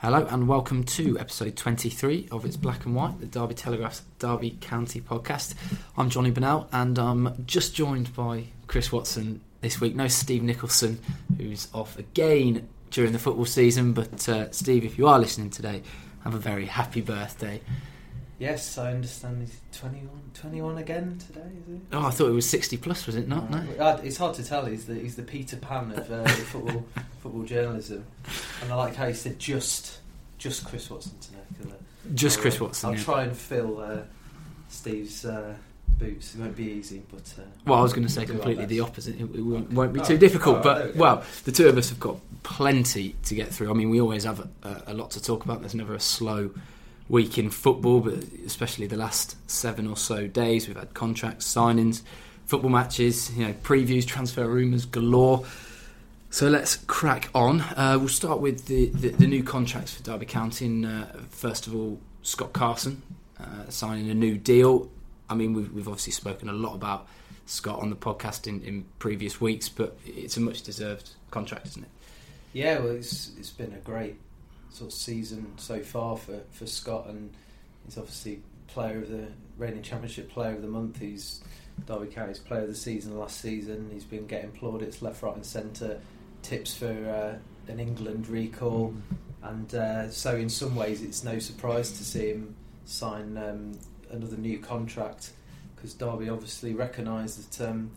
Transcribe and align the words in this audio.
Hello 0.00 0.24
and 0.30 0.46
welcome 0.46 0.84
to 0.84 1.18
episode 1.18 1.56
23 1.56 2.28
of 2.30 2.44
It's 2.44 2.56
Black 2.56 2.84
and 2.86 2.94
White, 2.94 3.18
the 3.18 3.26
Derby 3.26 3.54
Telegraph's 3.54 4.02
Derby 4.20 4.56
County 4.60 5.00
podcast. 5.00 5.54
I'm 5.96 6.08
Johnny 6.08 6.30
Bennell 6.30 6.68
and 6.72 6.96
I'm 7.00 7.44
just 7.46 7.74
joined 7.74 8.14
by 8.14 8.44
Chris 8.68 8.92
Watson 8.92 9.40
this 9.60 9.80
week. 9.80 9.96
No 9.96 10.06
Steve 10.06 10.44
Nicholson, 10.44 11.00
who's 11.36 11.66
off 11.74 11.98
again 11.98 12.68
during 12.92 13.10
the 13.10 13.18
football 13.18 13.44
season. 13.44 13.92
But 13.92 14.28
uh, 14.28 14.52
Steve, 14.52 14.84
if 14.84 14.98
you 14.98 15.08
are 15.08 15.18
listening 15.18 15.50
today, 15.50 15.82
have 16.22 16.34
a 16.34 16.38
very 16.38 16.66
happy 16.66 17.00
birthday. 17.00 17.60
Yes, 18.38 18.78
I 18.78 18.92
understand 18.92 19.40
he's 19.40 19.58
21, 19.80 20.08
21 20.34 20.78
again 20.78 21.18
today, 21.26 21.40
is 21.40 21.74
it? 21.74 21.80
Oh, 21.92 22.06
I 22.06 22.10
thought 22.10 22.28
it 22.28 22.32
was 22.34 22.48
60 22.48 22.76
plus, 22.76 23.04
was 23.06 23.16
it 23.16 23.26
not? 23.26 23.50
No. 23.50 23.58
Uh, 23.82 24.00
It's 24.04 24.16
hard 24.16 24.34
to 24.36 24.44
tell. 24.44 24.64
He's 24.66 24.86
the, 24.86 24.94
he's 24.94 25.16
the 25.16 25.24
Peter 25.24 25.56
Pan 25.56 25.90
of 25.90 26.10
uh, 26.10 26.24
football 26.28 26.84
football 27.20 27.42
journalism. 27.42 28.04
And 28.62 28.70
I 28.72 28.76
like 28.76 28.94
how 28.94 29.08
he 29.08 29.14
said 29.14 29.38
just 29.40 29.98
just 30.38 30.64
Chris 30.64 30.88
Watson 30.88 31.18
today. 31.20 31.38
uh, 31.64 31.74
Just 32.14 32.36
I'll, 32.38 32.42
Chris 32.42 32.60
uh, 32.60 32.64
Watson. 32.66 32.90
I'll 32.90 32.96
yeah. 32.96 33.02
try 33.02 33.22
and 33.24 33.36
fill 33.36 33.80
uh, 33.80 33.98
Steve's 34.68 35.24
uh, 35.24 35.54
boots. 35.98 36.36
It 36.36 36.40
won't 36.40 36.54
be 36.56 36.70
easy, 36.70 37.02
but. 37.10 37.34
Uh, 37.36 37.42
Well, 37.66 37.80
I 37.80 37.82
was 37.82 37.92
going 37.92 38.06
to 38.06 38.12
say 38.12 38.20
we'll 38.20 38.26
do 38.26 38.32
our 38.34 38.38
completely 38.38 38.66
the 38.66 38.80
opposite. 38.80 39.16
It, 39.16 39.22
it 39.34 39.40
won't, 39.42 39.72
won't 39.72 39.92
be 39.92 39.98
Oh, 39.98 40.04
too 40.04 40.16
difficult, 40.16 40.58
oh, 40.58 40.62
but 40.62 40.94
we 40.94 41.00
well, 41.00 41.24
the 41.44 41.50
two 41.50 41.66
of 41.66 41.76
us 41.76 41.88
have 41.88 41.98
got 41.98 42.18
plenty 42.44 43.16
to 43.24 43.34
get 43.34 43.48
through. 43.48 43.68
I 43.68 43.74
mean, 43.74 43.90
we 43.90 44.00
always 44.00 44.22
have 44.22 44.48
a, 44.62 44.82
a 44.86 44.94
lot 44.94 45.10
to 45.12 45.20
talk 45.22 45.44
about. 45.44 45.58
There's 45.58 45.74
never 45.74 45.94
a 45.94 46.00
slow 46.00 46.50
week 47.08 47.38
in 47.38 47.50
football, 47.50 48.00
but 48.00 48.14
especially 48.44 48.86
the 48.86 48.96
last 48.96 49.36
seven 49.50 49.86
or 49.86 49.96
so 49.96 50.26
days, 50.26 50.68
we've 50.68 50.76
had 50.76 50.94
contracts, 50.94 51.52
signings, 51.52 52.02
football 52.46 52.70
matches, 52.70 53.36
you 53.36 53.46
know, 53.46 53.52
previews, 53.62 54.06
transfer 54.06 54.46
rumours 54.46 54.84
galore. 54.84 55.44
So 56.30 56.48
let's 56.48 56.76
crack 56.76 57.30
on. 57.34 57.62
Uh, 57.62 57.96
we'll 57.98 58.08
start 58.08 58.40
with 58.40 58.66
the, 58.66 58.90
the, 58.90 59.08
the 59.08 59.26
new 59.26 59.42
contracts 59.42 59.94
for 59.94 60.02
Derby 60.02 60.26
County. 60.26 60.66
And, 60.66 60.84
uh, 60.84 61.06
first 61.30 61.66
of 61.66 61.74
all, 61.74 61.98
Scott 62.22 62.52
Carson 62.52 63.02
uh, 63.40 63.70
signing 63.70 64.10
a 64.10 64.14
new 64.14 64.36
deal. 64.36 64.90
I 65.30 65.34
mean, 65.34 65.54
we've, 65.54 65.72
we've 65.72 65.88
obviously 65.88 66.12
spoken 66.12 66.50
a 66.50 66.52
lot 66.52 66.74
about 66.74 67.08
Scott 67.46 67.80
on 67.80 67.88
the 67.88 67.96
podcast 67.96 68.46
in, 68.46 68.60
in 68.62 68.84
previous 68.98 69.40
weeks, 69.40 69.70
but 69.70 69.98
it's 70.04 70.36
a 70.36 70.40
much 70.40 70.62
deserved 70.62 71.10
contract, 71.30 71.66
isn't 71.68 71.84
it? 71.84 71.90
Yeah, 72.52 72.78
well, 72.78 72.90
it's 72.90 73.30
it's 73.38 73.50
been 73.50 73.72
a 73.72 73.78
great 73.78 74.16
sort 74.78 74.92
of 74.92 74.94
season 74.94 75.52
so 75.56 75.80
far 75.80 76.16
for, 76.16 76.40
for 76.50 76.66
Scott, 76.66 77.06
and 77.08 77.30
he's 77.84 77.98
obviously 77.98 78.40
player 78.68 78.98
of 78.98 79.08
the 79.08 79.26
reigning 79.56 79.82
championship 79.82 80.30
player 80.30 80.54
of 80.54 80.62
the 80.62 80.68
month. 80.68 81.00
He's 81.00 81.40
Derby 81.86 82.06
County's 82.06 82.38
player 82.38 82.62
of 82.62 82.68
the 82.68 82.74
season 82.74 83.18
last 83.18 83.40
season. 83.40 83.90
He's 83.92 84.04
been 84.04 84.26
getting 84.26 84.52
plaudits 84.52 85.02
left, 85.02 85.22
right, 85.22 85.34
and 85.34 85.44
centre. 85.44 86.00
Tips 86.42 86.76
for 86.76 86.86
uh, 86.86 87.70
an 87.70 87.80
England 87.80 88.28
recall, 88.28 88.94
and 89.42 89.74
uh, 89.74 90.08
so 90.10 90.36
in 90.36 90.48
some 90.48 90.76
ways 90.76 91.02
it's 91.02 91.24
no 91.24 91.40
surprise 91.40 91.90
to 91.92 92.04
see 92.04 92.28
him 92.30 92.54
sign 92.84 93.36
um, 93.36 93.72
another 94.10 94.36
new 94.36 94.58
contract 94.58 95.32
because 95.74 95.94
Derby 95.94 96.28
obviously 96.28 96.74
recognise 96.74 97.36
that 97.36 97.68
um, 97.68 97.90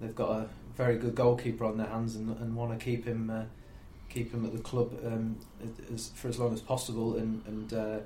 they've 0.00 0.14
got 0.14 0.30
a 0.30 0.48
very 0.76 0.96
good 0.96 1.16
goalkeeper 1.16 1.64
on 1.64 1.76
their 1.76 1.88
hands 1.88 2.14
and, 2.14 2.30
and 2.38 2.54
want 2.54 2.78
to 2.78 2.82
keep 2.82 3.04
him. 3.04 3.30
Uh, 3.30 3.42
keep 4.08 4.32
him 4.32 4.44
at 4.44 4.52
the 4.52 4.58
club 4.62 4.92
um, 5.06 5.38
as, 5.92 6.10
for 6.14 6.28
as 6.28 6.38
long 6.38 6.52
as 6.54 6.60
possible. 6.60 7.16
And, 7.16 7.42
and 7.46 7.72
uh, 7.72 7.98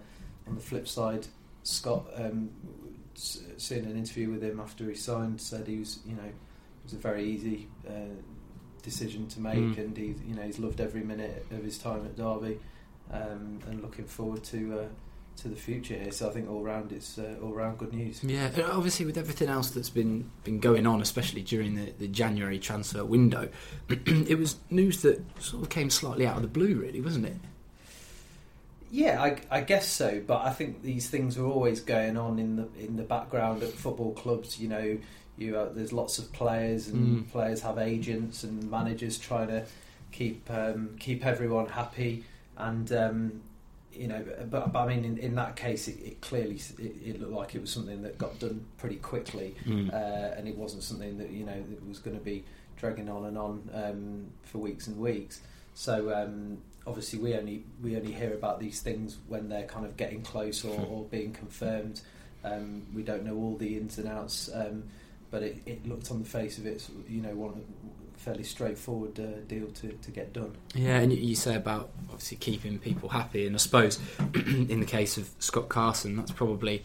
on 0.48 0.55
the 0.56 0.61
flip 0.61 0.89
side, 0.89 1.27
Scott, 1.62 2.06
um, 2.17 2.50
s- 3.14 3.41
seeing 3.56 3.84
an 3.84 3.97
interview 3.97 4.30
with 4.30 4.42
him 4.42 4.58
after 4.61 4.89
he 4.89 4.95
signed, 4.95 5.41
said 5.41 5.67
he 5.69 5.78
was, 5.78 6.00
you 6.06 6.14
know, 6.14 6.25
it 6.25 6.34
was 6.84 6.92
a 6.95 6.97
very 6.98 7.25
easy 7.25 7.69
uh, 7.89 7.92
decision 8.83 9.28
to 9.28 9.41
make, 9.41 9.55
Mm. 9.58 9.78
and 9.78 9.97
he, 9.97 10.14
you 10.27 10.34
know, 10.34 10.42
he's 10.42 10.58
loved 10.58 10.80
every 10.80 11.03
minute 11.03 11.47
of 11.53 11.62
his 11.62 11.78
time 11.78 12.05
at 12.05 12.17
Derby, 12.17 12.58
um, 13.12 13.61
and 13.69 13.80
looking 13.83 14.06
forward 14.06 14.42
to. 14.45 14.80
Uh, 14.80 14.84
to 15.42 15.48
the 15.48 15.56
future 15.56 15.94
here, 15.94 16.10
so 16.12 16.28
I 16.28 16.32
think 16.32 16.48
all 16.50 16.62
round 16.62 16.92
it's 16.92 17.18
uh, 17.18 17.36
all 17.42 17.52
round 17.52 17.78
good 17.78 17.92
news. 17.92 18.22
Yeah, 18.24 18.46
and 18.54 18.62
obviously 18.62 19.06
with 19.06 19.16
everything 19.18 19.48
else 19.48 19.70
that's 19.70 19.90
been 19.90 20.30
been 20.44 20.58
going 20.60 20.86
on, 20.86 21.00
especially 21.00 21.42
during 21.42 21.74
the, 21.74 21.92
the 21.98 22.08
January 22.08 22.58
transfer 22.58 23.05
window, 23.05 23.48
it 23.89 24.39
was 24.39 24.56
news 24.70 25.02
that 25.02 25.20
sort 25.40 25.62
of 25.62 25.68
came 25.68 25.90
slightly 25.90 26.27
out 26.27 26.36
of 26.36 26.42
the 26.42 26.48
blue, 26.48 26.74
really, 26.74 27.00
wasn't 27.00 27.27
it? 27.27 27.36
Yeah, 28.90 29.22
I, 29.22 29.40
I 29.50 29.61
guess 29.62 29.89
so. 29.89 30.22
But 30.27 30.42
I 30.42 30.50
think 30.50 30.83
these 30.83 31.08
things 31.08 31.39
are 31.39 31.46
always 31.46 31.80
going 31.80 32.17
on 32.17 32.38
in 32.38 32.56
the 32.56 32.68
in 32.78 32.96
the 32.96 33.02
background 33.02 33.62
at 33.62 33.70
football 33.72 34.12
clubs. 34.12 34.61
You 34.61 34.68
know, 34.68 34.98
you 35.38 35.56
uh, 35.56 35.72
there's 35.72 35.92
lots 35.92 36.18
of 36.18 36.33
players, 36.33 36.88
and 36.88 37.24
Mm. 37.24 37.30
players 37.33 37.62
have 37.62 37.78
agents 37.78 38.44
and 38.44 38.70
managers 38.70 39.18
trying 39.18 39.48
to 39.48 39.64
keep 40.12 40.48
um, 40.50 40.90
keep 41.00 41.24
everyone 41.24 41.67
happy. 41.67 42.24
And 42.58 42.92
um, 42.92 43.40
you 43.95 44.08
know, 44.08 44.25
but, 44.51 44.73
but 44.73 44.79
I 44.80 44.86
mean, 44.95 45.05
in, 45.05 45.19
in 45.19 45.35
that 45.36 45.57
case, 45.57 45.89
it, 45.89 45.98
it 46.05 46.20
clearly 46.20 46.57
it, 46.79 46.95
it 47.05 47.20
looked 47.20 47.33
like 47.33 47.55
it 47.55 47.61
was 47.61 47.70
something 47.70 48.03
that 48.03 48.19
got 48.19 48.39
done 48.39 48.64
pretty 48.79 48.97
quickly, 48.97 49.55
Mm. 49.67 49.92
uh, 49.92 50.35
and 50.36 50.48
it 50.48 50.57
wasn't 50.57 50.83
something 50.83 51.19
that 51.19 51.30
you 51.30 51.45
know 51.45 51.63
that 51.70 51.89
was 51.89 51.98
going 51.98 52.17
to 52.19 52.23
be 52.25 52.45
dragging 52.77 53.08
on 53.08 53.27
and 53.27 53.39
on 53.39 53.70
um, 53.75 54.27
for 54.42 54.58
weeks 54.58 54.86
and 54.86 54.98
weeks. 54.98 55.41
So 55.75 56.13
um, 56.14 56.58
obviously, 56.86 57.19
we 57.19 57.35
only 57.35 57.64
we 57.83 57.97
only 57.97 58.13
hear 58.13 58.35
about 58.35 58.61
these 58.61 58.80
things 58.80 59.19
when 59.29 59.48
they're 59.48 59.67
kind 59.67 59.86
of 59.86 59.97
getting 59.97 60.23
close 60.23 60.64
or, 60.64 60.79
or 60.86 61.05
being 61.05 61.33
confirmed. 61.33 62.01
Um, 62.45 62.86
we 62.95 63.03
don't 63.03 63.24
know 63.24 63.36
all 63.36 63.57
the 63.57 63.77
ins 63.77 63.98
and 63.98 64.09
outs, 64.09 64.51
um, 64.53 64.85
but 65.30 65.42
it, 65.42 65.59
it 65.64 65.86
looked 65.86 66.11
on 66.11 66.19
the 66.23 66.29
face 66.29 66.59
of 66.59 66.67
it, 66.67 66.86
you 67.09 67.23
know, 67.23 67.35
one 67.35 67.63
fairly 68.22 68.44
straightforward 68.44 69.18
uh, 69.18 69.40
deal 69.48 69.66
to, 69.66 69.88
to 69.88 70.10
get 70.10 70.33
done. 70.33 70.56
Yeah, 70.74 70.98
and 70.98 71.12
you, 71.12 71.34
say 71.34 71.56
about 71.56 71.90
obviously 72.08 72.36
keeping 72.36 72.78
people 72.78 73.08
happy, 73.08 73.46
and 73.46 73.56
I 73.56 73.58
suppose 73.58 73.98
in 74.34 74.78
the 74.78 74.86
case 74.86 75.16
of 75.16 75.28
Scott 75.40 75.68
Carson, 75.68 76.16
that's 76.16 76.30
probably 76.30 76.84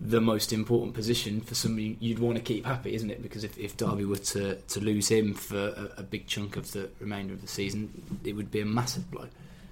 the 0.00 0.20
most 0.20 0.52
important 0.52 0.94
position 0.94 1.40
for 1.40 1.54
somebody 1.54 1.96
you'd 2.00 2.20
want 2.20 2.36
to 2.36 2.42
keep 2.42 2.64
happy, 2.64 2.94
isn't 2.94 3.10
it? 3.10 3.20
Because 3.20 3.44
if, 3.44 3.58
if 3.58 3.76
Derby 3.76 4.04
were 4.04 4.16
to, 4.16 4.54
to 4.56 4.80
lose 4.80 5.08
him 5.08 5.34
for 5.34 5.58
a, 5.58 6.00
a 6.00 6.02
big 6.02 6.26
chunk 6.26 6.56
of 6.56 6.70
the 6.72 6.88
remainder 7.00 7.34
of 7.34 7.42
the 7.42 7.48
season, 7.48 8.20
it 8.24 8.34
would 8.34 8.50
be 8.50 8.60
a 8.60 8.64
massive 8.64 9.10
blow. 9.10 9.26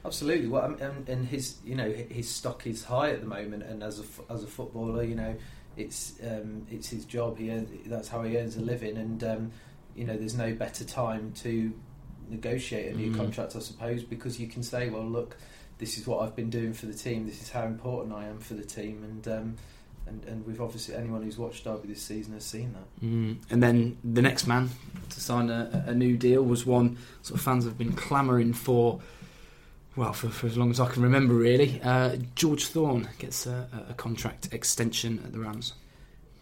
Absolutely. 0.05 0.49
Well, 0.49 0.77
and, 0.81 1.09
and 1.09 1.27
his 1.27 1.59
you 1.65 1.75
know 1.75 1.91
his 1.91 2.29
stock 2.29 2.67
is 2.67 2.85
high 2.85 3.11
at 3.11 3.21
the 3.21 3.27
moment, 3.27 3.63
and 3.63 3.83
as 3.83 4.01
a 4.01 4.33
as 4.33 4.43
a 4.43 4.47
footballer, 4.47 5.03
you 5.03 5.15
know, 5.15 5.35
it's 5.77 6.15
um, 6.27 6.67
it's 6.71 6.89
his 6.89 7.05
job. 7.05 7.39
He 7.39 7.51
earns, 7.51 7.69
that's 7.87 8.09
how 8.09 8.23
he 8.23 8.37
earns 8.37 8.57
a 8.57 8.61
living, 8.61 8.97
and 8.97 9.23
um, 9.25 9.53
you 9.99 10.05
know, 10.05 10.17
there's 10.17 10.37
no 10.37 10.55
better 10.55 10.85
time 10.85 11.33
to 11.43 11.73
negotiate 12.31 12.95
a 12.95 12.97
new 12.97 13.11
Mm. 13.11 13.17
contract, 13.17 13.57
I 13.57 13.61
suppose, 13.61 14.03
because 14.03 14.39
you 14.39 14.47
can 14.47 14.63
say, 14.63 14.89
well, 14.91 15.05
look, 15.07 15.37
this 15.79 15.99
is 15.99 16.07
what 16.07 16.23
I've 16.23 16.37
been 16.37 16.51
doing 16.51 16.73
for 16.73 16.87
the 16.87 16.95
team. 16.95 17.27
This 17.27 17.41
is 17.43 17.51
how 17.51 17.65
important 17.65 18.15
I 18.15 18.27
am 18.27 18.39
for 18.39 18.55
the 18.55 18.65
team, 18.65 19.03
and 19.05 19.29
um, 19.29 19.57
and 20.07 20.25
and 20.25 20.47
we've 20.47 20.61
obviously 20.61 20.95
anyone 20.95 21.23
who's 21.23 21.39
watched 21.39 21.65
Derby 21.65 21.89
this 21.89 22.03
season 22.03 22.35
has 22.35 22.45
seen 22.45 22.73
that. 22.75 23.07
Mm. 23.07 23.37
And 23.51 23.63
then 23.63 23.97
the 24.05 24.23
next 24.23 24.47
man 24.47 24.71
to 25.11 25.21
sign 25.21 25.51
a, 25.51 25.85
a 25.87 25.95
new 25.95 26.17
deal 26.17 26.43
was 26.43 26.65
one 26.67 26.97
sort 27.23 27.39
of 27.39 27.45
fans 27.45 27.65
have 27.65 27.77
been 27.79 27.93
clamouring 27.93 28.53
for. 28.53 29.01
Well, 29.97 30.13
for, 30.13 30.29
for 30.29 30.47
as 30.47 30.57
long 30.57 30.71
as 30.71 30.79
I 30.79 30.87
can 30.89 31.03
remember, 31.03 31.35
really. 31.35 31.81
Uh, 31.83 32.17
George 32.37 32.67
Thorne 32.67 33.09
gets 33.19 33.47
a, 33.47 33.69
a 33.91 33.95
contract 33.95 34.49
extension 34.53 35.21
at 35.25 35.33
the 35.33 35.41
Rams. 35.41 35.73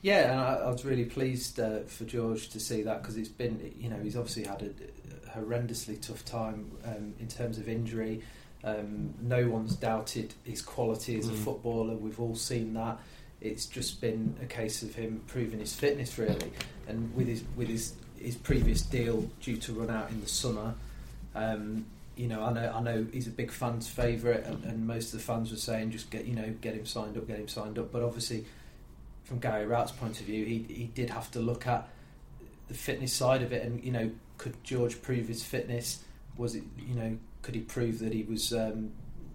Yeah, 0.03 0.31
and 0.33 0.41
I, 0.41 0.55
I 0.67 0.71
was 0.71 0.85
really 0.85 1.05
pleased 1.05 1.59
uh, 1.59 1.81
for 1.87 2.05
George 2.05 2.49
to 2.51 2.61
see 2.61 2.83
that 2.83 3.03
because 3.03 3.17
it's 3.17 3.29
been, 3.29 3.73
you 3.79 3.89
know, 3.89 3.97
he's 4.03 4.17
obviously 4.17 4.45
had 4.45 4.63
a 4.63 5.39
horrendously 5.39 6.01
tough 6.01 6.25
time 6.25 6.71
um, 6.85 7.15
in 7.19 7.29
terms 7.29 7.59
of 7.59 7.69
injury. 7.69 8.23
Um, 8.65 9.15
no 9.21 9.49
one's 9.49 9.77
doubted 9.77 10.35
his 10.45 10.63
quality 10.63 11.19
as 11.19 11.29
a 11.29 11.33
Mm. 11.33 11.45
footballer. 11.45 11.95
We've 11.95 12.21
all 12.21 12.37
seen 12.37 12.75
that. 12.75 12.99
It's 13.41 13.67
just 13.67 14.01
been 14.01 14.35
a 14.43 14.47
case 14.47 14.83
of 14.83 14.95
him 14.95 15.23
proving 15.27 15.61
his 15.61 15.75
fitness, 15.75 16.19
really. 16.19 16.53
And 16.89 17.15
with 17.15 17.29
his 17.29 17.43
with 17.57 17.69
his 17.69 17.95
his 18.19 18.35
previous 18.35 18.83
deal 18.83 19.29
due 19.41 19.57
to 19.59 19.73
run 19.73 19.91
out 19.91 20.11
in 20.11 20.21
the 20.21 20.29
summer, 20.29 20.75
um, 21.35 21.85
you 22.17 22.29
know, 22.29 22.43
I 22.43 22.53
know 22.53 22.73
I 22.75 22.81
know 22.81 23.07
he's 23.13 23.27
a 23.27 23.31
big 23.31 23.53
fans' 23.53 23.87
favourite, 23.89 24.45
and, 24.45 24.65
and 24.65 24.87
most 24.87 25.13
of 25.13 25.21
the 25.21 25.25
fans 25.25 25.51
were 25.51 25.59
saying 25.59 25.91
just 25.91 26.11
get 26.11 26.25
you 26.25 26.35
know 26.35 26.55
get 26.61 26.75
him 26.75 26.87
signed 26.87 27.17
up, 27.17 27.27
get 27.29 27.39
him 27.39 27.49
signed 27.49 27.79
up. 27.79 27.93
But 27.93 28.03
obviously, 28.03 28.47
from 29.27 29.41
Gary 29.41 29.67
Rowett's 29.67 29.93
point 29.93 30.21
of 30.21 30.27
view, 30.27 30.45
he 30.45 30.65
he 30.73 30.85
did 30.85 31.11
have 31.11 31.31
to 31.33 31.41
look 31.41 31.67
at 31.67 31.89
the 32.69 32.75
fitness 32.75 33.13
side 33.13 33.43
of 33.43 33.53
it, 33.53 33.63
and 33.65 33.83
you 33.85 33.93
know, 33.93 34.11
could 34.39 34.63
George 34.65 35.03
prove 35.03 35.29
his 35.29 35.43
fitness? 35.43 36.05
Was 36.39 36.55
it 36.55 36.63
you 36.79 36.95
know, 36.95 37.19
could 37.43 37.55
he 37.55 37.61
prove 37.61 37.99
that 37.99 38.13
he 38.13 38.23
was 38.23 38.53
um, 38.53 38.93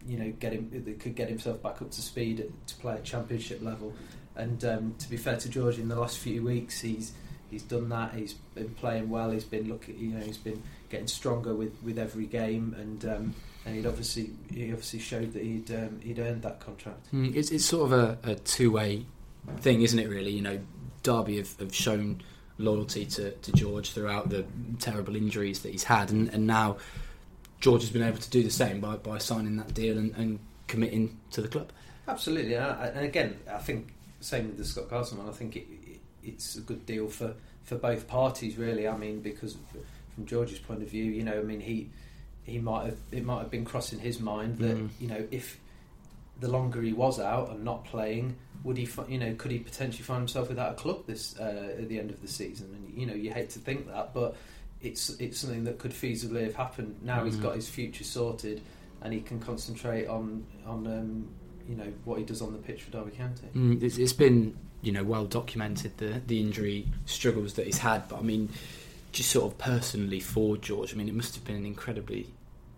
you 0.07 0.17
know 0.17 0.31
get 0.39 0.53
him 0.53 0.97
could 0.99 1.15
get 1.15 1.29
himself 1.29 1.61
back 1.61 1.81
up 1.81 1.91
to 1.91 2.01
speed 2.01 2.51
to 2.67 2.75
play 2.75 2.93
at 2.93 3.03
championship 3.03 3.61
level? 3.61 3.93
And 4.35 4.63
um, 4.63 4.95
to 4.97 5.09
be 5.09 5.17
fair 5.17 5.35
to 5.35 5.49
George, 5.49 5.77
in 5.77 5.89
the 5.89 5.99
last 5.99 6.17
few 6.17 6.41
weeks, 6.41 6.79
he's 6.79 7.11
he's 7.49 7.63
done 7.63 7.89
that. 7.89 8.13
He's 8.13 8.33
been 8.33 8.69
playing 8.69 9.09
well. 9.09 9.31
He's 9.31 9.43
been 9.43 9.67
looking, 9.67 9.99
you 9.99 10.11
know, 10.11 10.21
he's 10.21 10.37
been 10.37 10.63
getting 10.89 11.07
stronger 11.07 11.53
with, 11.53 11.73
with 11.83 11.99
every 11.99 12.25
game, 12.25 12.75
and 12.79 13.03
um, 13.05 13.35
and 13.65 13.75
he'd 13.75 13.85
obviously 13.85 14.31
he 14.49 14.71
obviously 14.71 14.99
showed 14.99 15.33
that 15.33 15.43
he'd 15.43 15.69
um, 15.71 15.99
he'd 16.01 16.17
earned 16.17 16.43
that 16.43 16.61
contract. 16.61 17.11
Mm, 17.13 17.35
it's, 17.35 17.51
it's 17.51 17.65
sort 17.65 17.91
of 17.91 17.93
a, 17.93 18.17
a 18.23 18.35
two 18.35 18.71
way 18.71 19.05
thing, 19.57 19.81
isn't 19.81 19.99
it? 19.99 20.09
Really, 20.09 20.31
you 20.31 20.41
know, 20.41 20.59
Derby 21.03 21.37
have, 21.37 21.57
have 21.59 21.73
shown 21.73 22.21
loyalty 22.57 23.05
to, 23.05 23.31
to 23.31 23.51
George 23.53 23.91
throughout 23.91 24.29
the 24.29 24.45
terrible 24.79 25.15
injuries 25.15 25.61
that 25.61 25.71
he's 25.71 25.83
had, 25.83 26.11
and, 26.11 26.29
and 26.29 26.45
now 26.47 26.77
George 27.59 27.81
has 27.81 27.89
been 27.89 28.03
able 28.03 28.19
to 28.19 28.29
do 28.29 28.43
the 28.43 28.49
same 28.49 28.79
by, 28.79 28.95
by 28.97 29.17
signing 29.17 29.57
that 29.57 29.73
deal 29.73 29.97
and, 29.97 30.15
and 30.15 30.39
committing 30.67 31.19
to 31.31 31.41
the 31.41 31.47
club. 31.47 31.71
Absolutely, 32.07 32.55
and 32.55 32.99
again, 32.99 33.39
I 33.51 33.59
think 33.59 33.93
same 34.19 34.47
with 34.47 34.57
the 34.57 34.65
Scott 34.65 34.89
Carson 34.89 35.17
one. 35.17 35.29
I 35.29 35.31
think 35.31 35.55
it, 35.55 35.67
it, 35.85 35.99
it's 36.23 36.55
a 36.55 36.61
good 36.61 36.85
deal 36.85 37.07
for, 37.07 37.33
for 37.63 37.75
both 37.75 38.07
parties, 38.07 38.57
really. 38.57 38.87
I 38.87 38.97
mean, 38.97 39.21
because 39.21 39.57
from 40.13 40.25
George's 40.25 40.59
point 40.59 40.81
of 40.83 40.89
view, 40.89 41.05
you 41.05 41.23
know, 41.23 41.39
I 41.39 41.43
mean, 41.43 41.59
he 41.59 41.89
he 42.43 42.59
might 42.59 42.85
have 42.85 42.97
it 43.11 43.23
might 43.23 43.39
have 43.39 43.51
been 43.51 43.65
crossing 43.65 43.99
his 43.99 44.19
mind 44.19 44.57
that 44.59 44.77
mm. 44.77 44.89
you 44.99 45.07
know 45.07 45.27
if 45.31 45.59
the 46.41 46.49
longer 46.49 46.81
he 46.81 46.91
was 46.91 47.19
out 47.19 47.51
and 47.51 47.63
not 47.63 47.85
playing, 47.85 48.35
would 48.63 48.77
he 48.77 48.87
you 49.07 49.17
know 49.17 49.33
could 49.35 49.51
he 49.51 49.59
potentially 49.59 50.03
find 50.03 50.19
himself 50.19 50.49
without 50.49 50.73
a 50.73 50.75
club 50.75 51.05
this 51.07 51.39
uh, 51.39 51.75
at 51.79 51.87
the 51.87 51.97
end 51.97 52.11
of 52.11 52.21
the 52.21 52.27
season? 52.27 52.69
And 52.73 52.99
you 52.99 53.05
know, 53.05 53.13
you 53.13 53.31
hate 53.31 53.51
to 53.51 53.59
think 53.59 53.87
that, 53.87 54.13
but 54.13 54.35
it's 54.81 55.09
it's 55.11 55.39
something 55.39 55.63
that 55.63 55.77
could 55.79 55.91
feasibly 55.91 56.43
have 56.43 56.55
happened. 56.55 56.97
Now 57.01 57.21
mm. 57.21 57.25
he's 57.25 57.37
got 57.37 57.55
his 57.55 57.69
future 57.69 58.03
sorted, 58.03 58.61
and 59.01 59.13
he 59.13 59.21
can 59.21 59.39
concentrate 59.39 60.07
on 60.07 60.45
on 60.65 60.85
um, 60.87 61.27
you 61.69 61.75
know 61.75 61.91
what 62.03 62.19
he 62.19 62.25
does 62.25 62.41
on 62.41 62.51
the 62.51 62.59
pitch 62.59 62.83
for 62.83 62.91
Derby 62.91 63.11
County. 63.11 63.47
Mm, 63.55 63.81
it's, 63.81 63.97
it's 63.97 64.13
been 64.13 64.57
you 64.81 64.91
know 64.91 65.03
well 65.03 65.25
documented 65.25 65.97
the 65.97 66.21
the 66.25 66.39
injury 66.39 66.87
struggles 67.05 67.53
that 67.53 67.67
he's 67.67 67.77
had, 67.77 68.09
but 68.09 68.19
I 68.19 68.23
mean, 68.23 68.49
just 69.11 69.29
sort 69.29 69.51
of 69.51 69.57
personally 69.57 70.19
for 70.19 70.57
George, 70.57 70.93
I 70.93 70.97
mean, 70.97 71.07
it 71.07 71.15
must 71.15 71.35
have 71.35 71.43
been 71.45 71.55
an 71.55 71.65
incredibly 71.65 72.27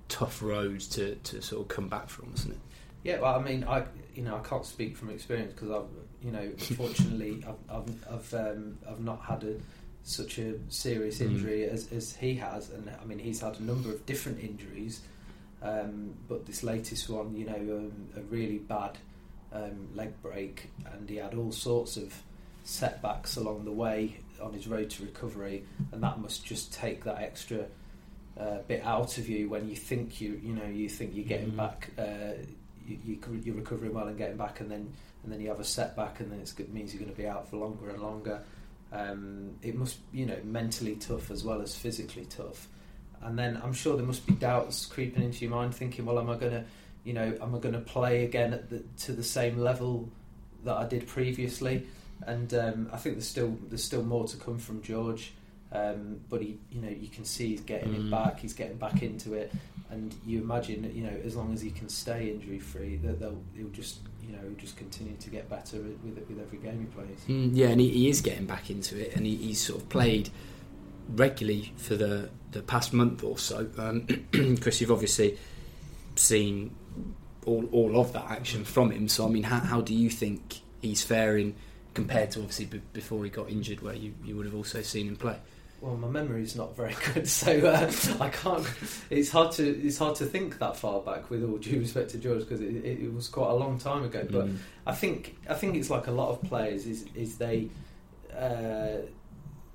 tough 0.09 0.42
road 0.42 0.80
to, 0.80 1.16
to 1.16 1.42
sort 1.42 1.62
of 1.62 1.68
come 1.69 1.88
back 1.88 2.09
from, 2.09 2.30
wasn't 2.31 2.54
it? 2.54 2.59
Yeah, 3.03 3.19
well, 3.19 3.35
I 3.38 3.41
mean, 3.44 3.63
I 3.65 3.83
you 4.15 4.23
know 4.23 4.38
I 4.38 4.47
can't 4.47 4.65
speak 4.65 4.97
from 4.97 5.09
experience 5.09 5.53
because 5.53 5.71
I've 5.71 6.25
you 6.25 6.31
know 6.31 6.51
fortunately 6.77 7.44
I've 7.47 7.75
I've 7.75 8.05
I've, 8.11 8.33
um, 8.33 8.77
I've 8.89 9.01
not 9.01 9.21
had 9.21 9.44
a 9.44 9.55
such 10.03 10.38
a 10.38 10.55
serious 10.69 11.19
mm. 11.19 11.27
injury 11.27 11.59
mm. 11.59 11.73
as, 11.73 11.91
as 11.91 12.15
he 12.15 12.35
has, 12.35 12.69
and 12.69 12.89
I 13.01 13.05
mean 13.05 13.19
he's 13.19 13.41
had 13.41 13.59
a 13.59 13.63
number 13.63 13.89
of 13.89 14.05
different 14.05 14.39
injuries, 14.39 15.01
um, 15.61 16.13
but 16.27 16.45
this 16.45 16.63
latest 16.63 17.09
one, 17.09 17.35
you 17.35 17.45
know, 17.45 17.77
um, 17.77 17.91
a 18.17 18.21
really 18.21 18.57
bad 18.57 18.97
um, 19.53 19.89
leg 19.95 20.13
break, 20.21 20.69
and 20.94 21.09
he 21.09 21.17
had 21.17 21.33
all 21.33 21.51
sorts 21.51 21.97
of 21.97 22.13
setbacks 22.63 23.35
along 23.35 23.65
the 23.65 23.71
way 23.71 24.17
on 24.41 24.53
his 24.53 24.67
road 24.67 24.89
to 24.89 25.03
recovery, 25.03 25.63
and 25.91 26.03
that 26.03 26.19
must 26.19 26.45
just 26.45 26.73
take 26.73 27.03
that 27.03 27.19
extra 27.19 27.65
uh, 28.39 28.57
bit 28.67 28.83
out 28.83 29.17
of 29.17 29.29
you 29.29 29.47
when 29.49 29.69
you 29.69 29.75
think 29.75 30.19
you, 30.19 30.39
you 30.44 30.53
know, 30.53 30.65
you 30.65 30.89
think 30.89 31.11
you're 31.13 31.25
getting 31.25 31.51
mm. 31.51 31.57
back, 31.57 31.89
uh, 31.97 32.33
you, 32.88 33.19
you, 33.44 33.53
are 33.53 33.56
recovering 33.56 33.94
well 33.94 34.07
and 34.07 34.18
getting 34.18 34.38
back, 34.38 34.59
and 34.59 34.69
then 34.69 34.94
and 35.24 35.31
then 35.31 35.39
you 35.39 35.50
have 35.50 35.59
a 35.59 35.65
setback, 35.65 36.19
and 36.19 36.31
then 36.31 36.39
it 36.39 36.74
means 36.74 36.94
you're 36.94 37.01
going 37.01 37.13
to 37.13 37.18
be 37.18 37.27
out 37.27 37.50
for 37.50 37.57
longer 37.57 37.89
and 37.89 38.01
longer. 38.01 38.41
Um, 38.91 39.56
it 39.62 39.75
must, 39.75 39.97
you 40.12 40.25
know, 40.25 40.38
mentally 40.44 40.95
tough 40.95 41.31
as 41.31 41.44
well 41.44 41.62
as 41.62 41.75
physically 41.75 42.25
tough. 42.25 42.68
And 43.24 43.39
then 43.39 43.59
I'm 43.63 43.74
sure 43.74 43.95
there 43.95 44.06
must 44.06 44.25
be 44.27 44.33
doubts 44.33 44.85
creeping 44.85 45.24
into 45.24 45.45
your 45.45 45.51
mind, 45.51 45.74
thinking, 45.74 46.06
well, 46.06 46.19
am 46.19 46.30
I 46.30 46.35
going 46.35 46.51
to, 46.51 46.65
you 47.03 47.13
know, 47.13 47.35
am 47.41 47.56
I 47.56 47.59
going 47.59 47.74
to 47.74 47.81
play 47.81 48.25
again 48.25 48.51
the, 48.69 48.83
to 49.06 49.13
the 49.13 49.24
same 49.24 49.57
level 49.57 50.09
that 50.65 50.75
I 50.75 50.85
did 50.85 51.07
previously? 51.07 51.88
And 52.27 52.53
um, 52.53 52.89
I 52.94 52.97
think 52.97 53.15
there's 53.15 53.27
still 53.27 53.57
there's 53.69 53.83
still 53.83 54.03
more 54.03 54.27
to 54.27 54.38
come 54.38 54.59
from 54.59 54.81
George. 54.81 55.33
Um, 55.73 56.19
but 56.29 56.41
he, 56.41 56.59
you 56.71 56.81
know, 56.81 56.89
you 56.89 57.07
can 57.07 57.25
see 57.25 57.49
he's 57.49 57.61
getting 57.61 57.93
mm. 57.93 58.05
it 58.05 58.11
back. 58.11 58.39
He's 58.39 58.53
getting 58.53 58.77
back 58.77 59.01
into 59.01 59.33
it, 59.33 59.51
and 59.89 60.13
you 60.25 60.39
imagine, 60.39 60.83
that, 60.83 60.93
you 60.93 61.03
know, 61.03 61.17
as 61.25 61.35
long 61.35 61.51
as 61.51 61.61
he 61.61 61.71
can 61.71 61.89
stay 61.89 62.29
injury 62.29 62.59
free, 62.59 62.97
that 62.97 63.19
they'll 63.19 63.41
he'll 63.55 63.69
just 63.69 63.99
you 64.21 64.35
know 64.35 64.41
just 64.57 64.77
continue 64.77 65.15
to 65.17 65.29
get 65.31 65.49
better 65.49 65.77
with 65.77 65.97
with 66.29 66.39
every 66.39 66.59
game 66.59 66.79
he 66.79 66.85
plays. 66.85 67.19
Mm, 67.27 67.51
yeah, 67.53 67.67
and 67.69 67.81
he, 67.81 67.89
he, 67.89 68.09
is 68.09 68.21
getting 68.21 68.45
back 68.45 68.69
into 68.69 68.99
it, 68.99 69.15
and 69.15 69.25
he, 69.25 69.35
he's 69.35 69.59
sort 69.59 69.81
of 69.81 69.89
played 69.89 70.29
regularly 71.09 71.73
for 71.77 71.95
the 71.95 72.29
the 72.51 72.61
past 72.61 72.93
month 72.93 73.23
or 73.23 73.39
so. 73.39 73.67
Um, 73.77 74.07
Chris, 74.61 74.79
you've 74.79 74.91
obviously 74.91 75.39
seen 76.15 76.75
all 77.47 77.67
all 77.71 77.99
of 77.99 78.13
that 78.13 78.29
action 78.29 78.63
from 78.63 78.91
him. 78.91 79.07
So 79.07 79.25
I 79.25 79.29
mean, 79.29 79.43
how, 79.43 79.59
how 79.59 79.81
do 79.81 79.95
you 79.95 80.11
think 80.11 80.61
he's 80.83 81.03
faring 81.03 81.55
compared 81.95 82.29
to 82.31 82.39
obviously 82.39 82.65
b- 82.65 82.81
before 82.93 83.23
he 83.23 83.31
got 83.31 83.49
injured, 83.49 83.81
where 83.81 83.95
you, 83.95 84.13
you 84.23 84.35
would 84.35 84.45
have 84.45 84.55
also 84.55 84.83
seen 84.83 85.07
him 85.07 85.15
play? 85.15 85.37
Well, 85.83 85.97
my 85.97 86.07
memory 86.07 86.44
is 86.44 86.56
not 86.56 86.77
very 86.77 86.95
good, 87.13 87.27
so 87.27 87.51
uh, 87.68 87.91
I 88.24 88.30
can't. 88.30 88.65
It's 89.09 89.30
hard 89.30 89.51
to 89.53 89.68
it's 89.85 89.97
hard 89.97 90.15
to 90.15 90.25
think 90.25 90.59
that 90.59 90.77
far 90.77 91.01
back. 91.01 91.30
With 91.30 91.44
all 91.44 91.57
due 91.57 91.77
respect 91.77 92.12
to 92.12 92.18
George, 92.18 92.39
because 92.39 92.62
it, 92.62 92.74
it, 92.74 93.01
it, 93.01 93.13
was 93.13 93.27
quite 93.27 93.50
a 93.50 93.53
long 93.53 93.77
time 93.77 94.06
ago. 94.06 94.25
But 94.31 94.47
mm. 94.47 94.56
I 94.88 94.94
think 94.94 95.35
I 95.50 95.56
think 95.56 95.75
it's 95.75 95.89
like 95.89 96.07
a 96.07 96.12
lot 96.12 96.30
of 96.30 96.41
players 96.44 96.85
is 96.85 97.06
is 97.15 97.38
they 97.38 97.68
uh, 98.33 99.03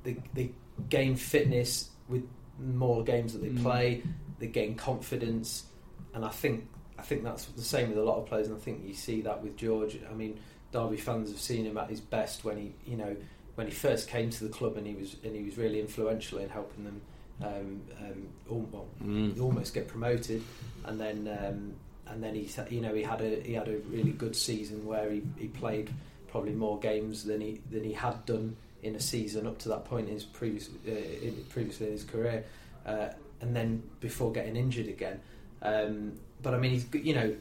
they, 0.03 0.17
they 0.33 0.53
gain 0.89 1.15
fitness 1.15 1.91
with 2.09 2.27
more 2.59 3.05
games 3.05 3.35
that 3.35 3.43
they 3.43 3.51
mm. 3.51 3.61
play. 3.61 4.03
They 4.39 4.47
gain 4.47 4.77
confidence, 4.77 5.67
and 6.15 6.25
I 6.25 6.31
think 6.31 6.67
I 6.99 7.03
think 7.03 7.23
that's 7.23 7.45
the 7.45 7.61
same 7.61 7.91
with 7.91 7.99
a 7.99 8.03
lot 8.03 8.17
of 8.17 8.25
players. 8.25 8.47
And 8.47 8.57
I 8.57 8.61
think 8.61 8.83
you 8.83 8.95
see 8.95 9.21
that 9.21 9.43
with 9.43 9.59
George. 9.59 9.99
I 10.11 10.15
mean, 10.15 10.41
Derby 10.73 10.97
fans 10.97 11.29
have 11.29 11.39
seen 11.39 11.67
him 11.67 11.77
at 11.77 11.91
his 11.91 12.01
best 12.01 12.45
when 12.45 12.57
he 12.57 12.73
you 12.87 12.97
know 12.97 13.15
when 13.59 13.67
he 13.67 13.73
first 13.73 14.09
came 14.09 14.31
to 14.31 14.45
the 14.45 14.51
club 14.51 14.77
and 14.77 14.87
he 14.87 14.95
was 14.95 15.17
and 15.25 15.35
he 15.35 15.43
was 15.43 15.59
really 15.59 15.81
influential 15.81 16.39
in 16.39 16.49
helping 16.49 16.85
them 16.85 17.01
um, 17.43 17.83
um, 18.01 18.29
well, 18.71 18.87
mm. 19.03 19.41
almost 19.41 19.75
get 19.75 19.89
promoted, 19.89 20.45
and 20.85 21.01
then 21.01 21.29
um, 21.43 21.75
and 22.07 22.23
then 22.23 22.37
he 22.37 22.49
you 22.71 22.81
know 22.81 22.95
he 22.95 23.03
had 23.03 23.21
a 23.21 23.41
he 23.41 23.55
had 23.55 23.67
a 23.67 23.79
really 23.91 24.13
good 24.13 24.37
season 24.37 24.87
where 24.87 25.11
he, 25.11 25.23
he 25.37 25.49
played 25.49 25.91
probably 26.29 26.53
more 26.53 26.79
games 26.79 27.25
than 27.25 27.41
he 27.41 27.61
than 27.69 27.83
he 27.83 27.93
had 27.93 28.25
done 28.27 28.57
in 28.85 28.95
a 28.95 29.01
season 29.01 29.45
up 29.45 29.59
to 29.59 29.69
that 29.69 29.85
point 29.85 30.07
in 30.07 30.15
his 30.15 30.23
previous 30.23 30.69
uh, 30.87 30.93
in, 30.93 31.45
previously 31.49 31.87
in 31.87 31.93
his 31.95 32.05
career, 32.05 32.45
uh, 32.87 33.09
and 33.41 33.57
then 33.57 33.83
before 33.99 34.31
getting 34.31 34.55
injured 34.55 34.87
again. 34.87 35.21
Um, 35.63 36.13
but 36.43 36.55
I 36.55 36.59
mean, 36.59 36.71
he's 36.71 36.87
you 36.93 37.17
know 37.17 37.35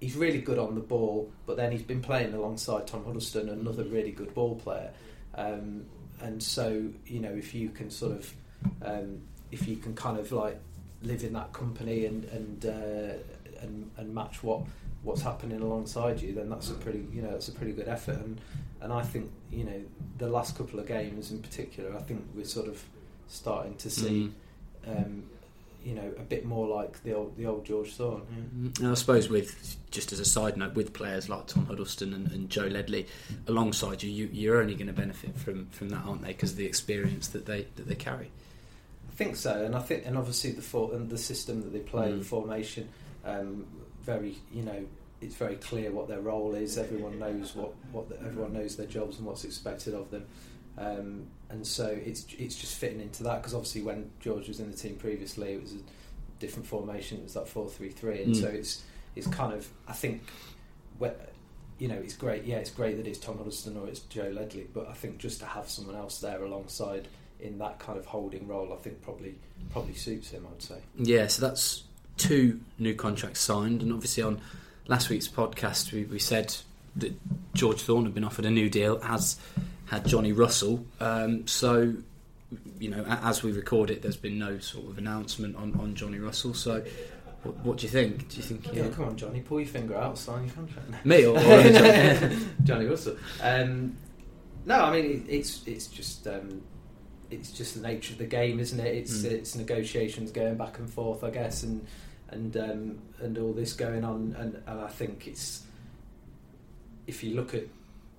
he's 0.00 0.16
really 0.16 0.40
good 0.40 0.58
on 0.58 0.74
the 0.74 0.80
ball, 0.80 1.30
but 1.46 1.56
then 1.56 1.70
he's 1.70 1.82
been 1.82 2.02
playing 2.02 2.34
alongside 2.34 2.88
Tom 2.88 3.04
Huddlestone, 3.04 3.48
another 3.48 3.84
really 3.84 4.10
good 4.10 4.34
ball 4.34 4.56
player. 4.56 4.90
Um, 5.40 5.86
and 6.20 6.42
so, 6.42 6.84
you 7.06 7.20
know, 7.20 7.32
if 7.32 7.54
you 7.54 7.70
can 7.70 7.90
sort 7.90 8.12
of, 8.12 8.34
um, 8.84 9.22
if 9.50 9.66
you 9.66 9.76
can 9.76 9.94
kind 9.94 10.18
of 10.18 10.32
like 10.32 10.58
live 11.02 11.24
in 11.24 11.32
that 11.32 11.52
company 11.52 12.04
and 12.06 12.24
and 12.24 12.66
uh, 12.66 13.62
and, 13.62 13.90
and 13.96 14.14
match 14.14 14.42
what 14.42 14.62
what's 15.02 15.22
happening 15.22 15.62
alongside 15.62 16.20
you, 16.20 16.34
then 16.34 16.50
that's 16.50 16.70
a 16.70 16.74
pretty, 16.74 17.06
you 17.12 17.22
know, 17.22 17.30
that's 17.30 17.48
a 17.48 17.52
pretty 17.52 17.72
good 17.72 17.88
effort. 17.88 18.18
And 18.18 18.40
and 18.82 18.92
I 18.92 19.02
think, 19.02 19.30
you 19.50 19.64
know, 19.64 19.80
the 20.18 20.28
last 20.28 20.56
couple 20.58 20.78
of 20.78 20.86
games 20.86 21.30
in 21.30 21.40
particular, 21.40 21.96
I 21.96 22.02
think 22.02 22.22
we're 22.34 22.44
sort 22.44 22.68
of 22.68 22.82
starting 23.28 23.76
to 23.76 23.90
see. 23.90 24.30
Mm. 24.86 24.96
Um, 24.96 25.22
you 25.84 25.94
know 25.94 26.12
a 26.18 26.22
bit 26.22 26.44
more 26.44 26.66
like 26.66 27.02
the 27.02 27.14
old 27.14 27.36
the 27.36 27.46
old 27.46 27.64
George 27.64 27.92
Thorne. 27.94 28.72
Yeah. 28.80 28.90
I 28.90 28.94
suppose 28.94 29.28
with 29.28 29.76
just 29.90 30.12
as 30.12 30.20
a 30.20 30.24
side 30.24 30.56
note, 30.56 30.74
with 30.74 30.92
players 30.92 31.28
like 31.28 31.46
Tom 31.46 31.66
Huddlestone 31.66 32.12
and, 32.12 32.30
and 32.30 32.50
Joe 32.50 32.66
Ledley 32.66 33.06
alongside 33.46 34.02
you, 34.02 34.28
you 34.32 34.52
are 34.52 34.60
only 34.60 34.74
going 34.74 34.86
to 34.86 34.92
benefit 34.92 35.36
from, 35.36 35.66
from 35.70 35.88
that, 35.88 36.04
aren't 36.06 36.22
they? 36.22 36.28
Because 36.28 36.52
of 36.52 36.56
the 36.58 36.66
experience 36.66 37.28
that 37.28 37.46
they 37.46 37.66
that 37.76 37.88
they 37.88 37.94
carry. 37.94 38.30
I 39.08 39.12
think 39.14 39.36
so, 39.36 39.64
and 39.64 39.74
I 39.74 39.80
think 39.80 40.06
and 40.06 40.16
obviously 40.16 40.52
the 40.52 40.62
for, 40.62 40.92
and 40.94 41.10
the 41.10 41.18
system 41.18 41.62
that 41.62 41.72
they 41.72 41.80
play, 41.80 42.08
mm. 42.08 42.18
the 42.18 42.24
formation, 42.24 42.88
um, 43.24 43.66
very 44.02 44.36
you 44.52 44.62
know 44.62 44.86
it's 45.20 45.34
very 45.34 45.56
clear 45.56 45.90
what 45.90 46.08
their 46.08 46.20
role 46.20 46.54
is. 46.54 46.78
Everyone 46.78 47.18
knows 47.18 47.54
what 47.54 47.74
what 47.92 48.08
the, 48.08 48.16
everyone 48.20 48.52
knows 48.52 48.76
their 48.76 48.86
jobs 48.86 49.18
and 49.18 49.26
what's 49.26 49.44
expected 49.44 49.94
of 49.94 50.10
them. 50.10 50.26
Um, 50.78 51.26
and 51.50 51.66
so 51.66 51.86
it's 51.86 52.26
it's 52.38 52.54
just 52.54 52.76
fitting 52.76 53.00
into 53.00 53.24
that 53.24 53.38
because 53.38 53.54
obviously 53.54 53.82
when 53.82 54.10
George 54.20 54.48
was 54.48 54.60
in 54.60 54.70
the 54.70 54.76
team 54.76 54.96
previously, 54.96 55.52
it 55.52 55.62
was 55.62 55.72
a 55.72 55.78
different 56.38 56.66
formation. 56.66 57.18
It 57.18 57.24
was 57.24 57.36
like 57.36 57.46
four 57.46 57.68
three 57.68 57.90
three, 57.90 58.22
and 58.22 58.34
mm. 58.34 58.40
so 58.40 58.48
it's 58.48 58.82
it's 59.16 59.26
kind 59.26 59.52
of 59.52 59.68
I 59.88 59.92
think, 59.92 60.22
you 61.78 61.88
know, 61.88 61.96
it's 61.96 62.14
great. 62.14 62.44
Yeah, 62.44 62.56
it's 62.56 62.70
great 62.70 62.96
that 62.98 63.06
it's 63.06 63.18
Tom 63.18 63.38
Huddlestone 63.38 63.76
or 63.76 63.88
it's 63.88 64.00
Joe 64.00 64.30
Ledley, 64.32 64.66
but 64.72 64.88
I 64.88 64.92
think 64.92 65.18
just 65.18 65.40
to 65.40 65.46
have 65.46 65.68
someone 65.68 65.96
else 65.96 66.20
there 66.20 66.42
alongside 66.42 67.08
in 67.40 67.58
that 67.58 67.78
kind 67.78 67.98
of 67.98 68.06
holding 68.06 68.46
role, 68.46 68.72
I 68.72 68.76
think 68.76 69.02
probably 69.02 69.34
probably 69.70 69.94
suits 69.94 70.30
him. 70.30 70.46
I'd 70.50 70.62
say. 70.62 70.76
Yeah, 70.96 71.26
so 71.26 71.46
that's 71.46 71.82
two 72.16 72.60
new 72.78 72.94
contracts 72.94 73.40
signed, 73.40 73.82
and 73.82 73.92
obviously 73.92 74.22
on 74.22 74.40
last 74.86 75.08
week's 75.08 75.28
podcast 75.28 75.92
we, 75.92 76.04
we 76.04 76.18
said 76.18 76.54
that 76.96 77.14
George 77.54 77.80
Thorne 77.80 78.04
had 78.04 78.14
been 78.14 78.24
offered 78.24 78.44
a 78.44 78.50
new 78.50 78.68
deal 78.68 79.00
as 79.04 79.36
had 79.90 80.06
Johnny 80.06 80.32
Russell. 80.32 80.86
Um, 81.00 81.48
so, 81.48 81.92
you 82.78 82.90
know, 82.90 83.04
as 83.22 83.42
we 83.42 83.50
record 83.50 83.90
it, 83.90 84.02
there's 84.02 84.16
been 84.16 84.38
no 84.38 84.58
sort 84.60 84.88
of 84.88 84.98
announcement 84.98 85.56
on, 85.56 85.74
on 85.80 85.96
Johnny 85.96 86.20
Russell. 86.20 86.54
So, 86.54 86.84
what, 87.42 87.56
what 87.64 87.78
do 87.78 87.86
you 87.86 87.88
think? 87.88 88.28
Do 88.28 88.36
you 88.36 88.42
think? 88.42 88.72
Yeah, 88.72 88.88
come 88.88 89.06
on, 89.06 89.16
Johnny, 89.16 89.40
pull 89.40 89.58
your 89.58 89.68
finger 89.68 89.96
out, 89.96 90.16
sign 90.16 90.44
your 90.44 90.54
contract. 90.54 91.04
Me 91.04 91.26
or, 91.26 91.36
or 91.36 92.30
Johnny 92.64 92.86
Russell? 92.86 93.16
Um, 93.42 93.96
no, 94.64 94.76
I 94.76 94.92
mean 94.92 95.26
it's 95.28 95.66
it's 95.66 95.88
just 95.88 96.26
um, 96.28 96.62
it's 97.30 97.50
just 97.50 97.74
the 97.74 97.80
nature 97.80 98.12
of 98.12 98.18
the 98.18 98.26
game, 98.26 98.60
isn't 98.60 98.78
it? 98.78 98.94
It's 98.94 99.22
mm. 99.22 99.32
it's 99.32 99.56
negotiations 99.56 100.30
going 100.30 100.56
back 100.56 100.78
and 100.78 100.88
forth, 100.88 101.24
I 101.24 101.30
guess, 101.30 101.64
and 101.64 101.84
and 102.28 102.56
um, 102.56 102.98
and 103.18 103.36
all 103.38 103.52
this 103.52 103.72
going 103.72 104.04
on, 104.04 104.36
and, 104.38 104.62
and 104.66 104.80
I 104.80 104.88
think 104.88 105.26
it's 105.26 105.64
if 107.08 107.24
you 107.24 107.34
look 107.34 107.54
at 107.54 107.64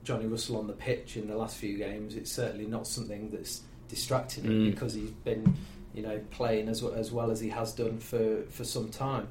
Johnny 0.03 0.25
Russell 0.25 0.57
on 0.57 0.67
the 0.67 0.73
pitch 0.73 1.17
in 1.17 1.27
the 1.27 1.35
last 1.35 1.57
few 1.57 1.77
games, 1.77 2.15
it's 2.15 2.31
certainly 2.31 2.65
not 2.65 2.87
something 2.87 3.29
that's 3.29 3.61
distracting 3.87 4.45
him 4.45 4.51
mm. 4.51 4.71
because 4.71 4.93
he's 4.93 5.11
been 5.11 5.55
you 5.93 6.01
know, 6.01 6.19
playing 6.31 6.69
as 6.69 6.83
as 6.83 7.11
well 7.11 7.31
as 7.31 7.39
he 7.39 7.49
has 7.49 7.73
done 7.73 7.99
for 7.99 8.43
for 8.49 8.63
some 8.63 8.89
time. 8.89 9.27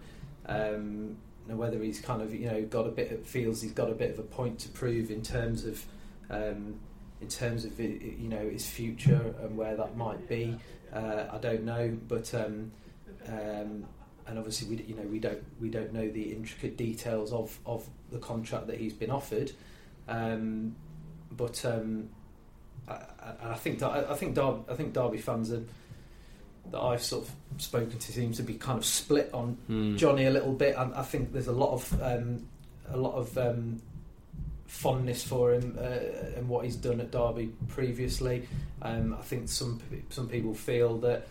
Um, 0.47 1.17
now 1.47 1.57
whether 1.57 1.83
he's 1.83 2.01
kind 2.01 2.23
of 2.23 2.35
you 2.35 2.51
know 2.51 2.63
got 2.63 2.87
a 2.87 2.91
bit 2.91 3.13
of, 3.13 3.27
feels 3.27 3.63
he's 3.63 3.73
got 3.73 3.91
a 3.91 3.95
bit 3.95 4.11
of 4.11 4.19
a 4.19 4.23
point 4.23 4.59
to 4.61 4.69
prove 4.69 5.11
in 5.11 5.23
terms 5.23 5.65
of 5.65 5.85
um, 6.29 6.79
in 7.21 7.29
terms 7.29 7.65
of 7.65 7.79
you 7.81 8.29
know 8.29 8.49
his 8.49 8.69
future 8.69 9.35
and 9.43 9.57
where 9.57 9.77
that 9.77 9.97
might 9.97 10.29
be, 10.29 10.57
uh, 10.93 11.27
I 11.33 11.39
don't 11.39 11.65
know. 11.65 11.97
But 12.09 12.33
um, 12.35 12.73
um, 13.27 13.87
and 14.27 14.39
obviously 14.39 14.69
we 14.69 14.83
you 14.85 14.95
know 14.95 15.03
we 15.03 15.19
don't 15.19 15.43
we 15.61 15.71
don't 15.71 15.93
know 15.93 16.09
the 16.09 16.33
intricate 16.33 16.77
details 16.77 17.33
of, 17.33 17.59
of 17.65 17.89
the 18.11 18.19
contract 18.19 18.67
that 18.67 18.79
he's 18.79 18.95
been 18.95 19.11
offered. 19.11 19.53
Um, 20.11 20.75
but 21.31 21.65
um, 21.65 22.11
I, 22.89 22.99
I, 23.43 23.55
think 23.55 23.83
I 23.83 24.15
think 24.15 24.35
Derby, 24.35 24.63
I 24.69 24.75
think 24.75 24.93
Derby 24.93 25.19
fans 25.19 25.53
are, 25.53 25.63
that 26.73 26.81
I've 26.81 27.03
sort 27.03 27.27
of 27.27 27.63
spoken 27.63 27.99
to 27.99 28.13
seem 28.13 28.33
to 28.33 28.43
be 28.43 28.55
kind 28.55 28.77
of 28.77 28.85
split 28.85 29.31
on 29.33 29.57
mm. 29.71 29.97
Johnny 29.97 30.27
a 30.27 30.31
little 30.31 30.53
bit. 30.53 30.77
I, 30.77 30.91
I 30.97 31.03
think 31.03 31.33
there's 31.33 31.47
a 31.47 31.53
lot 31.53 31.73
of 31.73 32.03
um, 32.03 32.47
a 32.91 32.97
lot 32.97 33.15
of 33.15 33.39
um, 33.39 33.81
fondness 34.67 35.23
for 35.23 35.55
him 35.55 35.79
uh, 35.81 36.37
and 36.37 36.49
what 36.49 36.65
he's 36.65 36.77
done 36.77 37.01
at 37.01 37.13
Derby 37.13 37.53
previously. 37.69 38.49
Um, 38.83 39.17
I 39.19 39.23
think 39.23 39.49
some 39.49 39.81
some 40.11 40.29
people 40.29 40.55
feel 40.55 40.99
that 40.99 41.29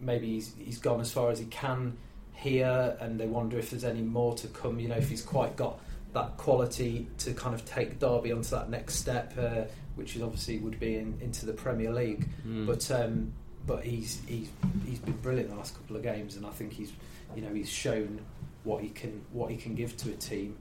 maybe 0.00 0.34
he's, 0.34 0.52
he's 0.58 0.78
gone 0.78 1.00
as 1.00 1.12
far 1.12 1.30
as 1.30 1.38
he 1.38 1.46
can 1.46 1.96
here, 2.32 2.96
and 3.00 3.18
they 3.18 3.26
wonder 3.26 3.58
if 3.58 3.70
there's 3.70 3.84
any 3.84 4.02
more 4.02 4.34
to 4.34 4.48
come. 4.48 4.80
You 4.80 4.88
know, 4.88 4.96
if 4.96 5.08
he's 5.08 5.22
quite 5.22 5.56
got 5.56 5.78
that 6.16 6.38
quality 6.38 7.06
to 7.18 7.34
kind 7.34 7.54
of 7.54 7.64
take 7.66 7.98
Derby 7.98 8.32
onto 8.32 8.48
that 8.50 8.70
next 8.70 8.94
step, 8.96 9.34
uh, 9.38 9.64
which 9.96 10.16
is 10.16 10.22
obviously 10.22 10.58
would 10.58 10.80
be 10.80 10.96
in, 10.96 11.18
into 11.20 11.44
the 11.44 11.52
Premier 11.52 11.92
League. 11.92 12.26
Mm. 12.46 12.66
But 12.66 12.90
um, 12.90 13.32
but 13.66 13.84
he's 13.84 14.20
he's 14.26 14.48
he's 14.86 14.98
been 14.98 15.16
brilliant 15.18 15.50
the 15.50 15.56
last 15.56 15.74
couple 15.74 15.94
of 15.94 16.02
games, 16.02 16.36
and 16.36 16.46
I 16.46 16.50
think 16.50 16.72
he's 16.72 16.92
you 17.34 17.42
know 17.42 17.52
he's 17.52 17.68
shown 17.68 18.20
what 18.64 18.82
he 18.82 18.88
can 18.88 19.24
what 19.32 19.50
he 19.50 19.58
can 19.58 19.74
give 19.74 19.96
to 19.98 20.10
a 20.10 20.14
team. 20.14 20.56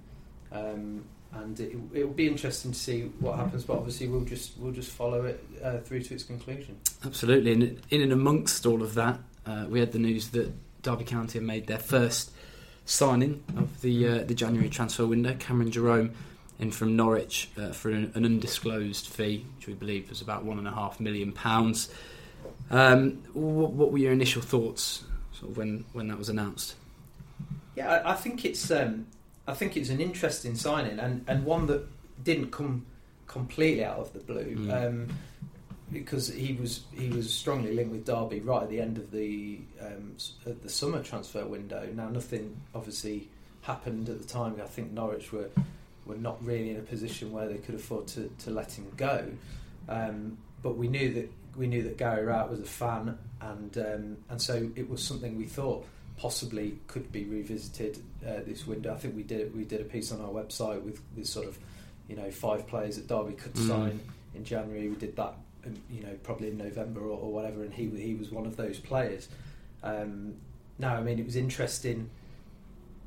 Um, 0.52 1.06
and 1.34 1.60
it, 1.60 1.76
will 1.92 2.14
be 2.14 2.28
interesting 2.28 2.72
to 2.72 2.78
see 2.78 3.02
what 3.20 3.36
happens. 3.36 3.64
But 3.64 3.78
obviously, 3.78 4.08
we'll 4.08 4.26
just 4.26 4.58
we'll 4.58 4.74
just 4.74 4.92
follow 4.92 5.24
it 5.24 5.44
uh, 5.64 5.78
through 5.80 6.02
to 6.04 6.14
its 6.14 6.24
conclusion. 6.24 6.78
Absolutely, 7.06 7.54
and 7.54 7.82
in 7.90 8.02
and 8.02 8.12
amongst 8.12 8.66
all 8.66 8.84
of 8.84 8.94
that, 8.96 9.20
uh, 9.46 9.66
we 9.70 9.80
had 9.80 9.94
the 9.94 10.00
news 10.00 10.30
that 10.30 10.52
Derby 10.82 11.06
County 11.06 11.40
have 11.40 11.46
made 11.46 11.68
their 11.68 11.80
first 11.80 12.32
signing 12.86 13.44
of 13.58 13.82
the 13.82 14.08
uh, 14.08 14.24
the 14.24 14.34
January 14.34 14.70
transfer 14.70 15.06
window. 15.06 15.36
Cameron 15.39 15.72
Jerome 15.72 16.12
in 16.60 16.72
from 16.72 16.96
Norwich 16.96 17.50
uh, 17.58 17.72
for 17.72 17.89
an, 17.89 18.12
an, 18.15 18.24
undisclosed 18.24 19.08
fee, 19.08 19.46
which 19.58 19.68
we 19.68 19.74
believe 19.74 20.10
was 20.10 20.22
about 20.22 20.46
one 20.46 20.58
and 20.58 20.68
a 20.68 20.72
half 20.72 21.00
million 21.00 21.34
pounds. 21.34 21.89
Um, 22.72 23.24
what, 23.34 23.72
what, 23.72 23.92
were 23.92 23.98
your 23.98 24.13
initial 24.13 24.42
thoughts 24.42 25.04
sort 25.34 25.51
of 25.51 25.58
when, 25.58 25.84
when 25.92 26.08
that 26.08 26.18
was 26.18 26.30
announced? 26.30 26.75
Yeah, 27.75 27.92
I, 27.92 28.12
I 28.12 28.15
think 28.15 28.46
it's 28.46 28.72
um, 28.72 29.08
I 29.48 29.54
think 29.54 29.75
it's 29.75 29.89
an 29.89 30.00
interesting 30.00 30.56
signing 30.56 31.00
and, 31.00 31.25
and 31.27 31.44
one 31.44 31.68
that 31.68 31.86
didn't 32.24 32.51
come 32.51 32.86
completely 33.27 33.84
out 33.84 34.00
of 34.00 34.13
the 34.13 34.20
blue. 34.20 34.56
Mm. 34.56 34.88
Um, 34.88 35.08
because 35.92 36.27
he 36.30 36.54
was 36.54 36.84
he 36.94 37.10
was 37.10 37.34
strongly 37.34 37.74
linked 37.74 37.92
with 37.92 38.06
Derby 38.06 38.39
right 38.39 38.63
at 38.63 38.70
the 38.70 38.82
end 38.82 38.98
of 38.98 39.12
the 39.12 39.60
um, 39.82 40.15
the 40.46 40.70
summer 40.70 41.01
transfer 41.04 41.46
window. 41.46 41.88
Now 41.94 42.10
nothing 42.10 42.60
obviously 42.74 43.30
happened 43.62 44.10
at 44.10 44.22
the 44.22 44.27
time. 44.27 44.56
I 44.62 44.68
think 44.68 44.92
Norwich 44.92 45.32
were 45.32 45.50
were 46.06 46.15
not 46.15 46.44
really 46.46 46.72
in 46.72 46.77
a 46.77 46.82
position 46.82 47.32
where 47.32 47.48
they 47.48 47.58
could 47.58 47.75
afford 47.75 48.08
to, 48.08 48.30
to 48.39 48.51
let 48.51 48.72
him 48.72 48.92
go. 48.96 49.27
Um, 49.89 50.38
but 50.62 50.77
we 50.77 50.88
knew 50.88 51.13
that 51.13 51.32
we 51.56 51.68
knew 51.68 51.84
that 51.84 51.98
Gary 51.98 52.25
Rowett 52.25 52.50
was 52.50 52.60
a 52.60 52.63
fan, 52.63 53.18
and 53.42 53.77
um, 53.77 54.18
and 54.30 54.42
so 54.42 54.70
it 54.75 54.89
was 54.89 55.04
something 55.04 55.38
we 55.38 55.46
thought 55.46 55.86
possibly 56.18 56.80
could 56.88 57.12
be 57.12 57.25
revisited 57.25 58.01
uh, 58.25 58.39
this 58.46 58.65
window. 58.65 58.94
I 58.94 58.98
think 58.98 59.15
we 59.15 59.24
did 59.24 59.56
we 59.56 59.65
did 59.65 59.82
a 59.82 59.86
piece 59.86 60.12
on 60.12 60.22
our 60.22 60.30
website 60.30 60.82
with 60.82 61.00
this 61.15 61.30
sort 61.30 61.48
of 61.48 61.58
you 62.08 62.15
know 62.15 62.32
five 62.32 62.68
players 62.68 62.96
that 62.98 63.08
Derby 63.08 63.34
could 63.34 63.54
mm. 63.54 63.68
sign 63.68 64.00
in 64.34 64.44
January. 64.44 64.89
We 64.89 64.96
did 64.96 65.15
that 65.15 65.36
you 65.89 66.01
know, 66.01 66.15
probably 66.24 66.50
in 66.50 66.57
November 66.57 67.01
or, 67.01 67.17
or 67.19 67.31
whatever, 67.31 67.63
and 67.63 67.74
he 67.74 67.89
he 67.89 68.15
was 68.15 68.31
one 68.31 68.45
of 68.45 68.55
those 68.57 68.79
players. 68.79 69.29
Um, 69.84 70.36
now, 70.77 70.95
I 70.95 71.01
mean, 71.01 71.19
it 71.19 71.25
was 71.25 71.36
interesting 71.36 72.10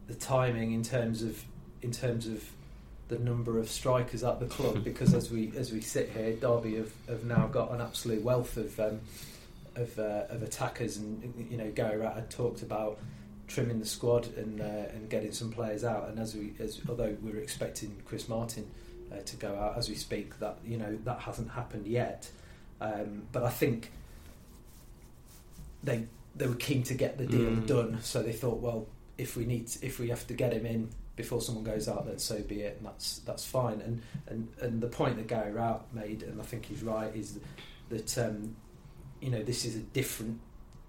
the 0.08 0.14
timing 0.14 0.72
in 0.72 0.82
terms 0.82 1.22
of 1.22 1.44
in 1.82 1.92
terms 1.92 2.26
of 2.26 2.42
the 3.08 3.18
number 3.18 3.58
of 3.58 3.70
strikers 3.70 4.24
at 4.24 4.40
the 4.40 4.46
club 4.46 4.82
because 4.84 5.14
as 5.14 5.30
we 5.30 5.52
as 5.56 5.72
we 5.72 5.80
sit 5.80 6.10
here, 6.10 6.32
Derby 6.34 6.76
have, 6.76 6.92
have 7.08 7.24
now 7.24 7.46
got 7.46 7.70
an 7.70 7.80
absolute 7.80 8.22
wealth 8.22 8.56
of 8.56 8.78
um, 8.80 9.00
of, 9.76 9.96
uh, 9.98 10.24
of 10.28 10.42
attackers, 10.42 10.96
and 10.96 11.46
you 11.50 11.56
know, 11.56 11.70
Gary 11.70 11.98
Rowett 11.98 12.14
had 12.14 12.30
talked 12.30 12.62
about 12.62 12.98
trimming 13.46 13.78
the 13.78 13.86
squad 13.86 14.26
and 14.36 14.60
uh, 14.60 14.64
and 14.92 15.08
getting 15.08 15.32
some 15.32 15.50
players 15.50 15.84
out, 15.84 16.08
and 16.08 16.18
as 16.18 16.34
we 16.34 16.54
as 16.58 16.80
although 16.88 17.16
we 17.22 17.32
are 17.32 17.38
expecting 17.38 17.96
Chris 18.04 18.28
Martin. 18.28 18.68
Uh, 19.10 19.22
to 19.24 19.36
go 19.36 19.54
out 19.54 19.78
as 19.78 19.88
we 19.88 19.94
speak, 19.94 20.38
that 20.38 20.58
you 20.66 20.76
know 20.76 20.98
that 21.04 21.18
hasn't 21.18 21.50
happened 21.50 21.86
yet. 21.86 22.30
Um, 22.80 23.24
but 23.32 23.42
I 23.42 23.50
think 23.50 23.90
they 25.82 26.06
they 26.34 26.46
were 26.46 26.54
keen 26.54 26.82
to 26.84 26.94
get 26.94 27.18
the 27.18 27.26
deal 27.26 27.50
mm. 27.50 27.66
done, 27.66 27.98
so 28.02 28.22
they 28.22 28.32
thought, 28.32 28.60
well, 28.60 28.86
if 29.16 29.36
we 29.36 29.44
need 29.44 29.66
to, 29.68 29.86
if 29.86 29.98
we 29.98 30.08
have 30.08 30.26
to 30.28 30.34
get 30.34 30.52
him 30.52 30.66
in 30.66 30.88
before 31.16 31.40
someone 31.40 31.64
goes 31.64 31.88
out, 31.88 32.06
then 32.06 32.18
so 32.18 32.40
be 32.40 32.62
it, 32.62 32.76
and 32.78 32.86
that's 32.86 33.18
that's 33.20 33.44
fine. 33.44 33.80
And 33.80 34.02
and 34.28 34.48
and 34.60 34.80
the 34.80 34.86
point 34.86 35.16
that 35.16 35.26
Gary 35.26 35.52
Rowett 35.52 35.82
made, 35.92 36.22
and 36.22 36.40
I 36.40 36.44
think 36.44 36.66
he's 36.66 36.82
right, 36.82 37.14
is 37.14 37.38
that 37.88 38.16
um, 38.18 38.54
you 39.20 39.30
know 39.30 39.42
this 39.42 39.64
is 39.64 39.76
a 39.76 39.80
different 39.80 40.40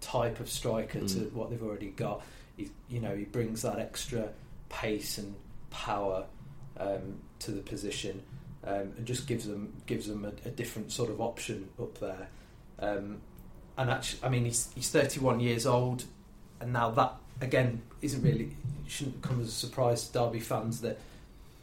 type 0.02 0.40
of 0.40 0.50
striker 0.50 1.00
mm. 1.00 1.14
to 1.14 1.20
what 1.36 1.50
they've 1.50 1.64
already 1.64 1.90
got. 1.90 2.22
He, 2.56 2.70
you 2.90 3.00
know, 3.00 3.16
he 3.16 3.26
brings 3.26 3.64
that 3.64 3.80
extra 3.80 4.30
pace 4.70 5.18
and 5.18 5.36
power 5.72 6.26
um, 6.78 7.20
to 7.40 7.52
the 7.52 7.62
position 7.62 8.22
um, 8.64 8.94
and 8.98 9.06
just 9.06 9.28
gives 9.28 9.48
them 9.48 9.74
gives 9.86 10.08
them 10.08 10.26
a, 10.26 10.48
a 10.48 10.52
different 10.52 10.92
sort 10.92 11.10
of 11.10 11.22
option 11.22 11.70
up 11.82 12.00
there. 12.00 12.28
Um, 12.80 13.22
and 13.78 13.90
actually, 13.90 14.24
I 14.24 14.30
mean, 14.30 14.46
he's 14.46 14.70
he's 14.76 14.90
31 14.90 15.40
years 15.40 15.66
old, 15.66 16.04
and 16.60 16.74
now 16.74 16.92
that 16.92 17.16
again 17.42 17.82
isn't 18.02 18.22
really 18.22 18.56
shouldn't 18.88 19.22
come 19.22 19.40
as 19.42 19.48
a 19.48 19.52
surprise 19.52 20.08
to 20.08 20.14
Derby 20.14 20.40
fans 20.40 20.82
that 20.82 21.00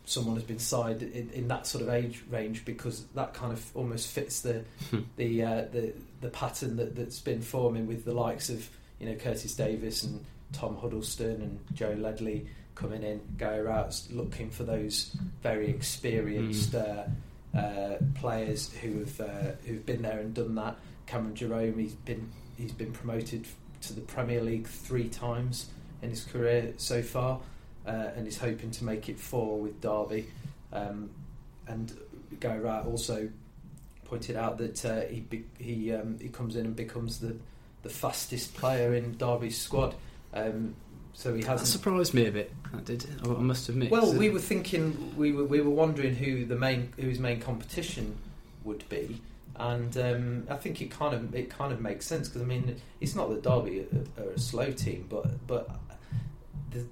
someone 0.07 0.37
has 0.37 0.45
been 0.45 0.59
signed 0.59 1.03
in, 1.03 1.29
in 1.31 1.49
that 1.49 1.67
sort 1.67 1.83
of 1.83 1.91
age 1.91 2.23
range 2.31 2.65
because 2.65 3.05
that 3.15 3.35
kind 3.35 3.53
of 3.53 3.77
almost 3.77 4.09
fits 4.09 4.41
the 4.41 4.65
hmm. 4.91 5.01
the 5.17 5.43
uh, 5.43 5.65
the 5.73 5.93
the 6.21 6.29
pattern 6.29 6.77
that, 6.77 6.97
that's 6.97 7.21
been 7.21 7.43
forming 7.43 7.87
with 7.87 8.05
the 8.05 8.15
likes 8.15 8.49
of 8.49 8.69
you 9.01 9.07
know 9.09 9.15
Curtis 9.17 9.55
Davies 9.55 10.05
and 10.05 10.25
Tom 10.53 10.77
Huddlestone 10.77 11.43
and 11.43 11.59
Joe 11.75 11.95
Ledley 11.99 12.47
coming 12.77 13.03
in, 13.03 13.21
Gary 13.37 13.63
Rowett's 13.63 14.09
looking 14.13 14.51
for 14.51 14.63
those 14.63 15.17
very 15.43 15.69
experienced 15.69 16.73
mm. 16.73 17.11
uh, 17.55 17.59
uh, 17.59 17.99
players 18.15 18.73
who 18.75 19.01
have 19.01 19.21
uh, 19.21 19.53
who've 19.65 19.85
been 19.85 20.03
there 20.03 20.21
and 20.21 20.33
done 20.33 20.55
that. 20.55 20.77
Cameron 21.07 21.35
Jerome, 21.35 21.79
he's 21.79 21.95
been 21.95 22.31
he's 22.57 22.73
been 22.73 22.93
promoted 22.93 23.47
to 23.83 23.93
the 23.93 24.03
Premier 24.03 24.41
League 24.41 24.69
three 24.69 25.09
times 25.09 25.67
in 26.03 26.11
his 26.11 26.25
career 26.25 26.75
so 26.77 27.03
far, 27.03 27.41
uh, 27.87 28.11
and 28.15 28.27
he's 28.27 28.39
hoping 28.39 28.71
to 28.71 28.85
make 28.85 29.09
it 29.09 29.19
four 29.19 29.59
with 29.59 29.81
Derby. 29.81 30.29
Um, 30.73 31.11
and 31.67 31.97
Guy 32.39 32.59
Rowett 32.59 32.87
also 32.87 33.29
pointed 34.05 34.37
out 34.37 34.59
that 34.59 34.85
uh, 34.85 35.01
he 35.03 35.25
he 35.59 35.93
um, 35.93 36.19
he 36.21 36.29
comes 36.29 36.57
in 36.57 36.67
and 36.67 36.77
becomes 36.77 37.21
the 37.21 37.37
the 37.83 37.89
fastest 37.89 38.55
player 38.55 38.95
in 38.95 39.17
Derby's 39.17 39.59
squad. 39.59 39.95
Um, 40.35 40.75
so 41.17 41.33
he 41.33 41.41
hasn't. 41.41 41.61
That 41.61 41.67
surprised 41.67 42.13
me 42.13 42.27
a 42.27 42.31
bit. 42.31 42.53
That 42.73 42.85
did. 42.85 43.07
I 43.25 43.29
must 43.29 43.71
admit. 43.71 43.91
Well, 43.91 44.13
we 44.13 44.29
were 44.29 44.39
thinking, 44.39 45.15
we 45.17 45.33
were 45.33 45.45
we 45.45 45.63
were 45.63 45.71
wondering 45.71 46.15
who 46.15 46.45
the 46.45 46.57
main 46.57 46.93
who 47.01 47.09
his 47.09 47.19
main 47.19 47.41
competition 47.41 48.19
would 48.65 48.87
be, 48.91 49.23
and 49.57 49.97
um, 49.97 50.47
I 50.51 50.57
think 50.57 50.83
it 50.83 50.91
kind 50.91 51.15
of 51.15 51.35
it 51.35 51.49
kind 51.49 51.73
of 51.73 51.81
makes 51.81 52.05
sense 52.05 52.29
because 52.29 52.43
I 52.43 52.45
mean 52.45 52.77
it's 53.01 53.15
not 53.15 53.31
that 53.31 53.43
Derby 53.43 53.87
are, 54.19 54.25
are, 54.25 54.31
a 54.33 54.39
slow 54.39 54.71
team, 54.71 55.07
but 55.09 55.47
but 55.47 55.71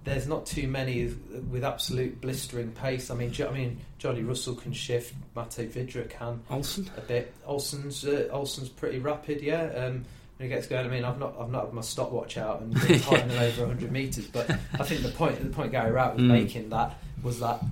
there's 0.05 0.27
not 0.27 0.47
too 0.47 0.69
many 0.69 1.13
with 1.51 1.63
absolute 1.63 2.19
blistering 2.23 2.73
pace. 2.73 3.11
I 3.11 3.15
mean, 3.17 3.35
I 3.47 3.51
mean 3.51 3.79
Johnny 3.99 4.23
Russell 4.23 4.55
can 4.55 4.73
shift, 4.73 5.15
Matej 5.37 5.69
Vydra 5.69 6.09
can 6.09 6.41
Olsen 6.49 6.91
a 6.97 7.03
bit. 7.03 7.35
Olsen's 7.45 8.07
uh, 8.07 8.29
Olsen's 8.33 8.71
pretty 8.71 9.01
rapid, 9.01 9.43
yeah. 9.43 9.65
Um, 9.65 10.07
when 10.37 10.49
he 10.49 10.55
gets 10.55 10.67
going. 10.67 10.87
I 10.87 10.89
mean, 10.89 11.05
I've 11.05 11.19
not 11.19 11.35
I've 11.39 11.51
not 11.51 11.67
had 11.67 11.75
my 11.75 11.83
stopwatch 11.83 12.37
out 12.37 12.61
and 12.61 12.75
been 12.89 13.01
climbing 13.01 13.37
over 13.37 13.63
100 13.63 13.93
meters, 13.93 14.27
but 14.27 14.51
I 14.51 14.85
think 14.85 15.03
the 15.03 15.11
point 15.11 15.41
the 15.41 15.51
point 15.51 15.73
Gary 15.73 15.91
Rowett 15.91 16.15
was 16.15 16.23
mm. 16.23 16.29
making 16.29 16.71
that 16.71 16.97
was 17.23 17.41
that 17.41 17.63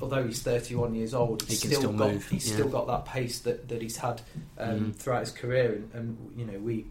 although 0.00 0.26
he's 0.26 0.42
31 0.42 0.94
years 0.94 1.14
old, 1.14 1.42
he's 1.42 1.62
he 1.62 1.68
still, 1.68 1.80
still 1.80 1.92
got 1.92 2.12
move. 2.12 2.28
he's 2.28 2.48
yeah. 2.48 2.54
still 2.54 2.68
got 2.68 2.86
that 2.86 3.04
pace 3.06 3.40
that, 3.40 3.68
that 3.68 3.82
he's 3.82 3.96
had 3.96 4.20
um, 4.58 4.80
mm. 4.80 4.96
throughout 4.96 5.20
his 5.20 5.30
career, 5.30 5.74
and, 5.74 5.90
and 5.94 6.32
you 6.36 6.44
know 6.44 6.58
we 6.58 6.86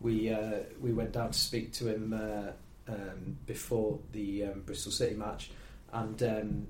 we 0.00 0.30
uh, 0.30 0.60
we 0.80 0.92
went 0.92 1.12
down 1.12 1.30
to 1.30 1.38
speak 1.38 1.72
to 1.74 1.88
him 1.88 2.12
uh, 2.12 2.92
um, 2.92 3.36
before 3.46 3.98
the 4.12 4.44
um, 4.44 4.62
Bristol 4.64 4.92
City 4.92 5.14
match, 5.14 5.50
and 5.92 6.22
um, 6.22 6.66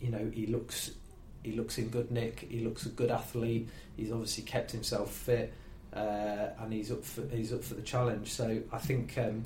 you 0.00 0.10
know 0.10 0.30
he 0.32 0.46
looks 0.46 0.92
he 1.42 1.52
looks 1.52 1.78
in 1.78 1.88
good 1.88 2.10
nick. 2.10 2.46
He 2.50 2.60
looks 2.60 2.86
a 2.86 2.90
good 2.90 3.10
athlete. 3.10 3.68
He's 3.96 4.12
obviously 4.12 4.44
kept 4.44 4.72
himself 4.72 5.12
fit. 5.12 5.52
Uh, 5.96 6.50
and 6.60 6.72
he's 6.72 6.92
up 6.92 7.02
for 7.04 7.22
he's 7.34 7.52
up 7.52 7.64
for 7.64 7.74
the 7.74 7.82
challenge. 7.82 8.28
So 8.32 8.60
I 8.72 8.78
think 8.78 9.16
um, 9.18 9.44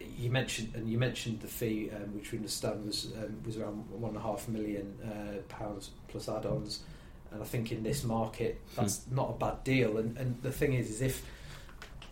you 0.00 0.30
mentioned 0.30 0.74
and 0.74 0.88
you 0.88 0.98
mentioned 0.98 1.40
the 1.40 1.48
fee, 1.48 1.90
um, 1.94 2.14
which 2.14 2.32
we 2.32 2.38
understand 2.38 2.84
was 2.86 3.12
um, 3.16 3.40
was 3.46 3.56
around 3.56 3.88
one 3.90 4.10
and 4.10 4.18
a 4.18 4.22
half 4.22 4.48
million 4.48 4.98
uh, 5.04 5.38
pounds 5.48 5.90
plus 6.08 6.28
add-ons, 6.28 6.80
and 7.30 7.42
I 7.42 7.46
think 7.46 7.72
in 7.72 7.82
this 7.82 8.04
market 8.04 8.60
that's 8.76 9.02
not 9.10 9.30
a 9.30 9.34
bad 9.34 9.64
deal. 9.64 9.98
And, 9.98 10.16
and 10.18 10.42
the 10.42 10.52
thing 10.52 10.72
is, 10.74 10.90
is 10.90 11.00
if 11.02 11.24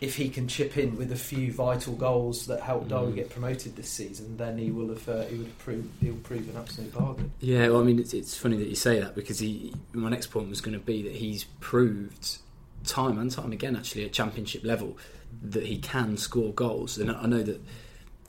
if 0.01 0.17
he 0.17 0.31
can 0.31 0.49
chip 0.49 0.79
in 0.79 0.97
with 0.97 1.13
a 1.13 1.17
few 1.17 1.53
vital 1.53 1.93
goals 1.95 2.47
that 2.47 2.61
help 2.63 2.89
Derby 2.89 3.13
Mm. 3.13 3.15
get 3.17 3.29
promoted 3.31 3.77
this 3.77 3.91
season, 3.91 4.37
then 4.39 4.57
he 4.57 4.71
will 4.71 4.89
have 4.89 5.07
uh, 5.09 5.25
he 5.25 5.37
would 5.37 5.47
have 5.47 5.59
proved 5.59 5.89
he'll 6.01 6.15
prove 6.15 6.49
an 6.49 6.57
absolute 6.57 6.95
bargain. 6.95 7.31
Yeah, 7.41 7.69
well, 7.69 7.81
I 7.81 7.85
mean, 7.85 7.99
it's, 7.99 8.15
it's 8.15 8.35
funny 8.35 8.57
that 8.57 8.69
you 8.69 8.77
say 8.77 8.99
that 9.01 9.15
because 9.15 9.41
he. 9.41 9.75
My 9.93 10.09
next 10.09 10.29
point 10.29 10.49
was 10.49 10.61
going 10.63 10.79
to 10.79 10.85
be 10.85 11.03
that 11.03 11.17
he's 11.17 11.45
proved 11.61 12.39
time 12.85 13.19
and 13.19 13.31
time 13.31 13.53
again, 13.53 13.77
actually, 13.77 14.05
at 14.05 14.13
championship 14.13 14.65
level, 14.65 14.99
that 15.43 15.67
he 15.67 15.79
can 15.79 16.17
score 16.17 16.53
goals. 16.53 16.99
And 16.99 17.11
I 17.11 17.27
know 17.27 17.43
that 17.43 17.61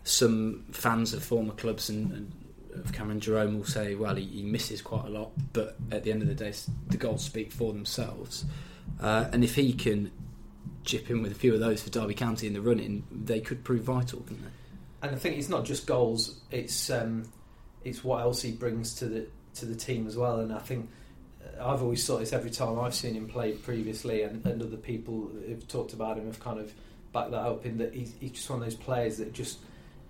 some 0.04 0.66
fans 0.72 1.14
of 1.14 1.24
former 1.24 1.54
clubs 1.54 1.90
and, 1.90 2.12
and 2.12 2.32
of 2.76 2.94
Cameron 2.94 3.20
Jerome 3.20 3.58
will 3.58 3.66
say, 3.66 3.96
well, 3.96 4.16
he, 4.16 4.26
he 4.26 4.44
misses 4.44 4.82
quite 4.82 5.06
a 5.06 5.10
lot, 5.10 5.32
but 5.54 5.76
at 5.92 6.04
the 6.04 6.12
end 6.12 6.22
of 6.22 6.28
the 6.28 6.36
day, 6.36 6.54
the 6.88 6.98
goals 6.98 7.24
speak 7.24 7.52
for 7.52 7.74
themselves. 7.74 8.46
Uh, 9.00 9.26
and 9.32 9.44
if 9.44 9.56
he 9.56 9.74
can 9.74 10.12
chip 10.84 11.10
in 11.10 11.22
with 11.22 11.32
a 11.32 11.36
few 11.36 11.54
of 11.54 11.60
those 11.60 11.82
for 11.84 11.90
Derby 11.90 12.14
County 12.14 12.48
in 12.48 12.54
the 12.54 12.62
running, 12.62 13.04
they 13.12 13.40
could 13.40 13.64
prove 13.64 13.84
vital, 13.84 14.20
couldn't 14.22 14.42
they? 14.42 15.08
And 15.08 15.16
I 15.16 15.20
think 15.20 15.38
it's 15.38 15.50
not 15.50 15.66
just 15.66 15.88
goals; 15.88 16.40
it's 16.52 16.90
um, 16.92 17.32
it's 17.84 18.04
what 18.04 18.22
else 18.22 18.42
he 18.42 18.52
brings 18.52 18.94
to 18.96 19.06
the 19.06 19.28
to 19.56 19.66
the 19.66 19.76
team 19.76 20.06
as 20.06 20.16
well. 20.16 20.40
And 20.40 20.54
I 20.54 20.60
think 20.60 20.90
I've 21.64 21.82
always 21.82 22.06
thought 22.06 22.20
this 22.20 22.34
every 22.34 22.50
time 22.52 22.80
I've 22.80 22.96
seen 22.96 23.14
him 23.14 23.28
play 23.28 23.54
previously, 23.54 24.24
and, 24.24 24.46
and 24.46 24.62
other 24.62 24.78
people 24.78 25.30
who've 25.48 25.68
talked 25.68 25.94
about 25.94 26.18
him 26.18 26.26
have 26.26 26.40
kind 26.40 26.60
of 26.60 26.74
backed 27.14 27.32
that 27.32 27.42
up 27.46 27.66
in 27.66 27.78
that 27.80 27.94
he's, 27.94 28.14
he's 28.20 28.32
just 28.32 28.50
one 28.50 28.60
of 28.60 28.66
those 28.66 28.76
players 28.76 29.18
that 29.18 29.34
just 29.34 29.60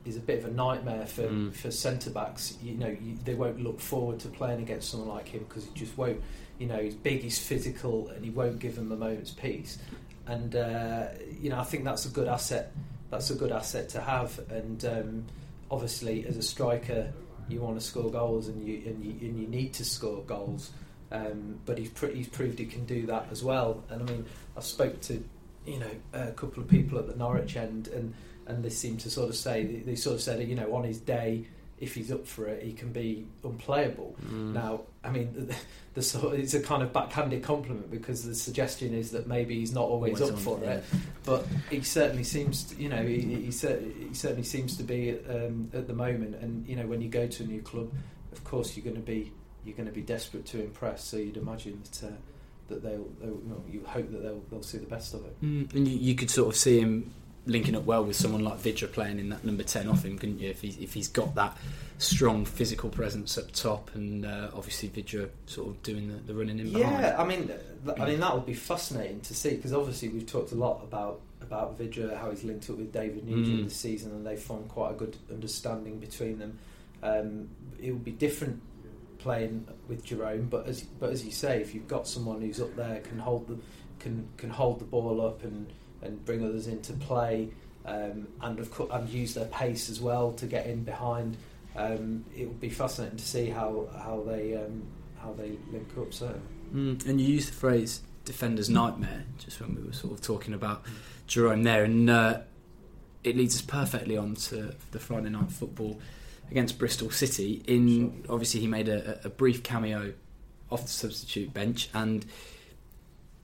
is 0.05 0.17
a 0.17 0.19
bit 0.19 0.39
of 0.43 0.45
a 0.45 0.53
nightmare 0.53 1.05
for, 1.05 1.23
Mm. 1.23 1.53
for 1.53 1.69
centre 1.71 2.09
backs. 2.09 2.57
You 2.63 2.73
know, 2.75 2.87
you, 2.89 3.17
they 3.23 3.35
won't 3.35 3.61
look 3.61 3.79
forward 3.79 4.19
to 4.21 4.29
playing 4.29 4.61
against 4.61 4.89
someone 4.89 5.09
like 5.09 5.27
him 5.27 5.45
because 5.47 5.65
he 5.65 5.71
just 5.73 5.97
won't. 5.97 6.21
You 6.59 6.67
know, 6.67 6.77
he's 6.77 6.95
big, 6.95 7.21
he's 7.21 7.39
physical, 7.39 8.09
and 8.09 8.23
he 8.23 8.29
won't 8.31 8.59
give 8.59 8.75
them 8.75 8.91
a 8.91 8.95
moment's 8.95 9.31
peace. 9.31 9.77
And 10.27 10.55
uh, 10.55 11.07
you 11.39 11.49
know, 11.49 11.59
I 11.59 11.63
think 11.63 11.83
that's 11.83 12.05
a 12.05 12.09
good 12.09 12.27
asset. 12.27 12.71
That's 13.09 13.29
a 13.31 13.35
good 13.35 13.51
asset 13.51 13.89
to 13.89 14.01
have. 14.01 14.39
And 14.49 14.85
um, 14.85 15.25
obviously, 15.69 16.25
as 16.27 16.37
a 16.37 16.41
striker, 16.43 17.11
you 17.49 17.61
want 17.61 17.79
to 17.79 17.85
score 17.85 18.09
goals, 18.11 18.47
and 18.47 18.65
you 18.67 18.81
and 18.85 19.03
you, 19.03 19.27
and 19.27 19.39
you 19.39 19.47
need 19.47 19.73
to 19.73 19.85
score 19.85 20.21
goals. 20.23 20.71
Um, 21.11 21.59
but 21.65 21.77
he's, 21.77 21.89
pr- 21.89 22.07
he's 22.07 22.29
proved 22.29 22.57
he 22.57 22.65
can 22.65 22.85
do 22.85 23.05
that 23.07 23.27
as 23.31 23.43
well. 23.43 23.83
And 23.89 24.01
I 24.01 24.11
mean, 24.11 24.25
I've 24.55 24.63
spoke 24.63 25.01
to 25.01 25.23
you 25.65 25.79
know 25.79 25.91
a 26.13 26.31
couple 26.31 26.63
of 26.63 26.69
people 26.69 26.97
at 26.97 27.07
the 27.07 27.15
Norwich 27.15 27.55
end, 27.55 27.87
and 27.89 28.13
and 28.47 28.63
they 28.63 28.69
seem 28.69 28.97
to 28.97 29.09
sort 29.09 29.29
of 29.29 29.35
say 29.35 29.63
they, 29.63 29.79
they 29.79 29.95
sort 29.95 30.15
of 30.15 30.21
said 30.21 30.47
you 30.47 30.55
know 30.55 30.73
on 30.75 30.83
his 30.83 30.99
day 30.99 31.45
if 31.79 31.95
he's 31.95 32.11
up 32.11 32.27
for 32.27 32.47
it 32.47 32.63
he 32.63 32.73
can 32.73 32.91
be 32.91 33.25
unplayable. 33.43 34.15
Mm. 34.25 34.53
Now 34.53 34.81
I 35.03 35.09
mean 35.09 35.33
the, 35.47 35.55
the 35.93 36.01
sort 36.01 36.35
it's 36.39 36.53
a 36.53 36.59
kind 36.59 36.83
of 36.83 36.93
backhanded 36.93 37.43
compliment 37.43 37.89
because 37.91 38.23
the 38.23 38.35
suggestion 38.35 38.93
is 38.93 39.11
that 39.11 39.27
maybe 39.27 39.59
he's 39.59 39.73
not 39.73 39.85
always, 39.85 40.21
Always 40.21 40.35
up 40.35 40.39
for 40.39 40.59
yeah. 40.63 40.73
it, 40.73 40.83
but 41.23 41.45
he 41.69 41.81
certainly 41.81 42.23
seems 42.23 42.63
to, 42.65 42.81
you 42.81 42.89
know 42.89 43.03
he, 43.03 43.21
he, 43.21 43.35
he 43.45 43.51
certainly 43.51 44.43
seems 44.43 44.77
to 44.77 44.83
be 44.83 45.17
um, 45.29 45.69
at 45.73 45.87
the 45.87 45.93
moment. 45.93 46.35
And 46.35 46.67
you 46.67 46.75
know 46.75 46.85
when 46.85 47.01
you 47.01 47.09
go 47.09 47.27
to 47.27 47.43
a 47.43 47.45
new 47.45 47.61
club, 47.61 47.91
of 48.31 48.43
course 48.43 48.75
you're 48.75 48.85
going 48.85 48.95
to 48.95 49.01
be 49.01 49.31
you're 49.65 49.75
going 49.75 49.87
to 49.89 49.93
be 49.93 50.01
desperate 50.01 50.45
to 50.47 50.61
impress. 50.63 51.03
So 51.03 51.17
you'd 51.17 51.37
imagine 51.37 51.81
that. 51.83 52.07
Uh, 52.07 52.11
that 52.67 52.83
they'll, 52.83 53.09
they'll 53.19 53.39
well, 53.43 53.61
you 53.69 53.83
hope 53.85 54.09
that 54.13 54.23
they'll, 54.23 54.41
they'll 54.49 54.63
see 54.63 54.77
the 54.77 54.85
best 54.85 55.13
of 55.13 55.25
it. 55.25 55.41
Mm, 55.43 55.73
and 55.75 55.85
you, 55.85 55.97
you 55.97 56.15
could 56.15 56.29
sort 56.29 56.47
of 56.47 56.55
see 56.55 56.79
him 56.79 57.11
linking 57.45 57.75
up 57.75 57.83
well 57.83 58.05
with 58.05 58.15
someone 58.15 58.43
like 58.45 58.59
Vydra 58.59 58.87
playing 58.89 59.19
in 59.19 59.27
that 59.29 59.43
number 59.43 59.63
10 59.63 59.89
off 59.89 60.05
him, 60.05 60.17
couldn't 60.17 60.39
you? 60.39 60.49
If, 60.51 60.61
he, 60.61 60.69
if 60.81 60.93
he's 60.93 61.09
got 61.09 61.35
that 61.35 61.57
strong 61.97 62.45
physical 62.45 62.89
presence 62.89 63.37
up 63.37 63.51
top 63.51 63.91
and 63.93 64.25
uh, 64.25 64.51
obviously 64.55 64.87
Vydra 64.89 65.29
sort 65.47 65.67
of 65.67 65.83
doing 65.83 66.07
the, 66.07 66.13
the 66.31 66.33
running 66.33 66.59
in 66.59 66.71
behind. 66.71 67.01
Yeah, 67.01 67.15
I 67.21 67.25
mean, 67.25 67.47
th- 67.47 67.99
I 67.99 68.05
mean 68.05 68.21
that 68.21 68.33
would 68.33 68.45
be 68.45 68.53
fascinating 68.53 69.19
to 69.21 69.33
see 69.35 69.55
because 69.55 69.73
obviously 69.73 70.07
we've 70.07 70.25
talked 70.25 70.53
a 70.53 70.55
lot 70.55 70.81
about 70.83 71.19
about 71.41 71.77
Vydra, 71.77 72.15
how 72.17 72.29
he's 72.29 72.45
linked 72.45 72.69
up 72.69 72.77
with 72.77 72.93
David 72.93 73.27
Nugent 73.27 73.59
Mm. 73.61 73.63
this 73.65 73.75
season, 73.75 74.11
and 74.11 74.25
they've 74.25 74.39
formed 74.39 74.69
quite 74.69 74.91
a 74.91 74.93
good 74.93 75.17
understanding 75.29 75.99
between 75.99 76.39
them. 76.39 76.57
Um, 77.03 77.49
it 77.81 77.91
would 77.91 78.05
be 78.05 78.11
different 78.11 78.61
playing 79.21 79.67
with 79.87 80.03
Jerome, 80.03 80.47
but 80.49 80.67
as 80.67 80.81
but 80.81 81.11
as 81.11 81.25
you 81.25 81.31
say, 81.31 81.61
if 81.61 81.73
you've 81.73 81.87
got 81.87 82.07
someone 82.07 82.41
who's 82.41 82.59
up 82.59 82.75
there 82.75 82.99
can 83.01 83.19
hold 83.19 83.47
the 83.47 83.57
can 83.99 84.27
can 84.37 84.49
hold 84.49 84.79
the 84.79 84.85
ball 84.85 85.25
up 85.25 85.43
and 85.43 85.71
and 86.01 86.23
bring 86.25 86.43
others 86.43 86.67
into 86.67 86.93
play, 86.93 87.49
um, 87.85 88.27
and 88.41 88.59
of 88.59 88.71
course 88.71 88.89
and 88.93 89.09
use 89.09 89.33
their 89.33 89.45
pace 89.45 89.89
as 89.89 90.01
well 90.01 90.31
to 90.33 90.45
get 90.45 90.65
in 90.65 90.83
behind. 90.83 91.37
Um, 91.75 92.25
it 92.35 92.47
would 92.47 92.59
be 92.59 92.69
fascinating 92.69 93.17
to 93.17 93.25
see 93.25 93.49
how 93.49 93.87
how 93.93 94.23
they 94.27 94.55
um, 94.55 94.83
how 95.19 95.33
they 95.33 95.57
link 95.71 95.89
up. 95.97 96.13
So. 96.13 96.33
Mm, 96.73 97.05
and 97.05 97.19
you 97.19 97.27
used 97.27 97.49
the 97.49 97.53
phrase 97.53 98.01
defender's 98.23 98.69
nightmare 98.69 99.25
just 99.39 99.59
when 99.59 99.75
we 99.75 99.81
were 99.81 99.93
sort 99.93 100.13
of 100.13 100.21
talking 100.21 100.53
about 100.53 100.83
Jerome 101.27 101.63
there, 101.63 101.83
and 101.83 102.09
uh, 102.09 102.39
it 103.23 103.35
leads 103.35 103.55
us 103.55 103.61
perfectly 103.61 104.17
on 104.17 104.35
to 104.35 104.73
the 104.91 104.99
Friday 104.99 105.29
night 105.29 105.51
football 105.51 105.99
against 106.51 106.77
Bristol 106.77 107.09
City. 107.09 107.63
In 107.65 108.25
obviously 108.29 108.59
he 108.59 108.67
made 108.67 108.89
a, 108.89 109.19
a 109.25 109.29
brief 109.29 109.63
cameo 109.63 110.13
off 110.69 110.83
the 110.83 110.87
substitute 110.89 111.53
bench, 111.53 111.89
and 111.93 112.25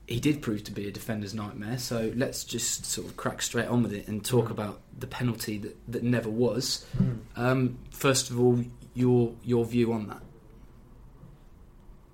he 0.06 0.20
did 0.20 0.40
prove 0.40 0.64
to 0.64 0.72
be 0.72 0.86
a 0.88 0.90
defender's 0.90 1.34
nightmare. 1.34 1.78
So 1.78 2.12
let's 2.14 2.44
just 2.44 2.86
sort 2.86 3.06
of 3.06 3.16
crack 3.16 3.42
straight 3.42 3.66
on 3.68 3.82
with 3.82 3.92
it 3.92 4.08
and 4.08 4.24
talk 4.24 4.46
Mm. 4.46 4.52
about 4.52 4.80
the 4.98 5.06
penalty 5.06 5.58
that, 5.58 5.76
that 5.88 6.02
never 6.02 6.30
was. 6.30 6.86
Mm. 6.96 7.18
Um, 7.36 7.78
first 7.90 8.30
of 8.30 8.38
all, 8.40 8.64
your 8.94 9.34
your 9.42 9.64
view 9.64 9.92
on 9.92 10.06
that. 10.08 10.22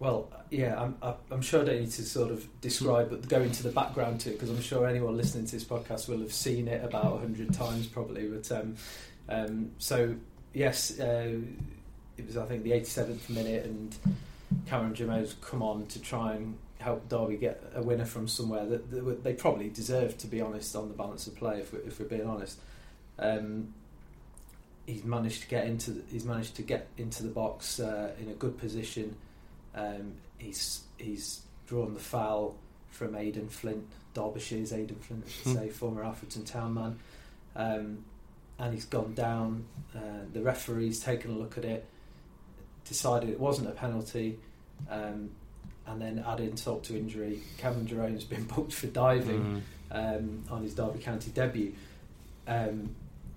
Well, 0.00 0.28
yeah, 0.50 0.80
I'm, 0.80 0.96
I'm 1.30 1.40
sure 1.40 1.62
I 1.62 1.64
don't 1.64 1.80
need 1.80 1.90
to 1.92 2.02
sort 2.02 2.30
of 2.30 2.46
describe, 2.60 3.10
but 3.10 3.28
go 3.28 3.40
into 3.40 3.62
the 3.62 3.70
background 3.70 4.20
to 4.20 4.30
it 4.30 4.32
because 4.34 4.50
I'm 4.50 4.60
sure 4.60 4.86
anyone 4.86 5.16
listening 5.16 5.46
to 5.46 5.52
this 5.52 5.64
podcast 5.64 6.08
will 6.08 6.18
have 6.18 6.32
seen 6.32 6.68
it 6.68 6.84
about 6.84 7.14
a 7.14 7.18
hundred 7.18 7.54
times 7.54 7.86
probably. 7.86 8.26
But 8.28 8.50
um, 8.52 8.76
um, 9.28 9.70
so 9.78 10.14
yes, 10.54 10.98
uh, 10.98 11.36
it 12.16 12.26
was 12.26 12.36
I 12.36 12.46
think 12.46 12.62
the 12.62 12.70
87th 12.72 13.28
minute, 13.28 13.64
and 13.66 13.94
Cameron 14.66 14.94
Jerome's 14.94 15.34
come 15.40 15.62
on 15.62 15.86
to 15.86 16.00
try 16.00 16.34
and 16.34 16.56
help 16.78 17.08
Derby 17.08 17.36
get 17.36 17.62
a 17.74 17.82
winner 17.82 18.04
from 18.04 18.28
somewhere 18.28 18.64
that, 18.66 19.22
they 19.24 19.32
probably 19.34 19.68
deserved, 19.70 20.18
to 20.20 20.26
be 20.26 20.40
honest, 20.40 20.76
on 20.76 20.88
the 20.88 20.94
balance 20.94 21.26
of 21.26 21.34
play. 21.34 21.60
If 21.60 21.72
we're, 21.72 21.80
if 21.80 21.98
we're 22.00 22.06
being 22.06 22.26
honest. 22.26 22.58
Um, 23.18 23.72
He's 24.86 25.02
managed 25.02 25.40
to 25.40 25.48
get 25.48 25.66
into. 25.66 25.92
The, 25.92 26.02
he's 26.12 26.26
managed 26.26 26.56
to 26.56 26.62
get 26.62 26.88
into 26.98 27.22
the 27.22 27.30
box 27.30 27.80
uh, 27.80 28.10
in 28.20 28.28
a 28.28 28.34
good 28.34 28.58
position. 28.58 29.16
Um, 29.74 30.12
he's 30.36 30.82
he's 30.98 31.40
drawn 31.66 31.94
the 31.94 32.00
foul 32.00 32.54
from 32.90 33.14
Aden 33.14 33.48
Flint, 33.48 33.86
Derbyshire's 34.14 34.74
Aden 34.74 34.96
Flint, 34.96 35.24
I 35.26 35.30
should 35.30 35.44
Hmm. 35.44 35.54
say, 35.54 35.68
former 35.70 36.04
Alfreton 36.04 36.44
Town 36.44 36.74
man, 36.74 36.98
um, 37.56 38.04
and 38.58 38.72
he's 38.72 38.84
gone 38.84 39.14
down. 39.14 39.64
Uh, 39.94 40.24
the 40.32 40.42
referee's 40.42 41.00
taken 41.00 41.32
a 41.32 41.34
look 41.34 41.58
at 41.58 41.64
it, 41.64 41.86
decided 42.84 43.30
it 43.30 43.40
wasn't 43.40 43.68
a 43.68 43.72
penalty, 43.72 44.38
um, 44.90 45.30
and 45.86 46.00
then 46.00 46.24
added 46.26 46.50
insult 46.50 46.84
to 46.84 46.96
injury. 46.96 47.40
Cameron 47.58 47.86
Jerome's 47.86 48.24
been 48.24 48.44
booked 48.54 48.72
for 48.72 48.86
diving 48.88 49.62
um, 49.90 50.44
on 50.50 50.62
his 50.62 50.74
Derby 50.74 50.98
County 50.98 51.30
debut. 51.30 51.72
Um, 52.46 52.94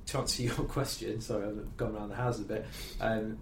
to 0.08 0.20
answer 0.20 0.44
your 0.44 0.54
question, 0.54 1.22
sorry, 1.22 1.46
I've 1.46 1.78
gone 1.78 1.96
around 1.96 2.10
the 2.10 2.16
house 2.16 2.40
a 2.40 2.44
bit. 2.44 2.66
Um, 3.00 3.38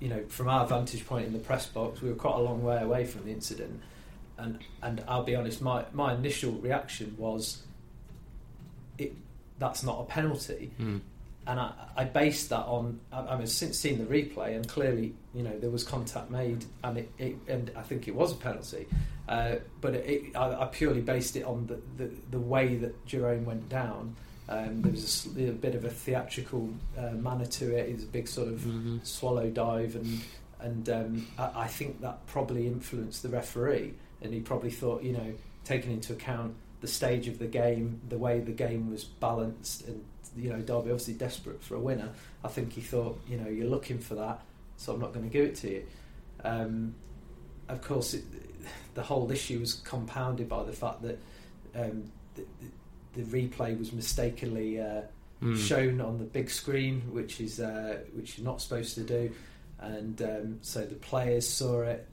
you 0.00 0.08
know, 0.08 0.24
from 0.28 0.48
our 0.48 0.66
vantage 0.66 1.06
point 1.06 1.26
in 1.26 1.32
the 1.32 1.38
press 1.38 1.66
box, 1.66 2.02
we 2.02 2.08
were 2.08 2.16
quite 2.16 2.34
a 2.34 2.40
long 2.40 2.62
way 2.62 2.82
away 2.82 3.04
from 3.04 3.24
the 3.24 3.30
incident, 3.30 3.80
and 4.36 4.58
and 4.82 5.04
I'll 5.06 5.22
be 5.22 5.36
honest, 5.36 5.62
my 5.62 5.84
my 5.92 6.14
initial 6.14 6.52
reaction 6.52 7.14
was, 7.16 7.62
it 8.98 9.14
that's 9.62 9.82
not 9.82 10.00
a 10.00 10.04
penalty, 10.04 10.72
Mm. 10.80 11.00
and 11.46 11.60
I, 11.60 11.72
I 11.96 12.04
based 12.04 12.50
that 12.50 12.64
on 12.66 13.00
I, 13.12 13.20
I 13.20 13.36
mean 13.38 13.46
since 13.46 13.78
seeing 13.78 13.98
the 13.98 14.04
replay 14.04 14.54
and 14.56 14.66
clearly 14.68 15.14
you 15.34 15.42
know 15.42 15.56
there 15.58 15.70
was 15.70 15.84
contact 15.84 16.30
made 16.30 16.64
and 16.84 16.98
it, 16.98 17.10
it 17.18 17.36
and 17.48 17.70
I 17.76 17.82
think 17.82 18.08
it 18.08 18.14
was 18.14 18.32
a 18.32 18.36
penalty, 18.36 18.86
uh, 19.28 19.56
but 19.80 19.94
it, 19.94 20.36
I, 20.36 20.62
I 20.62 20.64
purely 20.66 21.00
based 21.00 21.36
it 21.36 21.44
on 21.44 21.66
the, 21.66 21.78
the, 22.04 22.10
the 22.30 22.38
way 22.38 22.76
that 22.76 23.06
Jerome 23.06 23.44
went 23.44 23.68
down. 23.68 24.16
Um, 24.48 24.82
there 24.82 24.90
was 24.92 25.28
a, 25.38 25.48
a 25.48 25.52
bit 25.52 25.74
of 25.76 25.84
a 25.84 25.88
theatrical 25.90 26.68
uh, 26.98 27.12
manner 27.12 27.46
to 27.46 27.64
it. 27.76 27.88
It 27.88 27.94
was 27.94 28.04
a 28.04 28.08
big 28.18 28.26
sort 28.28 28.48
of 28.48 28.60
Mhm. 28.60 29.06
swallow 29.06 29.48
dive, 29.50 29.94
and 29.96 30.20
and 30.60 30.88
um, 30.90 31.26
I, 31.38 31.50
I 31.64 31.68
think 31.68 32.00
that 32.02 32.26
probably 32.26 32.66
influenced 32.66 33.22
the 33.22 33.28
referee, 33.30 33.94
and 34.20 34.34
he 34.34 34.40
probably 34.40 34.70
thought, 34.70 35.02
you 35.02 35.12
know, 35.12 35.32
taking 35.64 35.92
into 35.92 36.12
account 36.12 36.54
the 36.82 36.88
stage 36.88 37.28
of 37.28 37.38
the 37.38 37.46
game, 37.46 38.00
the 38.10 38.18
way 38.18 38.40
the 38.40 38.52
game 38.52 38.90
was 38.90 39.04
balanced, 39.04 39.86
and 39.88 40.04
you 40.36 40.50
know, 40.50 40.56
Derby 40.58 40.90
obviously 40.90 41.14
desperate 41.14 41.62
for 41.62 41.76
a 41.76 41.80
winner. 41.80 42.10
I 42.44 42.48
think 42.48 42.72
he 42.74 42.80
thought, 42.82 43.18
you 43.28 43.36
know, 43.38 43.48
you're 43.48 43.68
looking 43.68 43.98
for 43.98 44.14
that, 44.16 44.40
so 44.76 44.92
I'm 44.92 45.00
not 45.00 45.14
going 45.14 45.24
to 45.24 45.32
give 45.32 45.44
it 45.46 45.54
to 45.56 45.70
you. 45.70 45.84
Um, 46.44 46.94
of 47.68 47.80
course, 47.82 48.12
it, 48.14 48.24
the 48.94 49.02
whole 49.02 49.30
issue 49.30 49.58
was 49.60 49.74
compounded 49.74 50.48
by 50.48 50.62
the 50.64 50.72
fact 50.72 51.02
that 51.02 51.18
um, 51.74 52.10
the, 52.34 52.44
the, 53.14 53.22
replay 53.22 53.78
was 53.78 53.92
mistakenly 53.92 54.80
uh, 54.80 55.02
Mm. 55.42 55.58
shown 55.58 56.00
on 56.00 56.18
the 56.18 56.24
big 56.24 56.48
screen, 56.48 57.00
which 57.10 57.40
is 57.40 57.58
uh, 57.58 57.98
which 58.14 58.38
you're 58.38 58.44
not 58.44 58.60
supposed 58.62 58.94
to 58.94 59.02
do, 59.02 59.32
and 59.80 60.22
um, 60.22 60.58
so 60.62 60.84
the 60.86 60.94
players 60.94 61.48
saw 61.48 61.80
it, 61.82 62.06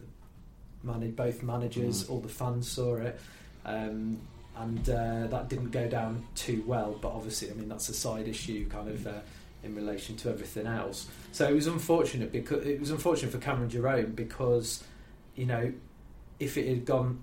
managed 0.82 1.15
both 1.15 1.43
managers, 1.43 2.03
Mm. 2.05 2.10
all 2.10 2.19
the 2.21 2.27
fans 2.27 2.67
saw 2.67 2.95
it, 2.95 3.19
um, 3.65 4.19
and 4.60 4.89
uh, 4.89 5.28
that 5.28 5.50
didn't 5.50 5.72
go 5.72 5.88
down 5.88 6.26
too 6.36 6.63
well. 6.67 6.98
But 7.02 7.10
obviously, 7.10 7.50
I 7.50 7.54
mean 7.54 7.69
that's 7.69 7.89
a 7.89 7.93
side 7.93 8.28
issue, 8.28 8.67
kind 8.69 8.89
of. 8.89 9.08
Uh, 9.08 9.19
in 9.62 9.76
relation 9.76 10.15
to 10.15 10.30
everything 10.30 10.65
else, 10.65 11.10
so 11.34 11.45
it 11.45 11.54
was 11.54 11.67
unfortunate 11.67 12.32
because 12.32 12.65
it 12.65 12.80
was 12.80 12.91
unfortunate 12.91 13.30
for 13.30 13.39
Cameron 13.39 13.69
Jerome 13.69 14.13
because, 14.13 14.82
you 15.36 15.45
know, 15.45 15.74
if 16.39 16.58
it 16.58 16.65
had 16.65 16.86
gone 16.86 17.19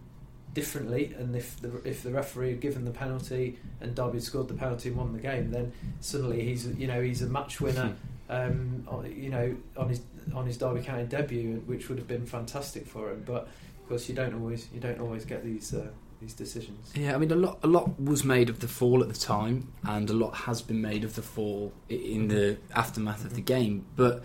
differently, 0.57 1.15
and 1.19 1.37
if 1.37 1.61
the 1.61 1.71
if 1.85 2.03
the 2.03 2.11
referee 2.11 2.51
had 2.51 2.61
given 2.61 2.85
the 2.85 2.91
penalty 2.91 3.59
and 3.81 3.95
Derby 3.95 4.15
had 4.15 4.23
scored 4.23 4.49
the 4.49 4.55
penalty 4.55 4.89
and 4.89 4.97
won 4.97 5.13
the 5.13 5.19
game, 5.19 5.51
then 5.51 5.71
suddenly 6.01 6.43
he's 6.43 6.67
you 6.67 6.87
know 6.87 7.01
he's 7.03 7.23
a 7.23 7.27
match 7.27 7.61
winner. 7.61 7.95
Um, 8.29 8.85
you 9.17 9.31
know, 9.31 9.57
on 9.77 9.89
his 9.89 10.01
on 10.35 10.47
his 10.47 10.57
Derby 10.57 10.81
County 10.81 11.05
debut, 11.05 11.63
which 11.67 11.89
would 11.89 11.97
have 11.99 12.09
been 12.09 12.27
fantastic 12.27 12.85
for 12.85 13.13
him. 13.13 13.23
But 13.25 13.43
of 13.43 13.89
course, 13.89 14.09
you 14.09 14.17
don't 14.17 14.35
always 14.35 14.67
you 14.75 14.81
don't 14.81 14.99
always 14.99 15.25
get 15.25 15.45
these 15.45 15.73
uh, 15.73 15.87
these 16.21 16.35
decisions. 16.35 16.93
Yeah, 16.95 17.15
I 17.15 17.19
mean, 17.19 17.31
a 17.31 17.37
lot, 17.37 17.59
a 17.63 17.67
lot 17.67 18.01
was 18.01 18.25
made 18.25 18.49
of 18.49 18.61
the 18.61 18.69
fall 18.69 19.03
at 19.03 19.09
the 19.09 19.19
time, 19.19 19.73
and 19.85 20.09
a 20.09 20.13
lot 20.15 20.35
has 20.35 20.63
been 20.63 20.81
made 20.81 21.05
of 21.05 21.15
the 21.15 21.23
fall 21.23 21.73
in 21.89 22.29
the 22.29 22.57
aftermath 22.75 23.25
of 23.25 23.35
the 23.35 23.41
game. 23.43 23.85
But 23.97 24.25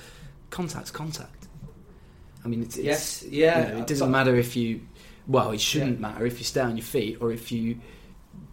contact's 0.49 0.91
contact. 0.91 1.47
I 2.43 2.47
mean, 2.47 2.63
it's, 2.63 2.77
Yes, 2.77 3.23
yeah, 3.23 3.67
you 3.67 3.73
know, 3.75 3.79
it 3.81 3.87
doesn't 3.87 4.09
matter 4.11 4.35
if 4.35 4.55
you. 4.55 4.81
Well, 5.27 5.51
it 5.51 5.61
shouldn't 5.61 5.95
Yeah. 5.99 6.07
matter 6.07 6.25
if 6.25 6.39
you 6.39 6.45
stay 6.45 6.61
on 6.61 6.75
your 6.77 6.83
feet 6.85 7.17
or 7.21 7.31
if 7.31 7.51
you 7.51 7.79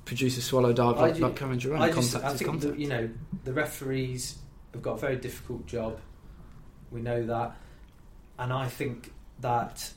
produce 0.04 0.36
a 0.36 0.42
swallow 0.42 0.72
dive 0.72 0.96
like, 0.98 1.14
ju- 1.16 1.22
like 1.22 1.36
Cameron 1.36 1.58
Jerome. 1.58 1.80
I, 1.80 1.90
just, 1.90 2.12
contact 2.12 2.24
I 2.24 2.32
is 2.34 2.38
think 2.38 2.50
contact. 2.50 2.72
that, 2.74 2.78
you 2.80 2.88
know 2.88 3.08
the 3.44 3.52
referees 3.52 4.38
have 4.72 4.82
got 4.82 4.94
a 4.94 4.98
very 4.98 5.16
difficult 5.16 5.66
job. 5.66 5.98
We 6.90 7.00
know 7.00 7.24
that, 7.26 7.56
and 8.38 8.52
I 8.52 8.68
think 8.68 9.12
that 9.40 9.90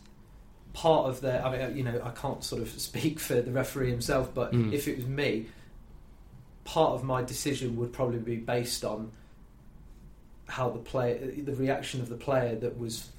part 0.73 1.07
of 1.09 1.21
their. 1.21 1.45
I 1.45 1.57
mean, 1.67 1.77
you 1.77 1.83
know, 1.83 2.01
I 2.03 2.09
can't 2.11 2.43
sort 2.43 2.61
of 2.61 2.69
speak 2.77 3.19
for 3.19 3.41
the 3.41 3.51
referee 3.51 3.89
himself, 3.91 4.33
but 4.33 4.53
Mm. 4.53 4.73
if 4.73 4.87
it 4.87 4.97
was 4.97 5.07
me, 5.07 5.47
part 6.63 6.91
of 6.93 7.03
my 7.03 7.21
decision 7.23 7.75
would 7.77 7.91
probably 7.93 8.19
be 8.19 8.35
based 8.37 8.83
on 8.85 9.11
how 10.47 10.69
the 10.69 10.79
player, 10.79 11.31
the 11.37 11.55
reaction 11.55 12.01
of 12.01 12.09
the 12.09 12.15
player 12.15 12.55
that 12.55 12.77
was 12.77 13.09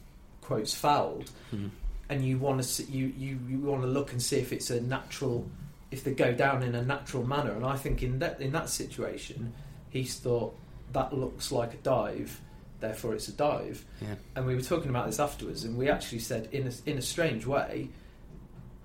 quotes 0.42 0.74
fouled, 0.74 1.30
Mm. 1.52 1.70
and 2.08 2.24
you 2.24 2.38
want 2.38 2.58
to 2.60 2.66
see, 2.66 2.84
you, 2.84 3.06
you, 3.16 3.38
you 3.48 3.58
want 3.58 3.82
to 3.82 3.88
look 3.88 4.12
and 4.12 4.20
see 4.22 4.36
if 4.38 4.52
it's 4.52 4.70
a 4.70 4.80
natural 4.80 5.46
if 5.90 6.04
they 6.04 6.14
go 6.14 6.32
down 6.32 6.62
in 6.62 6.74
a 6.74 6.82
natural 6.82 7.22
manner 7.26 7.52
and 7.52 7.66
I 7.66 7.76
think 7.76 8.02
in 8.02 8.18
that 8.20 8.40
in 8.40 8.52
that 8.52 8.70
situation 8.70 9.52
he's 9.90 10.14
thought 10.18 10.56
that 10.94 11.12
looks 11.12 11.52
like 11.52 11.74
a 11.74 11.76
dive 11.78 12.40
therefore 12.82 13.14
it's 13.14 13.28
a 13.28 13.32
dive 13.32 13.84
Yeah. 14.02 14.16
and 14.36 14.46
we 14.46 14.54
were 14.54 14.60
talking 14.60 14.90
about 14.90 15.06
this 15.06 15.18
afterwards 15.18 15.64
and 15.64 15.78
we 15.78 15.88
actually 15.88 16.18
said 16.18 16.48
in 16.52 16.66
a, 16.66 16.72
in 16.90 16.98
a 16.98 17.02
strange 17.02 17.46
way 17.46 17.88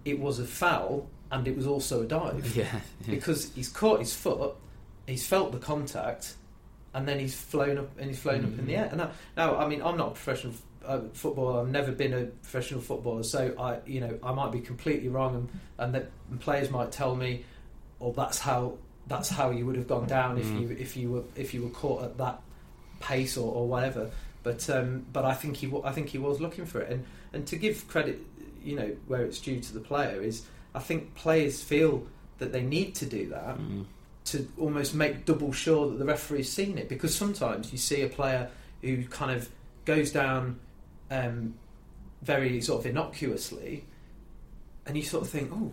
it 0.05 0.19
was 0.19 0.39
a 0.39 0.45
foul 0.45 1.07
and 1.31 1.47
it 1.47 1.55
was 1.57 1.67
also 1.67 2.03
a 2.03 2.05
dive 2.05 2.55
Yeah, 2.55 2.63
yeah. 2.71 2.79
because 3.15 3.51
he's 3.53 3.67
caught 3.69 3.99
his 3.99 4.15
foot 4.15 4.55
he's 5.05 5.25
felt 5.27 5.51
the 5.51 5.59
contact 5.59 6.35
and 6.93 7.07
then 7.07 7.19
he's 7.19 7.35
flown 7.35 7.77
up 7.77 7.89
and 7.99 8.07
he's 8.09 8.19
flown 8.19 8.45
up 8.45 8.57
in 8.59 8.65
the 8.67 8.73
Mm. 8.73 8.77
air 8.77 8.85
and 8.91 8.97
now, 8.97 9.11
now 9.35 9.57
I 9.57 9.67
mean 9.67 9.81
I'm 9.81 9.97
not 9.97 10.07
a 10.09 10.11
professional 10.11 10.53
uh, 10.85 11.01
footballer 11.13 11.61
I've 11.61 11.69
never 11.69 11.91
been 11.91 12.13
a 12.13 12.25
professional 12.25 12.79
footballer 12.79 13.23
so 13.23 13.53
I 13.59 13.79
you 13.85 13.99
know 13.99 14.17
I 14.23 14.31
might 14.31 14.51
be 14.53 14.61
completely 14.61 15.09
wrong 15.09 15.35
and, 15.35 15.49
and 15.79 15.95
that 15.95 16.09
players 16.39 16.69
might 16.71 16.91
tell 16.91 17.15
me 17.15 17.43
or 17.99 18.13
that's 18.13 18.39
how 18.39 18.77
that's 19.07 19.29
how 19.29 19.51
you 19.51 19.65
would 19.65 19.75
have 19.77 19.87
gone 19.87 20.05
down 20.07 20.37
if 20.37 20.45
Mm. 20.45 20.61
you 20.61 20.69
if 20.79 20.95
you 20.95 21.11
were 21.11 21.23
if 21.35 21.53
you 21.53 21.63
were 21.63 21.69
caught 21.71 22.03
at 22.03 22.17
that 22.19 22.41
pace 22.99 23.37
or, 23.37 23.53
or 23.53 23.67
whatever 23.67 24.09
but 24.43 24.69
um, 24.69 25.05
but 25.13 25.25
I 25.25 25.33
think 25.33 25.57
he 25.57 25.71
I 25.83 25.91
think 25.91 26.07
he 26.09 26.17
was 26.17 26.39
looking 26.39 26.65
for 26.65 26.79
it 26.81 26.91
and 26.91 27.05
and 27.33 27.45
to 27.47 27.55
give 27.55 27.87
credit 27.87 28.19
you 28.63 28.75
know 28.75 28.95
where 29.07 29.23
it's 29.23 29.39
due 29.39 29.59
to 29.59 29.73
the 29.73 29.79
player 29.79 30.21
is 30.21 30.43
I 30.75 30.79
think 30.79 31.15
players 31.15 31.61
feel 31.63 32.05
that 32.39 32.51
they 32.51 32.61
need 32.63 32.95
to 32.95 33.05
do 33.05 33.27
that 33.29 33.57
Mm. 33.57 33.85
to 34.25 34.47
almost 34.59 34.93
make 34.93 35.25
double 35.25 35.51
sure 35.53 35.89
that 35.89 35.97
the 35.99 36.05
referee's 36.05 36.51
seen 36.51 36.77
it 36.77 36.87
because 36.89 37.15
sometimes 37.15 37.71
you 37.71 37.77
see 37.77 38.01
a 38.03 38.09
player 38.09 38.49
who 38.81 39.03
kind 39.05 39.31
of 39.31 39.49
goes 39.85 40.11
down 40.11 40.59
um, 41.09 41.53
very 42.21 42.61
sort 42.61 42.81
of 42.81 42.85
innocuously 42.85 43.83
and 44.85 44.95
you 44.97 45.03
sort 45.03 45.23
of 45.23 45.29
think 45.29 45.49
oh 45.53 45.71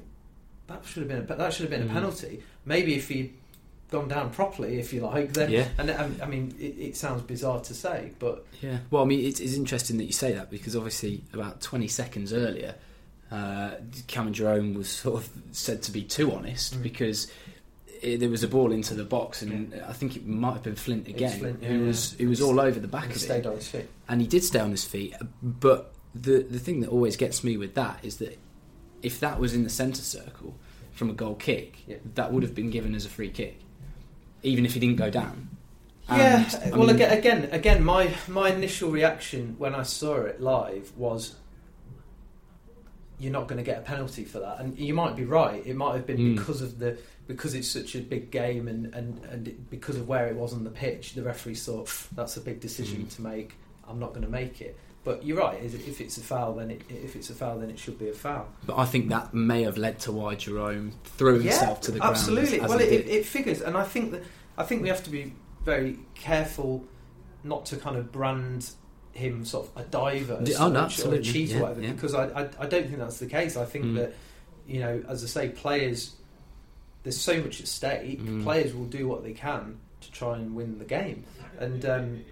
that 0.66 0.84
should 0.84 1.02
have 1.02 1.08
been 1.08 1.18
a, 1.30 1.36
that 1.36 1.52
should 1.52 1.62
have 1.62 1.70
been 1.70 1.82
a 1.82 1.90
Mm. 1.90 1.92
penalty 1.92 2.42
maybe 2.64 2.94
if 2.94 3.08
he'd 3.08 3.34
gone 3.94 4.08
down 4.08 4.30
properly 4.30 4.78
if 4.78 4.92
you 4.92 5.00
like 5.00 5.32
then 5.32 5.50
Yeah. 5.50 5.68
and 5.78 5.88
um, 5.90 6.16
I 6.22 6.26
mean 6.26 6.54
it, 6.58 6.74
it 6.88 6.96
sounds 6.96 7.22
bizarre 7.22 7.60
to 7.60 7.74
say 7.74 8.12
but 8.18 8.44
Yeah. 8.60 8.78
Well, 8.90 9.02
I 9.02 9.06
mean, 9.06 9.20
it's, 9.28 9.40
it's 9.40 9.54
interesting 9.54 9.96
that 9.98 10.04
you 10.04 10.12
say 10.24 10.32
that 10.34 10.50
because 10.50 10.74
obviously 10.76 11.22
about 11.32 11.60
20 11.60 11.88
seconds 11.88 12.32
earlier, 12.32 12.74
uh, 13.30 13.70
Cameron 14.06 14.34
Jerome 14.34 14.74
was 14.74 14.88
sort 14.88 15.22
of 15.22 15.28
said 15.52 15.82
to 15.82 15.90
be 15.92 16.02
too 16.02 16.32
honest 16.32 16.74
Mm. 16.78 16.82
because 16.82 17.28
it, 18.02 18.18
there 18.20 18.28
was 18.28 18.42
a 18.42 18.48
ball 18.48 18.70
into 18.72 18.94
the 18.94 19.04
box 19.04 19.42
and 19.42 19.52
I 19.88 19.92
think 19.92 20.16
it 20.16 20.26
might 20.26 20.54
have 20.54 20.62
been 20.62 20.74
Flint 20.76 21.08
again 21.08 21.38
Flint, 21.38 21.64
who 21.64 21.78
yeah. 21.80 21.86
was 21.86 22.12
who 22.18 22.28
was 22.28 22.40
all 22.42 22.58
over 22.60 22.78
the 22.80 22.88
back 22.88 23.06
he 23.06 23.12
of 23.14 23.20
stayed 23.20 23.46
it 23.46 23.46
on 23.46 23.56
his 23.56 23.68
feet 23.68 23.88
and 24.08 24.20
he 24.20 24.26
did 24.26 24.42
stay 24.44 24.60
on 24.60 24.70
his 24.70 24.84
feet. 24.84 25.14
But 25.42 25.92
the 26.14 26.36
the 26.56 26.58
thing 26.58 26.80
that 26.80 26.90
always 26.90 27.16
gets 27.16 27.42
me 27.44 27.56
with 27.56 27.74
that 27.74 27.98
is 28.04 28.16
that 28.18 28.38
if 29.02 29.20
that 29.20 29.38
was 29.40 29.54
in 29.54 29.62
the 29.64 29.70
centre 29.70 30.02
circle 30.02 30.54
from 30.92 31.10
a 31.10 31.12
goal 31.12 31.34
kick, 31.34 31.78
Yeah. 31.86 31.96
that 32.14 32.32
would 32.32 32.42
have 32.42 32.54
been 32.54 32.70
given 32.70 32.94
as 32.94 33.04
a 33.04 33.08
free 33.08 33.30
kick, 33.30 33.58
even 34.44 34.64
if 34.64 34.74
he 34.74 34.80
didn't 34.80 34.96
go 34.96 35.10
down. 35.10 35.48
Yeah, 36.08 36.44
And, 36.62 36.74
I 36.74 36.76
well, 36.76 36.90
again, 36.90 37.18
again, 37.18 37.48
again, 37.50 37.82
my 37.84 38.14
my 38.28 38.50
initial 38.50 38.90
reaction 38.90 39.54
when 39.58 39.74
I 39.74 39.82
saw 39.84 40.16
it 40.22 40.40
live 40.40 40.92
was, 40.96 41.34
"You're 43.18 43.32
not 43.32 43.48
going 43.48 43.56
to 43.58 43.62
get 43.64 43.78
a 43.78 43.82
penalty 43.82 44.24
for 44.24 44.40
that," 44.40 44.60
and 44.60 44.78
you 44.78 44.92
might 44.92 45.16
be 45.16 45.24
right. 45.24 45.66
It 45.66 45.76
might 45.76 45.94
have 45.94 46.06
been 46.06 46.18
Mm. 46.18 46.36
because 46.36 46.60
of 46.60 46.78
the 46.78 46.98
because 47.26 47.54
it's 47.54 47.68
such 47.68 47.94
a 47.94 48.00
big 48.00 48.30
game 48.30 48.68
and 48.68 48.94
and 48.94 49.24
and 49.30 49.48
it- 49.48 49.70
because 49.70 49.96
of 49.96 50.06
where 50.06 50.26
it 50.26 50.36
was 50.36 50.52
on 50.52 50.62
the 50.64 50.70
pitch. 50.70 51.14
The 51.14 51.22
referee 51.22 51.54
thought 51.54 51.90
that's 52.14 52.36
a 52.36 52.40
big 52.40 52.60
decision 52.60 53.04
Mm. 53.06 53.14
to 53.16 53.22
make. 53.22 53.54
I'm 53.88 53.98
not 53.98 54.10
going 54.10 54.24
to 54.26 54.30
make 54.30 54.60
it. 54.60 54.76
But 55.04 55.24
you're 55.24 55.36
right. 55.38 55.62
If 55.62 56.00
it's 56.00 56.16
a 56.16 56.22
foul, 56.22 56.54
then 56.54 56.70
it, 56.70 56.82
if 56.88 57.14
it's 57.14 57.28
a 57.28 57.34
foul, 57.34 57.58
then 57.58 57.68
it 57.70 57.78
should 57.78 57.98
be 57.98 58.08
a 58.08 58.14
foul. 58.14 58.48
But 58.66 58.78
I 58.78 58.86
think 58.86 59.10
that 59.10 59.34
may 59.34 59.62
have 59.64 59.76
led 59.76 59.98
to 60.00 60.12
why 60.12 60.34
Jerome 60.34 60.92
threw 61.04 61.40
himself 61.40 61.82
to 61.82 61.92
the 61.92 61.98
ground. 61.98 62.16
absolutely. 62.16 62.60
as 62.60 62.70
well, 62.70 62.78
he 62.78 62.86
it, 62.86 63.06
it 63.08 63.26
figures, 63.26 63.60
and 63.60 63.76
I 63.76 63.84
think 63.84 64.12
that 64.12 64.22
I 64.56 64.62
think 64.64 64.82
we 64.82 64.88
have 64.88 65.04
to 65.04 65.10
be 65.10 65.34
very 65.62 65.98
careful 66.14 66.84
not 67.42 67.66
to 67.66 67.76
kind 67.76 67.96
of 67.96 68.10
brand 68.12 68.70
him 69.12 69.44
sort 69.44 69.68
of 69.68 69.82
a 69.82 69.84
diver 69.86 70.38
as 70.40 70.58
Oh, 70.58 70.68
no, 70.68 70.88
or 71.04 71.14
a 71.14 71.20
cheat 71.22 71.50
Yeah, 71.50 71.58
or 71.58 71.62
whatever, 71.62 71.82
yeah. 71.82 71.92
because 71.92 72.14
I, 72.14 72.24
I 72.28 72.48
I 72.60 72.66
don't 72.66 72.86
think 72.86 72.98
that's 72.98 73.18
the 73.18 73.26
case. 73.26 73.56
I 73.58 73.64
think 73.66 73.84
Mm. 73.84 73.94
that 73.96 74.14
you 74.66 74.80
know, 74.80 75.02
as 75.08 75.22
I 75.22 75.26
say, 75.26 75.48
players. 75.50 76.14
There's 77.02 77.20
so 77.20 77.38
much 77.42 77.60
at 77.60 77.68
stake. 77.68 78.22
Mm. 78.22 78.42
Players 78.42 78.74
will 78.74 78.86
do 78.86 79.06
what 79.06 79.22
they 79.22 79.34
can 79.34 79.78
to 80.00 80.10
try 80.10 80.36
and 80.38 80.54
win 80.54 80.78
the 80.78 80.86
game. 80.86 81.24
And 81.58 81.84
um, 81.84 82.24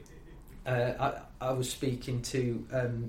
uh, 0.67 1.21
I, 1.41 1.49
I 1.49 1.53
was 1.53 1.71
speaking 1.71 2.23
to 2.23 2.67
um, 2.73 3.09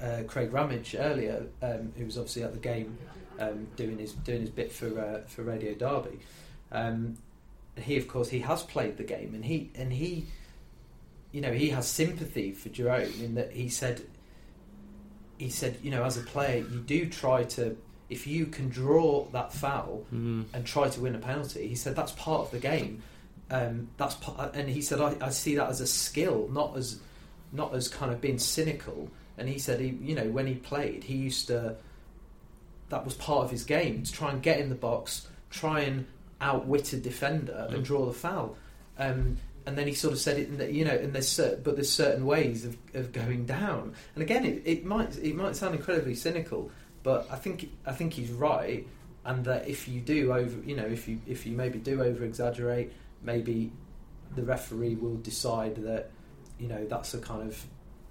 uh, 0.00 0.22
Craig 0.26 0.52
Ramage 0.52 0.94
earlier, 0.98 1.46
um, 1.62 1.92
who 1.96 2.04
was 2.04 2.16
obviously 2.18 2.42
at 2.42 2.52
the 2.52 2.60
game 2.60 2.96
um, 3.38 3.66
doing 3.76 3.98
his 3.98 4.12
doing 4.12 4.40
his 4.42 4.50
bit 4.50 4.72
for 4.72 4.98
uh, 5.00 5.20
for 5.28 5.42
Radio 5.42 5.74
Derby. 5.74 6.18
Um, 6.72 7.16
he, 7.76 7.96
of 7.98 8.08
course, 8.08 8.28
he 8.28 8.38
has 8.40 8.62
played 8.62 8.96
the 8.96 9.04
game, 9.04 9.32
and 9.34 9.44
he 9.44 9.70
and 9.74 9.92
he, 9.92 10.26
you 11.32 11.40
know, 11.40 11.52
he 11.52 11.70
has 11.70 11.86
sympathy 11.86 12.52
for 12.52 12.68
Jerome 12.70 13.12
in 13.22 13.34
that 13.34 13.52
he 13.52 13.68
said, 13.68 14.02
he 15.38 15.50
said, 15.50 15.78
you 15.82 15.90
know, 15.90 16.04
as 16.04 16.16
a 16.16 16.22
player, 16.22 16.58
you 16.58 16.80
do 16.80 17.08
try 17.08 17.44
to, 17.44 17.76
if 18.08 18.26
you 18.26 18.46
can 18.46 18.68
draw 18.70 19.26
that 19.32 19.52
foul 19.52 20.04
Mm. 20.14 20.44
and 20.54 20.64
try 20.64 20.88
to 20.88 21.00
win 21.00 21.14
a 21.14 21.18
penalty, 21.18 21.68
he 21.68 21.74
said 21.74 21.94
that's 21.94 22.12
part 22.12 22.40
of 22.42 22.50
the 22.52 22.58
game. 22.58 23.02
Um, 23.50 23.88
that's 23.96 24.14
part, 24.16 24.54
and 24.54 24.68
he 24.68 24.82
said 24.82 25.00
I, 25.00 25.16
I 25.20 25.30
see 25.30 25.54
that 25.56 25.68
as 25.68 25.80
a 25.80 25.86
skill, 25.86 26.48
not 26.50 26.76
as 26.76 27.00
not 27.52 27.74
as 27.74 27.88
kind 27.88 28.12
of 28.12 28.20
being 28.20 28.38
cynical. 28.38 29.08
And 29.38 29.48
he 29.48 29.58
said 29.58 29.80
he, 29.80 29.88
you 29.88 30.14
know, 30.14 30.24
when 30.24 30.46
he 30.46 30.54
played, 30.54 31.04
he 31.04 31.14
used 31.14 31.48
to. 31.48 31.76
That 32.88 33.04
was 33.04 33.14
part 33.14 33.44
of 33.44 33.50
his 33.50 33.64
game 33.64 34.04
to 34.04 34.12
try 34.12 34.30
and 34.30 34.40
get 34.40 34.60
in 34.60 34.68
the 34.68 34.76
box, 34.76 35.26
try 35.50 35.80
and 35.80 36.06
outwit 36.40 36.92
a 36.92 36.96
defender 36.96 37.66
and 37.70 37.84
draw 37.84 38.06
the 38.06 38.12
foul. 38.12 38.56
Um, 38.98 39.38
and 39.66 39.76
then 39.76 39.88
he 39.88 39.94
sort 39.94 40.12
of 40.12 40.20
said 40.20 40.38
it, 40.38 40.70
you 40.70 40.84
know, 40.84 40.94
and 40.94 41.12
there's 41.12 41.28
cer- 41.28 41.58
but 41.62 41.74
there's 41.74 41.90
certain 41.90 42.24
ways 42.24 42.64
of, 42.64 42.76
of 42.94 43.12
going 43.12 43.46
down. 43.46 43.94
And 44.14 44.22
again, 44.22 44.44
it, 44.44 44.62
it 44.64 44.84
might 44.84 45.18
it 45.18 45.34
might 45.34 45.56
sound 45.56 45.74
incredibly 45.74 46.14
cynical, 46.14 46.70
but 47.02 47.26
I 47.30 47.36
think 47.36 47.70
I 47.84 47.92
think 47.92 48.12
he's 48.12 48.30
right, 48.30 48.86
and 49.24 49.44
that 49.44 49.68
if 49.68 49.88
you 49.88 50.00
do 50.00 50.32
over, 50.32 50.62
you 50.64 50.76
know, 50.76 50.86
if 50.86 51.08
you 51.08 51.18
if 51.26 51.46
you 51.46 51.56
maybe 51.56 51.80
do 51.80 52.00
over 52.02 52.24
exaggerate, 52.24 52.92
maybe 53.26 53.72
the 54.34 54.42
referee 54.42 54.94
will 54.94 55.16
decide 55.16 55.76
that 55.76 56.10
you 56.58 56.68
know 56.68 56.86
that's 56.86 57.12
a 57.14 57.18
kind 57.18 57.42
of 57.46 57.62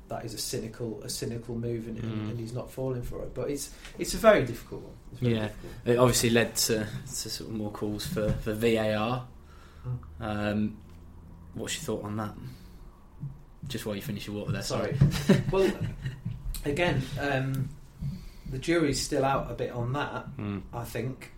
that 0.07 0.23
is 0.23 0.35
a 0.35 0.37
cynical 0.37 1.01
a 1.03 1.09
cynical 1.09 1.55
move, 1.55 1.87
and, 1.87 1.97
Mm. 1.97 2.29
and 2.29 2.39
he's 2.39 2.53
not 2.53 2.69
falling 2.69 3.01
for 3.01 3.23
it. 3.23 3.33
But 3.33 3.49
it's 3.49 3.71
it's 3.97 4.13
a 4.13 4.17
very 4.17 4.45
difficult 4.45 4.83
one. 4.83 4.93
Very 5.19 5.33
Yeah. 5.35 5.41
difficult. 5.47 5.73
It 5.85 5.97
obviously 5.97 6.29
led 6.29 6.55
to, 6.67 6.85
to 7.07 7.29
sort 7.29 7.49
of 7.49 7.55
more 7.55 7.71
calls 7.71 8.05
for, 8.05 8.31
for 8.33 8.53
VAR. 8.53 9.25
Mm. 9.87 9.97
Um, 10.19 10.77
what's 11.55 11.75
your 11.75 11.83
thought 11.85 12.03
on 12.05 12.17
that? 12.17 12.35
Just 13.67 13.85
while 13.87 13.95
you 13.95 14.01
finish 14.03 14.27
your 14.27 14.35
water 14.35 14.51
there. 14.51 14.61
Sorry. 14.61 14.95
well, 15.51 15.71
again, 16.65 17.01
um, 17.19 17.69
the 18.51 18.59
jury's 18.59 19.01
still 19.01 19.25
out 19.25 19.49
a 19.49 19.55
bit 19.55 19.71
on 19.71 19.93
that. 19.93 20.37
Mm. 20.37 20.61
I 20.71 20.83
think 20.83 21.31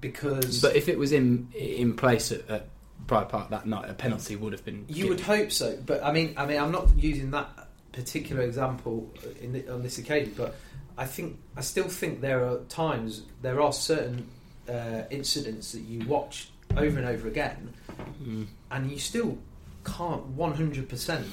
because 0.00 0.60
But 0.62 0.76
if 0.76 0.88
it 0.88 0.96
was 0.96 1.10
in 1.10 1.48
in 1.54 1.94
place 1.96 2.30
at, 2.30 2.48
at 2.48 2.68
Pride 3.06 3.28
Park 3.28 3.50
that 3.50 3.66
night, 3.66 3.88
a 3.90 3.94
penalty 3.94 4.36
would 4.36 4.52
have 4.52 4.64
been. 4.64 4.84
You 4.88 5.08
would 5.08 5.20
hope 5.20 5.50
so, 5.52 5.76
but 5.84 6.02
I 6.04 6.12
mean, 6.12 6.34
I 6.36 6.46
mean, 6.46 6.58
I'm 6.58 6.72
not 6.72 6.88
using 6.96 7.30
that 7.32 7.48
particular 7.92 8.42
example 8.42 9.12
in 9.40 9.52
the, 9.52 9.68
on 9.72 9.82
this 9.82 9.98
occasion, 9.98 10.34
but 10.36 10.54
I 10.96 11.04
think 11.06 11.38
I 11.56 11.60
still 11.62 11.88
think 11.88 12.20
there 12.20 12.44
are 12.44 12.58
times 12.68 13.22
there 13.42 13.60
are 13.60 13.72
certain 13.72 14.28
uh, 14.68 15.02
incidents 15.10 15.72
that 15.72 15.80
you 15.80 16.06
watch 16.06 16.48
over 16.76 16.98
and 16.98 17.06
over 17.08 17.28
again, 17.28 17.74
Mm. 18.22 18.46
and 18.70 18.90
you 18.90 18.98
still 18.98 19.36
can't 19.84 20.24
100 20.28 20.88
percent 20.88 21.26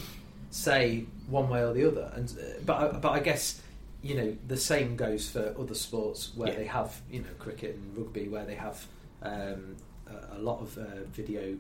say 0.50 1.06
one 1.28 1.50
way 1.50 1.64
or 1.64 1.74
the 1.74 1.88
other. 1.88 2.12
And 2.16 2.30
uh, 2.32 2.60
but 2.66 2.76
I- 2.96 2.98
but 3.00 3.10
I 3.12 3.20
guess 3.20 3.62
you 4.02 4.16
know 4.16 4.36
the 4.48 4.58
same 4.58 4.96
goes 4.96 5.30
for 5.30 5.54
other 5.60 5.76
sports 5.76 6.32
where 6.36 6.50
Yeah. 6.50 6.56
they 6.58 6.66
have 6.66 7.00
you 7.12 7.20
know 7.22 7.30
cricket 7.38 7.76
and 7.76 7.98
rugby 7.98 8.28
where 8.28 8.46
they 8.46 8.56
have 8.56 8.86
um, 9.22 9.76
a, 10.10 10.38
a 10.38 10.40
lot 10.40 10.62
of 10.62 10.78
uh, 10.78 10.84
video 11.12 11.56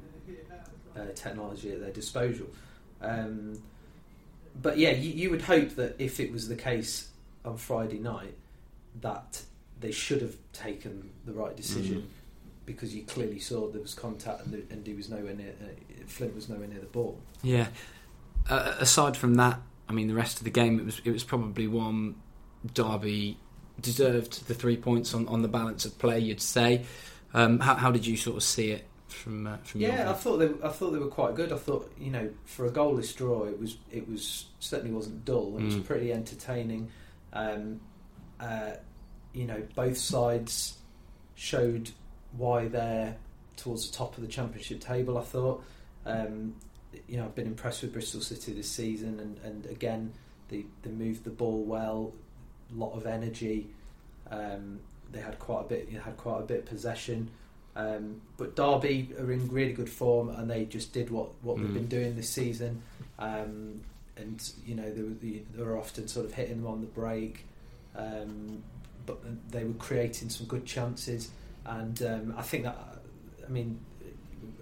uh, 0.95 1.01
technology 1.15 1.71
at 1.71 1.79
their 1.81 1.91
disposal. 1.91 2.47
Um, 3.01 3.61
but 4.61 4.77
yeah, 4.77 4.91
you, 4.91 5.11
you 5.11 5.29
would 5.29 5.41
hope 5.43 5.69
that 5.75 5.95
if 5.99 6.19
it 6.19 6.31
was 6.31 6.47
the 6.47 6.55
case 6.55 7.09
on 7.45 7.57
Friday 7.57 7.99
night, 7.99 8.33
that 9.01 9.41
they 9.79 9.91
should 9.91 10.21
have 10.21 10.35
taken 10.53 11.09
the 11.25 11.31
right 11.33 11.55
decision 11.55 12.01
Mm. 12.01 12.05
because 12.65 12.93
you 12.93 13.03
clearly 13.03 13.39
saw 13.39 13.67
there 13.69 13.81
was 13.81 13.93
contact 13.93 14.45
and, 14.45 14.53
the, 14.53 14.73
and 14.73 14.85
he 14.85 14.93
was 14.93 15.09
nowhere 15.09 15.33
near. 15.33 15.53
Uh, 15.61 15.67
Flint 16.07 16.35
was 16.35 16.49
nowhere 16.49 16.67
near 16.67 16.79
the 16.79 16.85
ball. 16.87 17.17
Yeah. 17.41 17.67
Uh, 18.49 18.75
aside 18.79 19.15
from 19.15 19.35
that, 19.35 19.59
I 19.87 19.93
mean, 19.93 20.07
the 20.07 20.13
rest 20.15 20.37
of 20.39 20.43
the 20.43 20.49
game, 20.49 20.79
it 20.79 20.85
was 20.85 21.01
it 21.05 21.11
was 21.11 21.23
probably 21.23 21.67
one 21.67 22.15
Derby 22.73 23.37
deserved 23.79 24.47
the 24.47 24.53
three 24.53 24.75
points 24.75 25.13
on, 25.13 25.27
on 25.27 25.41
the 25.41 25.47
balance 25.47 25.85
of 25.85 25.97
play. 25.99 26.19
You'd 26.19 26.41
say. 26.41 26.83
Um, 27.33 27.59
how, 27.59 27.75
how 27.75 27.91
did 27.91 28.05
you 28.07 28.17
sort 28.17 28.37
of 28.37 28.43
see 28.43 28.71
it 28.71 28.85
from 29.07 29.47
uh, 29.47 29.57
from 29.63 29.81
your 29.81 29.91
Yeah, 29.91 30.09
I 30.09 30.13
thought 30.13 30.37
they, 30.37 30.49
I 30.63 30.69
thought 30.69 30.91
they 30.91 30.99
were 30.99 31.07
quite 31.07 31.35
good. 31.35 31.51
I 31.51 31.57
thought 31.57 31.91
you 31.99 32.11
know 32.11 32.29
for 32.45 32.65
a 32.65 32.71
goalless 32.71 33.15
draw, 33.15 33.43
it 33.45 33.59
was 33.59 33.77
it 33.91 34.07
was 34.09 34.45
certainly 34.59 34.93
wasn't 34.93 35.25
dull. 35.25 35.55
It 35.57 35.63
was 35.63 35.75
Mm. 35.75 35.85
pretty 35.85 36.11
entertaining. 36.13 36.89
Um, 37.33 37.81
uh, 38.39 38.71
you 39.33 39.45
know, 39.45 39.61
both 39.75 39.97
sides 39.97 40.77
showed 41.35 41.91
why 42.35 42.67
they're 42.67 43.15
towards 43.57 43.89
the 43.89 43.95
top 43.97 44.15
of 44.17 44.21
the 44.21 44.29
championship 44.29 44.79
table. 44.81 45.17
I 45.17 45.23
thought. 45.23 45.63
Um, 46.05 46.55
you 47.07 47.17
know, 47.17 47.25
I've 47.25 47.35
been 47.35 47.45
impressed 47.45 47.83
with 47.83 47.93
Bristol 47.93 48.21
City 48.21 48.51
this 48.53 48.71
season, 48.71 49.19
and, 49.19 49.37
and 49.43 49.65
again, 49.67 50.11
they, 50.47 50.65
they 50.81 50.89
moved 50.89 51.23
the 51.23 51.29
ball 51.29 51.63
well, 51.63 52.13
a 52.73 52.79
lot 52.79 52.93
of 52.97 53.05
energy. 53.05 53.69
Um, 54.31 54.79
they 55.11 55.19
had 55.19 55.39
quite 55.39 55.61
a 55.61 55.67
bit, 55.69 55.89
had 55.89 56.17
quite 56.17 56.39
a 56.39 56.43
bit 56.43 56.59
of 56.59 56.65
possession. 56.65 57.29
Um, 57.75 58.21
but 58.37 58.55
Derby 58.55 59.09
are 59.19 59.31
in 59.31 59.47
really 59.49 59.73
good 59.73 59.89
form, 59.89 60.29
and 60.29 60.49
they 60.49 60.65
just 60.65 60.91
did 60.93 61.09
what, 61.09 61.29
what 61.41 61.57
they've 61.57 61.67
Mm. 61.67 61.73
been 61.73 61.87
doing 61.87 62.15
this 62.15 62.29
season. 62.29 62.81
Um, 63.17 63.81
and 64.17 64.51
you 64.65 64.75
know, 64.75 64.91
they 64.91 65.01
were, 65.01 65.09
they 65.55 65.63
were 65.63 65.77
often 65.77 66.07
sort 66.07 66.25
of 66.25 66.33
hitting 66.33 66.57
them 66.57 66.67
on 66.67 66.81
the 66.81 66.87
break, 66.87 67.45
um, 67.95 68.63
but 69.05 69.17
they 69.51 69.63
were 69.63 69.73
creating 69.73 70.29
some 70.29 70.45
good 70.47 70.65
chances. 70.65 71.31
And 71.65 72.01
um, 72.03 72.33
I 72.37 72.41
think 72.41 72.63
that, 72.63 72.77
I 73.47 73.49
mean, 73.49 73.79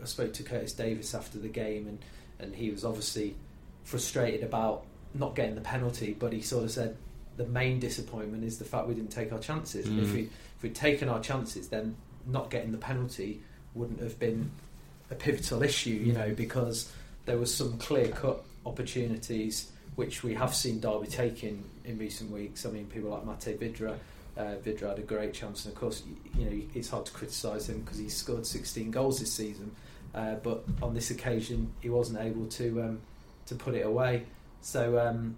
I 0.01 0.05
spoke 0.05 0.33
to 0.33 0.43
Curtis 0.43 0.73
Davies 0.73 1.15
after 1.15 1.39
the 1.39 1.47
game, 1.47 1.87
and, 1.87 1.99
and 2.39 2.55
he 2.55 2.69
was 2.69 2.85
obviously 2.85 3.35
frustrated 3.83 4.43
about 4.43 4.85
not 5.13 5.35
getting 5.35 5.55
the 5.55 5.61
penalty, 5.61 6.15
but 6.17 6.33
he 6.33 6.41
sort 6.41 6.65
of 6.65 6.71
said 6.71 6.97
the 7.37 7.45
main 7.45 7.79
disappointment 7.79 8.43
is 8.43 8.57
the 8.57 8.65
fact 8.65 8.87
we 8.87 8.93
didn't 8.95 9.11
take 9.11 9.31
our 9.31 9.39
chances. 9.39 9.85
And 9.87 9.99
if 9.99 10.07
Mm. 10.09 10.13
we 10.13 10.21
if 10.57 10.63
we'd 10.63 10.75
taken 10.75 11.07
our 11.07 11.19
chances, 11.21 11.69
then 11.69 11.95
not 12.25 12.49
getting 12.49 12.71
the 12.71 12.77
penalty 12.79 13.41
wouldn't 13.75 13.99
have 14.01 14.17
been 14.19 14.49
a 15.11 15.15
pivotal 15.15 15.61
issue, 15.63 15.91
you 15.91 16.11
know, 16.13 16.33
because 16.33 16.91
there 17.25 17.37
was 17.37 17.53
some 17.53 17.77
clear 17.77 18.07
cut 18.09 18.43
opportunities 18.65 19.71
which 19.95 20.23
we 20.23 20.33
have 20.35 20.53
seen 20.53 20.79
Derby 20.79 21.07
taking 21.07 21.63
in 21.85 21.97
recent 21.97 22.31
weeks. 22.31 22.65
I 22.65 22.69
mean, 22.69 22.85
people 22.85 23.09
like 23.09 23.23
Matej 23.25 23.57
Vydra. 23.57 23.97
Uh, 24.37 24.55
Vydra 24.63 24.89
had 24.89 24.99
a 24.99 25.01
great 25.01 25.33
chance, 25.33 25.65
and 25.65 25.73
of 25.73 25.79
course, 25.79 26.03
you 26.37 26.45
know, 26.45 26.61
it's 26.75 26.89
hard 26.89 27.05
to 27.07 27.11
criticise 27.11 27.67
him 27.69 27.81
because 27.81 27.97
he 27.97 28.07
scored 28.09 28.45
16 28.45 28.91
goals 28.91 29.19
this 29.19 29.33
season. 29.33 29.71
Uh, 30.13 30.35
but 30.35 30.63
on 30.81 30.93
this 30.93 31.09
occasion, 31.09 31.71
he 31.81 31.89
wasn't 31.89 32.19
able 32.19 32.45
to 32.47 32.81
um, 32.83 33.01
to 33.47 33.55
put 33.55 33.73
it 33.73 33.85
away. 33.85 34.23
So, 34.61 34.99
um, 34.99 35.37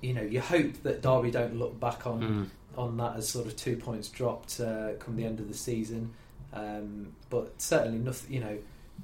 you 0.00 0.14
know, 0.14 0.22
you 0.22 0.40
hope 0.40 0.72
that 0.82 1.02
Derby 1.02 1.30
don't 1.30 1.56
look 1.58 1.78
back 1.80 2.06
on 2.06 2.20
Mm. 2.22 2.46
on 2.78 2.96
that 2.98 3.16
as 3.16 3.28
sort 3.28 3.46
of 3.46 3.56
two 3.56 3.76
points 3.76 4.08
dropped 4.08 4.60
uh, 4.60 4.92
come 4.98 5.16
the 5.16 5.24
end 5.24 5.40
of 5.40 5.48
the 5.48 5.54
season. 5.54 6.10
Um, 6.52 7.12
but 7.28 7.60
certainly, 7.60 7.98
nothing, 7.98 8.32
you 8.32 8.40
know, 8.40 8.58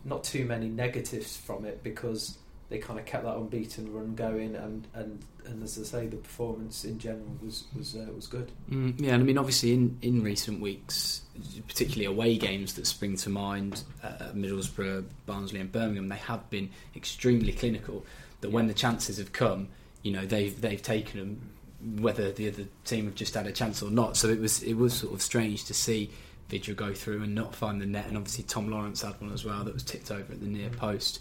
not 0.04 0.24
too 0.24 0.44
many 0.44 0.68
negatives 0.68 1.36
from 1.36 1.64
it 1.64 1.82
because 1.82 2.38
they 2.68 2.78
kind 2.78 2.98
of 2.98 3.06
kept 3.06 3.22
that 3.24 3.36
unbeaten 3.36 3.92
run 3.92 4.14
going, 4.16 4.56
and 4.56 4.86
and, 4.94 5.20
and 5.44 5.62
as 5.62 5.78
I 5.78 5.82
say, 5.84 6.06
the 6.08 6.16
performance 6.16 6.84
in 6.84 6.98
general 6.98 7.36
was 7.42 7.64
was 7.76 7.94
uh, 7.94 8.06
was 8.14 8.26
good. 8.26 8.50
Mm, 8.70 9.00
yeah, 9.00 9.12
and 9.14 9.22
I 9.22 9.26
mean, 9.26 9.38
obviously, 9.38 9.72
in, 9.72 9.96
in 10.02 10.22
recent 10.24 10.60
weeks, 10.60 11.22
particularly 11.68 12.06
away 12.06 12.36
games 12.36 12.74
that 12.74 12.86
spring 12.86 13.16
to 13.18 13.30
mind, 13.30 13.84
uh, 14.02 14.30
Middlesbrough, 14.34 15.04
Barnsley, 15.26 15.60
and 15.60 15.70
Birmingham, 15.70 16.08
they 16.08 16.16
have 16.16 16.48
been 16.50 16.70
extremely 16.96 17.52
clinical. 17.52 18.04
That 18.40 18.50
when 18.50 18.66
the 18.66 18.74
chances 18.74 19.18
have 19.18 19.32
come, 19.32 19.68
you 20.06 20.12
know, 20.12 20.24
they've 20.24 20.58
they've 20.60 20.80
taken 20.80 21.18
them, 21.18 22.00
whether 22.00 22.30
the 22.30 22.48
other 22.48 22.64
team 22.84 23.06
have 23.06 23.16
just 23.16 23.34
had 23.34 23.48
a 23.48 23.52
chance 23.52 23.82
or 23.82 23.90
not. 23.90 24.16
So 24.16 24.28
it 24.28 24.38
was 24.38 24.62
it 24.62 24.74
was 24.74 24.94
sort 24.94 25.12
of 25.12 25.20
strange 25.20 25.64
to 25.64 25.74
see 25.74 26.10
Vydra 26.48 26.76
go 26.76 26.94
through 26.94 27.24
and 27.24 27.34
not 27.34 27.56
find 27.56 27.82
the 27.82 27.86
net, 27.86 28.06
and 28.06 28.16
obviously 28.16 28.44
Tom 28.44 28.70
Lawrence 28.70 29.02
had 29.02 29.20
one 29.20 29.32
as 29.32 29.44
well 29.44 29.64
that 29.64 29.74
was 29.74 29.82
tipped 29.82 30.12
over 30.12 30.32
at 30.32 30.40
the 30.40 30.46
near 30.46 30.70
post. 30.70 31.20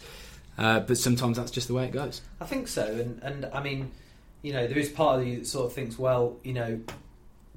Uh, 0.59 0.81
but 0.81 0.99
sometimes 0.99 1.37
that's 1.37 1.49
just 1.49 1.67
the 1.67 1.73
way 1.73 1.85
it 1.85 1.91
goes. 1.91 2.21
I 2.39 2.45
think 2.45 2.67
so, 2.67 2.85
and 2.85 3.19
and 3.23 3.45
I 3.51 3.63
mean, 3.63 3.91
you 4.43 4.53
know, 4.53 4.67
there 4.67 4.77
is 4.77 4.89
part 4.89 5.19
of 5.19 5.27
you 5.27 5.39
that 5.39 5.47
sort 5.47 5.65
of 5.65 5.73
thinks, 5.73 5.97
well, 5.97 6.37
you 6.43 6.53
know, 6.53 6.79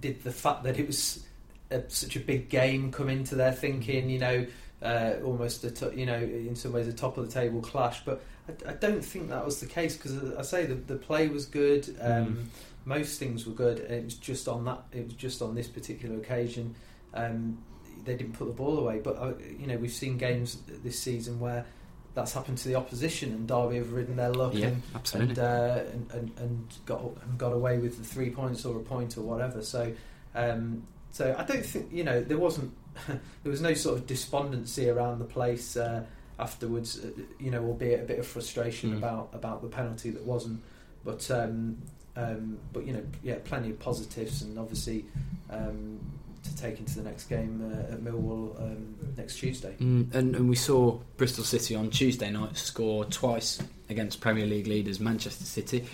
did 0.00 0.24
the 0.24 0.32
fact 0.32 0.64
that 0.64 0.78
it 0.78 0.86
was 0.86 1.22
a, 1.70 1.82
such 1.88 2.16
a 2.16 2.20
big 2.20 2.48
game 2.48 2.90
come 2.90 3.10
into 3.10 3.34
their 3.34 3.52
thinking, 3.52 4.08
you 4.08 4.18
know, 4.18 4.46
uh, 4.80 5.12
almost 5.22 5.62
a 5.64 5.70
t- 5.70 5.94
you 5.94 6.06
know, 6.06 6.16
in 6.16 6.56
some 6.56 6.72
ways 6.72 6.88
a 6.88 6.92
top 6.94 7.18
of 7.18 7.26
the 7.26 7.32
table 7.32 7.60
clash, 7.60 8.02
but 8.06 8.22
I, 8.48 8.70
I 8.70 8.72
don't 8.74 9.04
think 9.04 9.28
that 9.28 9.44
was 9.44 9.60
the 9.60 9.66
case 9.66 9.96
because 9.96 10.34
I 10.34 10.42
say 10.42 10.66
the 10.66 10.74
the 10.74 10.96
play 10.96 11.28
was 11.28 11.46
good, 11.46 11.96
um, 12.00 12.50
most 12.84 13.18
things 13.18 13.46
were 13.46 13.52
good, 13.52 13.80
and 13.80 13.92
it 13.92 14.04
was 14.04 14.14
just 14.14 14.48
on 14.48 14.64
that, 14.64 14.82
it 14.92 15.04
was 15.04 15.14
just 15.14 15.42
on 15.42 15.54
this 15.54 15.68
particular 15.68 16.16
occasion. 16.16 16.74
Um, 17.14 17.58
they 18.04 18.16
didn't 18.16 18.32
put 18.32 18.46
the 18.46 18.54
ball 18.54 18.78
away, 18.78 19.00
but 19.02 19.18
uh, 19.18 19.32
you 19.58 19.66
know 19.66 19.76
we've 19.76 19.92
seen 19.92 20.16
games 20.16 20.58
this 20.82 20.98
season 20.98 21.38
where 21.38 21.66
that's 22.14 22.32
happened 22.32 22.58
to 22.58 22.68
the 22.68 22.74
opposition, 22.74 23.30
and 23.32 23.46
Derby 23.46 23.76
have 23.76 23.92
ridden 23.92 24.16
their 24.16 24.32
luck 24.32 24.54
Yeah, 24.54 24.68
and 24.68 24.82
and, 25.14 25.38
uh, 25.38 25.80
and, 25.92 26.10
and 26.12 26.32
and 26.38 26.74
got 26.86 27.02
and 27.02 27.38
got 27.38 27.52
away 27.52 27.78
with 27.78 27.98
the 27.98 28.04
three 28.04 28.30
points 28.30 28.64
or 28.64 28.76
a 28.76 28.82
point 28.82 29.16
or 29.18 29.22
whatever. 29.22 29.62
So, 29.62 29.92
um, 30.34 30.82
so 31.10 31.34
I 31.38 31.44
don't 31.44 31.64
think 31.64 31.92
you 31.92 32.04
know 32.04 32.22
there 32.22 32.38
wasn't 32.38 32.72
there 33.06 33.50
was 33.50 33.60
no 33.60 33.74
sort 33.74 33.98
of 33.98 34.06
despondency 34.06 34.88
around 34.88 35.18
the 35.18 35.26
place 35.26 35.76
uh, 35.76 36.04
afterwards. 36.38 36.98
uh, 37.04 37.08
You 37.38 37.50
know, 37.50 37.64
albeit 37.64 38.00
a 38.00 38.04
bit 38.04 38.18
of 38.18 38.26
frustration 38.26 38.92
Mm. 38.92 38.98
about 38.98 39.30
about 39.32 39.62
the 39.62 39.68
penalty 39.68 40.10
that 40.10 40.24
wasn't. 40.24 40.60
But 41.04 41.30
um, 41.30 41.78
um, 42.16 42.58
but 42.72 42.86
you 42.86 42.92
know, 42.92 43.02
yeah, 43.22 43.36
plenty 43.44 43.70
of 43.70 43.78
positives, 43.78 44.42
and 44.42 44.58
obviously 44.58 45.04
um, 45.50 45.98
to 46.42 46.56
take 46.56 46.78
into 46.78 46.94
the 46.96 47.02
next 47.02 47.28
game 47.28 47.60
uh, 47.72 47.92
at 47.94 48.00
Millwall 48.00 48.60
um, 48.60 48.94
next 49.16 49.36
Tuesday. 49.36 49.74
Mm, 49.80 50.14
and, 50.14 50.36
and 50.36 50.48
we 50.48 50.56
saw 50.56 50.98
Bristol 51.16 51.44
City 51.44 51.74
on 51.74 51.90
Tuesday 51.90 52.30
night 52.30 52.56
score 52.56 53.04
twice 53.04 53.60
against 53.88 54.20
Premier 54.20 54.46
League 54.46 54.66
leaders 54.66 55.00
Manchester 55.00 55.44
City 55.44 55.84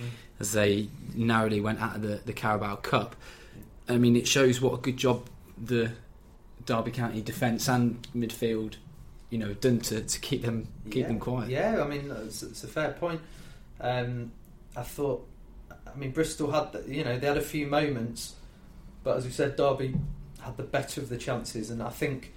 as 0.40 0.52
they 0.52 0.88
narrowly 1.14 1.60
went 1.60 1.80
out 1.80 1.96
of 1.96 2.02
the, 2.02 2.20
the 2.24 2.32
Carabao 2.32 2.76
Cup. 2.76 3.16
I 3.88 3.98
mean, 3.98 4.16
it 4.16 4.26
shows 4.26 4.60
what 4.60 4.74
a 4.74 4.78
good 4.78 4.96
job 4.96 5.26
the 5.62 5.92
Derby 6.66 6.90
County 6.90 7.20
defence 7.22 7.68
and 7.68 8.06
midfield, 8.16 8.74
you 9.30 9.38
know, 9.38 9.52
done 9.54 9.80
to, 9.80 10.02
to 10.02 10.20
keep 10.20 10.42
them 10.42 10.68
keep 10.86 11.02
yeah. 11.02 11.06
them 11.08 11.18
quiet. 11.18 11.50
Yeah, 11.50 11.82
I 11.82 11.88
mean, 11.88 12.10
it's, 12.24 12.42
it's 12.42 12.62
a 12.64 12.68
fair 12.68 12.92
point. 12.92 13.20
Um, 13.80 14.32
I 14.76 14.82
thought, 14.82 15.26
I 15.70 15.96
mean, 15.96 16.10
Bristol 16.12 16.50
had, 16.52 16.76
you 16.86 17.04
know, 17.04 17.18
they 17.18 17.26
had 17.26 17.36
a 17.36 17.40
few 17.42 17.66
moments, 17.66 18.34
but 19.02 19.16
as 19.16 19.24
we 19.24 19.30
said, 19.32 19.56
Derby 19.56 19.94
had 20.40 20.56
the 20.56 20.62
better 20.62 21.00
of 21.00 21.08
the 21.08 21.16
chances, 21.18 21.70
and 21.70 21.82
I 21.82 21.90
think 21.90 22.32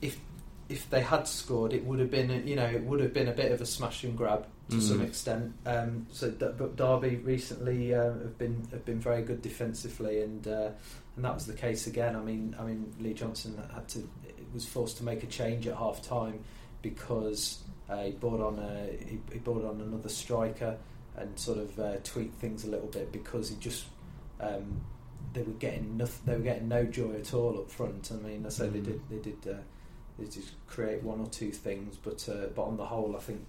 if 0.00 0.18
if 0.68 0.88
they 0.88 1.02
had 1.02 1.28
scored, 1.28 1.74
it 1.74 1.84
would 1.84 1.98
have 1.98 2.10
been, 2.10 2.30
a- 2.30 2.38
you 2.38 2.56
know, 2.56 2.64
it 2.64 2.82
would 2.84 3.00
have 3.00 3.12
been 3.12 3.28
a 3.28 3.32
bit 3.32 3.52
of 3.52 3.60
a 3.60 3.66
smash 3.66 4.02
and 4.02 4.16
grab 4.16 4.46
to 4.70 4.76
Mm. 4.76 4.80
some 4.80 5.00
extent. 5.02 5.52
Um, 5.66 6.06
so, 6.10 6.30
but 6.30 6.74
Derby 6.76 7.16
recently 7.16 7.94
uh, 7.94 8.04
have 8.04 8.38
been 8.38 8.66
have 8.70 8.84
been 8.86 8.98
very 8.98 9.20
good 9.22 9.42
defensively, 9.42 10.22
and 10.22 10.46
uh, 10.48 10.70
and 11.16 11.24
that 11.24 11.34
was 11.34 11.44
the 11.46 11.52
case 11.52 11.86
again. 11.86 12.16
I 12.16 12.20
mean, 12.20 12.56
I 12.58 12.64
mean 12.64 12.94
Lee 12.98 13.12
Johnson 13.12 13.60
had 13.74 13.86
to 13.88 14.08
was 14.54 14.64
forced 14.66 14.96
to 14.98 15.04
make 15.04 15.22
a 15.22 15.26
change 15.26 15.66
at 15.66 15.76
half 15.76 16.00
time 16.06 16.40
because 16.82 17.58
uh, 17.90 18.02
he 18.04 18.12
brought 18.12 18.40
on 18.40 18.58
a 18.58 18.86
he, 19.04 19.18
he 19.32 19.38
brought 19.38 19.64
on 19.64 19.80
another 19.80 20.08
striker 20.08 20.76
and 21.16 21.38
sort 21.38 21.58
of 21.58 21.78
uh, 21.78 21.96
tweaked 22.04 22.40
things 22.40 22.64
a 22.64 22.68
little 22.70 22.88
bit 22.88 23.12
because 23.12 23.50
he 23.50 23.56
just. 23.56 23.84
Um, 24.40 24.80
they 25.32 25.42
were 25.42 25.52
getting 25.52 25.96
nothing, 25.96 26.20
they 26.26 26.36
were 26.36 26.44
getting 26.44 26.68
no 26.68 26.84
joy 26.84 27.14
at 27.14 27.34
all 27.34 27.58
up 27.58 27.68
front. 27.70 28.12
I 28.12 28.16
mean, 28.24 28.44
I 28.46 28.50
say 28.50 28.68
they 28.68 28.78
Mm. 28.78 28.84
did 28.84 29.00
they 29.10 29.18
did 29.30 29.52
uh, 29.52 29.56
they 30.18 30.26
did 30.26 30.44
create 30.68 31.02
one 31.02 31.18
or 31.20 31.26
two 31.26 31.50
things, 31.50 31.96
but 31.96 32.28
uh, 32.28 32.46
but 32.54 32.62
on 32.62 32.76
the 32.76 32.84
whole, 32.84 33.16
I 33.16 33.20
think 33.20 33.44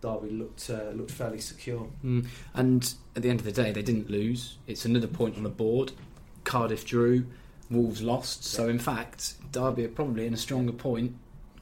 Derby 0.00 0.30
looked 0.30 0.70
uh, 0.70 0.90
looked 0.94 1.10
fairly 1.10 1.40
secure. 1.40 1.88
Mm. 2.04 2.26
And 2.54 2.94
at 3.16 3.22
the 3.22 3.28
end 3.28 3.40
of 3.40 3.44
the 3.44 3.52
day, 3.52 3.70
they 3.72 3.82
didn't 3.82 4.08
lose. 4.08 4.56
It's 4.66 4.84
another 4.86 5.08
point 5.08 5.36
on 5.36 5.42
the 5.42 5.50
board. 5.50 5.92
Cardiff 6.44 6.86
drew, 6.86 7.26
Wolves 7.70 8.02
lost. 8.02 8.44
So 8.44 8.68
in 8.68 8.78
fact, 8.78 9.34
Derby 9.52 9.84
are 9.84 9.88
probably 9.88 10.26
in 10.26 10.34
a 10.34 10.38
stronger 10.38 10.72
point 10.72 11.14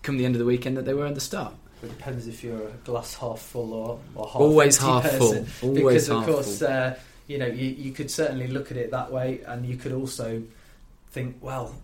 come 0.03 0.19
the 0.19 0.25
end 0.25 0.35
of 0.35 0.39
the 0.39 0.45
weekend 0.45 0.77
that 0.77 0.85
they 0.85 0.95
were 0.95 1.07
at 1.07 1.15
the 1.15 1.21
start. 1.21 1.55
It 1.83 1.89
depends 1.89 2.27
if 2.27 2.43
you're 2.45 2.69
a 2.69 2.73
glass 2.85 3.15
half 3.17 3.41
full 3.41 3.73
or, 3.73 3.99
or 4.15 4.27
half 4.27 4.37
Always 4.37 4.79
half 4.79 5.03
person. 5.03 5.45
full. 5.47 5.69
Always 5.71 5.85
because 5.85 6.09
half 6.09 6.29
of 6.29 6.35
course 6.35 6.59
full. 6.61 6.69
uh, 6.69 6.95
you 7.27 7.39
know 7.39 7.47
you, 7.47 7.69
you 7.71 7.93
could 7.93 8.11
certainly 8.11 8.47
look 8.49 8.71
at 8.71 8.77
it 8.77 8.91
that 8.91 9.11
way, 9.13 9.41
and 9.47 9.67
you 9.67 9.77
could 9.77 9.93
also 9.93 10.43
think, 11.11 11.37
well, 11.41 11.75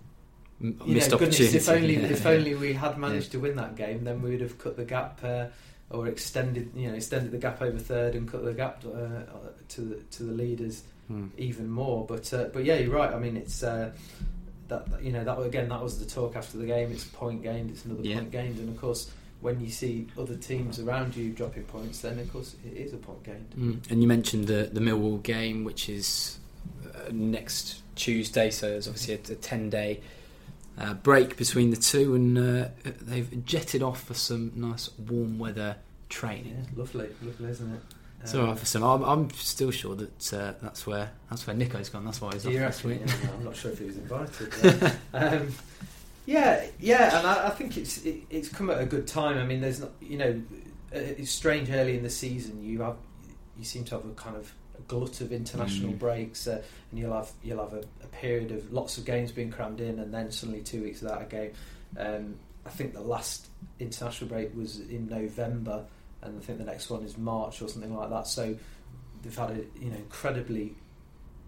M- 0.61 0.79
you 0.87 0.95
missed 0.95 1.11
know, 1.11 1.19
goodness, 1.19 1.55
if 1.55 1.69
only 1.69 1.97
yeah. 1.97 2.07
if 2.07 2.25
only 2.27 2.55
we 2.55 2.73
had 2.73 2.99
managed 2.99 3.33
to 3.33 3.39
win 3.41 3.57
that 3.57 3.77
game, 3.77 4.05
then 4.05 4.23
we 4.23 4.31
would 4.31 4.41
have 4.41 4.59
cut 4.59 4.77
the 4.77 4.85
gap 4.85 5.21
uh, 5.25 5.47
or 5.91 6.07
extended 6.09 6.71
you 6.75 6.89
know 6.89 6.95
extended 6.95 7.31
the 7.33 7.39
gap 7.39 7.61
over 7.61 7.79
third 7.79 8.15
and 8.15 8.31
cut 8.31 8.45
the 8.45 8.53
gap 8.55 8.83
uh, 8.87 9.23
to 9.69 9.81
the 9.81 9.95
to 10.13 10.23
the 10.23 10.33
leaders 10.33 10.83
Mm. 11.11 11.31
even 11.39 11.69
more. 11.69 12.07
But 12.07 12.33
uh, 12.33 12.45
but 12.53 12.65
yeah, 12.65 12.77
you're 12.77 12.95
right. 12.95 13.13
I 13.13 13.19
mean, 13.19 13.37
it's 13.37 13.63
uh, 13.63 13.91
that 14.69 14.87
you 15.03 15.11
know 15.13 15.25
that 15.25 15.39
again 15.41 15.69
that 15.71 15.83
was 15.83 15.99
the 15.99 16.07
talk 16.07 16.37
after 16.37 16.57
the 16.59 16.67
game. 16.67 16.93
It's 16.93 17.05
a 17.05 17.09
point 17.09 17.43
gained. 17.43 17.71
It's 17.71 17.85
another 17.85 18.03
Yeah. 18.03 18.17
point 18.19 18.31
gained, 18.31 18.59
and 18.59 18.69
of 18.69 18.81
course. 18.81 19.11
When 19.43 19.59
you 19.59 19.71
see 19.71 20.07
other 20.19 20.37
teams 20.37 20.79
around 20.79 21.17
you 21.17 21.31
dropping 21.31 21.63
points, 21.63 22.03
then 22.03 22.19
of 22.19 22.31
course 22.31 22.57
it 22.63 22.77
is 22.77 22.93
a 22.93 22.99
point 22.99 23.23
gained. 23.25 23.47
Mm. 23.59 23.91
And 23.91 24.03
you 24.03 24.07
mentioned 24.07 24.49
the 24.49 24.69
the 24.71 24.81
Millwall 24.81 25.23
game, 25.23 25.65
which 25.65 25.89
is 25.89 26.37
uh, 26.85 27.09
next 27.11 27.81
Tuesday. 27.95 28.51
So 28.51 28.69
there's 28.69 28.87
obviously 28.87 29.15
a, 29.15 29.33
a 29.33 29.37
ten 29.37 29.71
day 29.71 30.03
uh, 30.77 30.93
break 30.93 31.39
between 31.39 31.71
the 31.71 31.79
two, 31.79 32.15
and 32.15 32.37
uh, 32.37 32.69
they've 33.01 33.43
jetted 33.47 33.83
off 33.83 34.03
for 34.03 34.13
some 34.13 34.53
nice 34.57 34.91
warm 34.99 35.39
weather 35.39 35.77
training. 36.11 36.59
Yeah, 36.59 36.79
lovely, 36.79 37.09
lovely, 37.23 37.49
isn't 37.49 37.73
it? 37.77 37.81
It's 38.23 38.35
all 38.35 38.45
right 38.47 38.59
for 38.59 38.67
some. 38.67 38.83
I'm, 38.83 39.03
I'm 39.03 39.31
still 39.31 39.71
sure 39.71 39.95
that 39.97 40.33
uh, 40.33 40.53
that's 40.63 40.87
where 40.87 41.11
that's 41.31 41.47
where 41.47 41.57
Nico's 41.57 41.89
gone. 41.89 42.05
That's 42.05 42.21
why 42.21 42.33
he's 42.33 42.47
off 42.47 42.53
this 42.53 42.85
week. 42.85 43.01
Yeah, 43.07 43.15
I'm 43.37 43.45
not 43.45 43.57
sure 43.57 43.71
if 43.71 43.79
he 43.79 43.87
was 43.87 43.97
invited. 43.97 44.93
um, 45.15 45.55
yeah, 46.27 46.67
yeah, 46.79 47.19
and 47.19 47.27
I, 47.27 47.47
I 47.47 47.51
think 47.51 47.77
it's 47.77 48.05
it, 48.05 48.23
it's 48.29 48.49
come 48.49 48.71
at 48.71 48.81
a 48.81 48.87
good 48.87 49.07
time. 49.07 49.39
I 49.39 49.45
mean, 49.45 49.61
there's 49.61 49.81
not, 49.81 49.91
you 50.01 50.19
know, 50.19 50.43
uh, 50.95 50.99
it's 50.99 51.31
strange 51.31 51.71
early 51.71 51.97
in 51.97 52.03
the 52.03 52.11
season. 52.11 52.63
You 52.63 52.83
have 52.83 52.97
you 53.59 53.65
seem 53.65 53.85
to 53.85 53.97
have 53.97 54.05
a 54.05 54.13
kind 54.15 54.37
of 54.37 54.53
a 54.79 54.83
glut 54.83 55.21
of 55.23 55.33
international 55.33 55.93
Mm. 55.93 55.99
breaks, 55.99 56.47
uh, 56.47 56.63
and 56.91 57.01
you'll 57.01 57.15
have 57.15 57.33
you'll 57.43 57.63
have 57.63 57.73
a, 57.73 57.85
a 58.05 58.07
period 58.09 58.53
of 58.53 58.71
lots 58.73 58.99
of 58.99 59.05
games 59.07 59.33
being 59.33 59.51
crammed 59.51 59.81
in, 59.81 59.99
and 59.99 60.13
then 60.13 60.31
suddenly 60.31 60.61
two 60.61 60.83
weeks 60.83 61.01
without 61.01 61.23
a 61.23 61.25
game. 61.25 61.53
Um, 61.99 62.37
I 62.67 62.71
think 62.71 62.93
the 62.93 63.01
last 63.01 63.49
international 63.79 64.29
break 64.29 64.55
was 64.55 64.79
in 64.81 65.09
November, 65.09 65.85
and 66.23 66.39
I 66.39 66.45
think 66.45 66.59
the 66.59 66.65
next 66.65 66.91
one 66.91 67.03
is 67.03 67.17
March 67.17 67.63
or 67.63 67.69
something 67.69 67.95
like 67.95 68.11
that. 68.11 68.27
So 68.27 68.57
they've 69.23 69.37
had 69.37 69.51
a 69.51 69.65
you 69.79 69.91
know 69.91 69.97
incredibly 69.97 70.75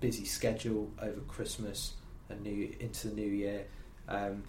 busy 0.01 0.25
schedule 0.25 0.91
over 1.01 1.21
Christmas 1.23 1.95
and 2.29 2.43
new 2.43 2.75
into 2.81 3.09
the 3.09 3.15
new 3.15 3.29
year, 3.29 3.67
um, 4.09 4.43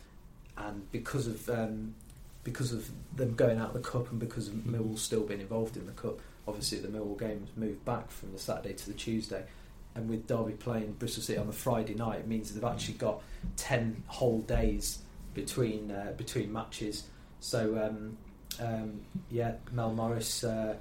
and 0.57 0.91
because 0.91 1.27
of 1.27 1.49
um, 1.49 1.95
because 2.43 2.73
of 2.73 2.89
them 3.15 3.36
going 3.36 3.59
out 3.59 3.69
of 3.69 3.73
the 3.73 3.89
cup 3.89 4.12
and 4.12 4.19
because 4.19 4.47
of 4.47 4.55
Millwall 4.55 4.97
still 4.97 5.23
being 5.23 5.41
involved 5.41 5.77
in 5.77 5.86
the 5.86 5.93
cup, 5.93 6.19
obviously 6.47 6.79
the 6.79 6.88
Millwall 6.88 7.17
game 7.17 7.41
was 7.41 7.55
moved 7.55 7.83
back 7.86 8.12
from 8.12 8.31
the 8.33 8.39
Saturday 8.39 8.73
to 8.73 8.88
the 8.88 8.93
Tuesday. 8.93 9.43
And 9.95 10.09
with 10.09 10.25
Derby 10.25 10.53
playing 10.53 10.93
Bristol 10.93 11.21
City 11.21 11.38
on 11.38 11.45
the 11.45 11.53
Friday 11.53 11.93
night, 11.93 12.21
it 12.21 12.27
means 12.27 12.51
they've 12.51 12.63
actually 12.63 12.95
got 12.95 13.21
ten 13.55 14.03
whole 14.07 14.41
days 14.41 14.99
between 15.33 15.91
uh, 15.91 16.13
between 16.17 16.51
matches. 16.51 17.03
So 17.39 17.77
um, 17.77 18.17
um, 18.61 19.01
yeah, 19.29 19.53
Mel 19.71 19.93
Morris 19.93 20.43
uh, 20.43 20.75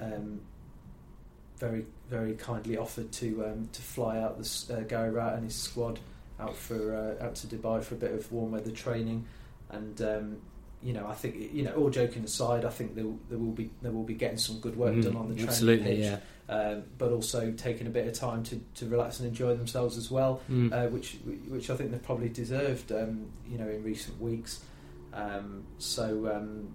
um, 0.00 0.40
very 1.58 1.86
very 2.10 2.34
kindly 2.34 2.76
offered 2.76 3.12
to 3.12 3.44
um, 3.46 3.68
to 3.72 3.82
fly 3.82 4.18
out 4.18 4.38
this, 4.38 4.68
uh, 4.70 4.80
Gary 4.88 5.10
Rowett 5.10 5.34
and 5.34 5.44
his 5.44 5.54
squad 5.54 5.98
out 6.40 6.56
for 6.56 6.94
uh, 7.20 7.24
out 7.24 7.34
to 7.36 7.46
Dubai 7.46 7.82
for 7.82 7.94
a 7.94 7.98
bit 7.98 8.12
of 8.12 8.30
warm 8.32 8.52
weather 8.52 8.70
training, 8.72 9.24
and 9.70 10.00
um, 10.02 10.36
you 10.82 10.92
know 10.92 11.06
I 11.06 11.14
think 11.14 11.36
you 11.52 11.62
know 11.62 11.72
all 11.74 11.90
joking 11.90 12.24
aside, 12.24 12.64
I 12.64 12.70
think 12.70 12.94
there, 12.94 13.06
there 13.28 13.38
will 13.38 13.52
be 13.52 13.70
there 13.82 13.92
will 13.92 14.02
be 14.02 14.14
getting 14.14 14.38
some 14.38 14.58
good 14.60 14.76
work 14.76 14.94
Mm, 14.94 15.02
done 15.04 15.16
on 15.16 15.28
the 15.28 15.34
training 15.34 15.48
absolutely, 15.48 15.96
pitch, 15.96 15.98
yeah. 16.00 16.18
um, 16.48 16.82
but 16.98 17.12
also 17.12 17.52
taking 17.52 17.86
a 17.86 17.90
bit 17.90 18.08
of 18.08 18.14
time 18.14 18.42
to, 18.44 18.60
to 18.76 18.86
relax 18.86 19.20
and 19.20 19.28
enjoy 19.28 19.54
themselves 19.54 19.96
as 19.96 20.10
well 20.10 20.40
Mm. 20.50 20.72
uh, 20.72 20.88
which 20.88 21.18
which 21.48 21.70
I 21.70 21.76
think 21.76 21.92
they've 21.92 22.02
probably 22.02 22.28
deserved, 22.30 22.90
um, 22.90 23.26
you 23.48 23.58
know, 23.58 23.68
in 23.68 23.84
recent 23.84 24.20
weeks. 24.20 24.64
Um, 25.14 25.64
so 25.78 26.04
um, 26.34 26.74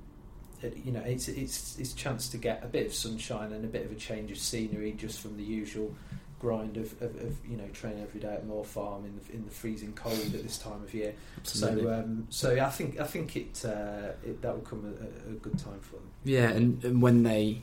you 0.61 0.91
know, 0.91 1.01
it's 1.01 1.27
it's 1.27 1.77
it's 1.79 1.93
a 1.93 1.95
chance 1.95 2.29
to 2.29 2.37
get 2.37 2.63
a 2.63 2.67
bit 2.67 2.87
of 2.87 2.93
sunshine 2.93 3.51
and 3.53 3.63
a 3.63 3.67
bit 3.67 3.85
of 3.85 3.91
a 3.91 3.95
change 3.95 4.31
of 4.31 4.37
scenery 4.37 4.91
just 4.93 5.19
from 5.19 5.37
the 5.37 5.43
usual 5.43 5.93
grind 6.39 6.77
of, 6.77 6.93
of, 7.01 7.15
of 7.21 7.35
you 7.49 7.57
know 7.57 7.67
training 7.73 8.01
every 8.01 8.19
day 8.19 8.33
at 8.33 8.45
Moor 8.45 8.63
Farm 8.63 9.05
in 9.05 9.19
the 9.19 9.33
in 9.35 9.45
the 9.45 9.51
freezing 9.51 9.93
cold 9.93 10.33
at 10.33 10.43
this 10.43 10.57
time 10.57 10.83
of 10.83 10.93
year. 10.93 11.13
Absolutely. 11.37 11.83
So 11.83 11.93
um, 11.93 12.27
so 12.29 12.59
I 12.59 12.69
think 12.69 12.99
I 12.99 13.05
think 13.05 13.35
it, 13.35 13.63
uh, 13.65 14.13
it 14.25 14.41
that 14.41 14.53
will 14.53 14.61
come 14.61 14.93
at 14.93 15.01
a, 15.01 15.35
a 15.35 15.39
good 15.39 15.57
time 15.57 15.79
for 15.79 15.95
them. 15.95 16.09
Yeah, 16.23 16.49
and, 16.49 16.83
and 16.83 17.01
when 17.01 17.23
they 17.23 17.61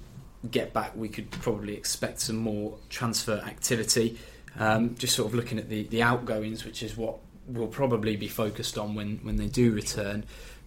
get 0.51 0.73
back, 0.73 0.95
we 0.97 1.09
could 1.09 1.31
probably 1.31 1.75
expect 1.75 2.21
some 2.21 2.37
more 2.37 2.77
transfer 2.89 3.39
activity. 3.47 4.19
Um, 4.59 4.95
just 4.97 5.17
sort 5.17 5.29
of 5.29 5.35
looking 5.35 5.59
at 5.59 5.69
the, 5.69 5.85
the 5.89 6.03
outgoings, 6.03 6.65
which 6.65 6.83
is 6.83 6.97
what 6.97 7.19
we'll 7.47 7.67
probably 7.67 8.17
be 8.17 8.29
focused 8.29 8.79
on 8.79 8.95
when, 8.95 9.19
when 9.19 9.37
they 9.37 9.47
do 9.47 9.73
return. 9.73 10.25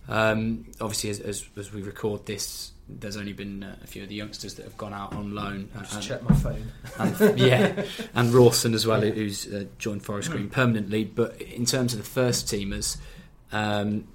Um, 0.10 0.66
obviously, 0.80 1.10
as, 1.10 1.20
as, 1.20 1.46
as 1.58 1.74
we 1.74 1.82
record 1.82 2.26
this, 2.26 2.72
there's 2.90 3.18
only 3.18 3.34
been 3.34 3.64
uh, 3.64 3.76
a 3.84 3.88
few 3.88 4.04
of 4.04 4.10
the 4.10 4.16
youngsters 4.16 4.54
that 4.56 4.64
have 4.64 4.78
gone 4.78 4.94
out 4.94 5.14
on 5.14 5.36
loan. 5.36 5.70
I'll 5.76 5.82
just 5.82 5.96
and- 5.96 6.04
check 6.04 6.24
my 6.30 6.36
phone. 6.36 6.72
and, 6.98 7.40
yeah, 7.40 7.84
and 8.16 8.34
Rawson 8.34 8.74
as 8.74 8.88
well, 8.88 9.04
Yeah. 9.04 9.12
who's 9.12 9.46
uh, 9.52 9.66
joined 9.78 10.04
Forest 10.04 10.32
Green 10.32 10.50
permanently. 10.50 11.04
But 11.04 11.42
in 11.42 11.66
terms 11.66 11.94
of 11.94 12.00
the 12.00 12.06
first 12.06 12.48
teamers, 12.48 12.98
um, 13.52 14.08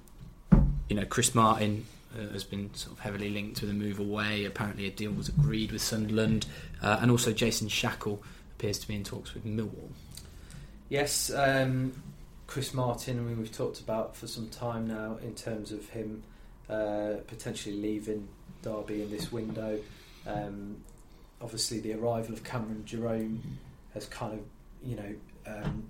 you 0.89 0.95
know, 0.95 1.05
Chris 1.05 1.35
Martin 1.35 1.85
uh, 2.17 2.31
has 2.33 2.43
been 2.43 2.73
sort 2.73 2.93
of 2.97 2.99
heavily 3.03 3.29
linked 3.29 3.61
with 3.61 3.69
a 3.69 3.73
move 3.73 3.99
away. 3.99 4.45
Apparently, 4.45 4.87
a 4.87 4.91
deal 4.91 5.11
was 5.11 5.29
agreed 5.29 5.71
with 5.71 5.81
Sunderland, 5.81 6.47
uh, 6.81 6.97
and 7.01 7.11
also 7.11 7.31
Jason 7.31 7.67
Shackell 7.67 8.17
appears 8.57 8.79
to 8.79 8.87
be 8.87 8.95
in 8.95 9.03
talks 9.03 9.33
with 9.35 9.45
Millwall. 9.45 9.89
Yes, 10.89 11.31
um, 11.35 11.93
Chris 12.53 12.71
Martin. 12.71 13.17
I 13.17 13.21
mean, 13.23 13.39
we've 13.39 13.51
talked 13.51 13.79
about 13.79 14.15
for 14.15 14.27
some 14.27 14.47
time 14.47 14.85
now 14.85 15.17
in 15.23 15.33
terms 15.33 15.71
of 15.71 15.89
him 15.89 16.21
uh, 16.69 17.13
potentially 17.25 17.75
leaving 17.75 18.27
Derby 18.61 19.01
in 19.01 19.09
this 19.09 19.31
window. 19.31 19.79
Um, 20.27 20.77
obviously, 21.41 21.79
the 21.79 21.93
arrival 21.93 22.31
of 22.31 22.43
Cameron 22.43 22.85
Jerome 22.85 23.57
has 23.95 24.05
kind 24.05 24.33
of, 24.33 24.45
you 24.87 24.95
know, 24.95 25.15
um, 25.47 25.89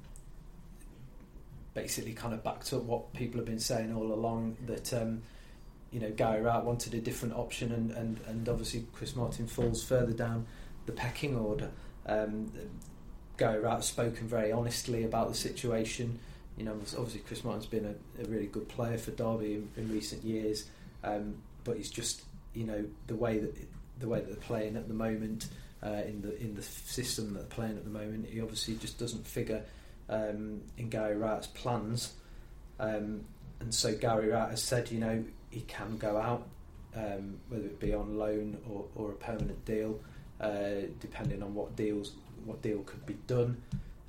basically 1.74 2.14
kind 2.14 2.34
of 2.34 2.46
backed 2.46 2.72
up 2.72 2.84
what 2.84 3.12
people 3.14 3.40
have 3.40 3.46
been 3.46 3.60
saying 3.60 3.94
all 3.94 4.14
along 4.14 4.56
that. 4.66 4.94
Um, 4.94 5.22
you 5.92 6.00
know, 6.00 6.12
Gary 6.12 6.42
Rowett 6.42 6.64
wanted 6.64 6.94
a 6.94 7.02
different 7.02 7.36
option, 7.36 7.74
and, 7.74 7.92
and, 7.92 8.22
and 8.26 8.48
obviously 8.48 8.86
Chris 8.94 9.18
Martin 9.18 9.48
falls 9.48 9.84
further 9.84 10.14
down 10.14 10.46
the 10.86 10.94
pecking 10.94 11.36
order. 11.36 11.72
Um, 12.06 12.54
Gary 13.38 13.60
Rowett 13.60 13.80
has 13.80 13.88
spoken 13.88 14.30
very 14.30 14.54
honestly 14.54 15.04
about 15.04 15.28
the 15.28 15.36
situation. 15.36 16.20
You 16.58 16.66
know, 16.66 16.74
obviously 16.74 17.22
Chris 17.22 17.44
Martin's 17.44 17.66
been 17.66 17.86
a, 17.86 18.22
a 18.22 18.26
really 18.26 18.48
good 18.48 18.68
player 18.70 18.98
for 18.98 19.12
Derby 19.12 19.56
in, 19.56 19.70
in 19.76 19.92
recent 19.92 20.24
years, 20.24 20.66
um, 21.04 21.36
but 21.64 21.78
he's 21.78 21.90
just 21.90 22.24
you 22.54 22.66
know 22.66 22.86
the 23.08 23.16
way 23.16 23.40
that 23.40 23.56
the 24.00 24.08
way 24.08 24.20
that 24.20 24.28
they're 24.28 24.36
playing 24.36 24.76
at 24.76 24.88
the 24.88 24.94
moment 24.94 25.48
uh, 25.84 26.02
in 26.06 26.22
the 26.22 26.40
in 26.42 26.56
the 26.56 26.62
system 26.62 27.34
that 27.34 27.40
they're 27.40 27.48
playing 27.50 27.78
at 27.78 27.84
the 27.84 27.90
moment. 27.90 28.28
He 28.30 28.42
obviously 28.42 28.76
just 28.76 29.00
doesn't 29.00 29.26
figure 29.26 29.64
um, 30.10 30.62
in 30.78 30.90
Gary 30.90 31.18
Rowett's 31.18 31.48
plans, 31.48 32.14
um, 32.80 33.26
and 33.60 33.74
so 33.74 33.96
Gary 33.96 34.30
Rowett 34.30 34.52
has 34.52 34.64
said, 34.64 34.92
you 34.92 35.00
know, 35.00 35.24
he 35.50 35.62
can 35.62 35.98
go 35.98 36.18
out, 36.18 36.48
um, 36.96 37.38
whether 37.50 37.66
it 37.66 37.80
be 37.80 37.94
on 37.94 38.18
loan 38.18 38.58
or, 38.70 38.86
or 38.96 39.12
a 39.12 39.16
permanent 39.16 39.64
deal, 39.66 40.00
uh, 40.42 40.88
depending 41.00 41.42
on 41.42 41.54
what 41.54 41.76
deals 41.76 42.14
what 42.46 42.62
deal 42.62 42.80
could 42.80 43.06
be 43.06 43.16
done. 43.28 43.62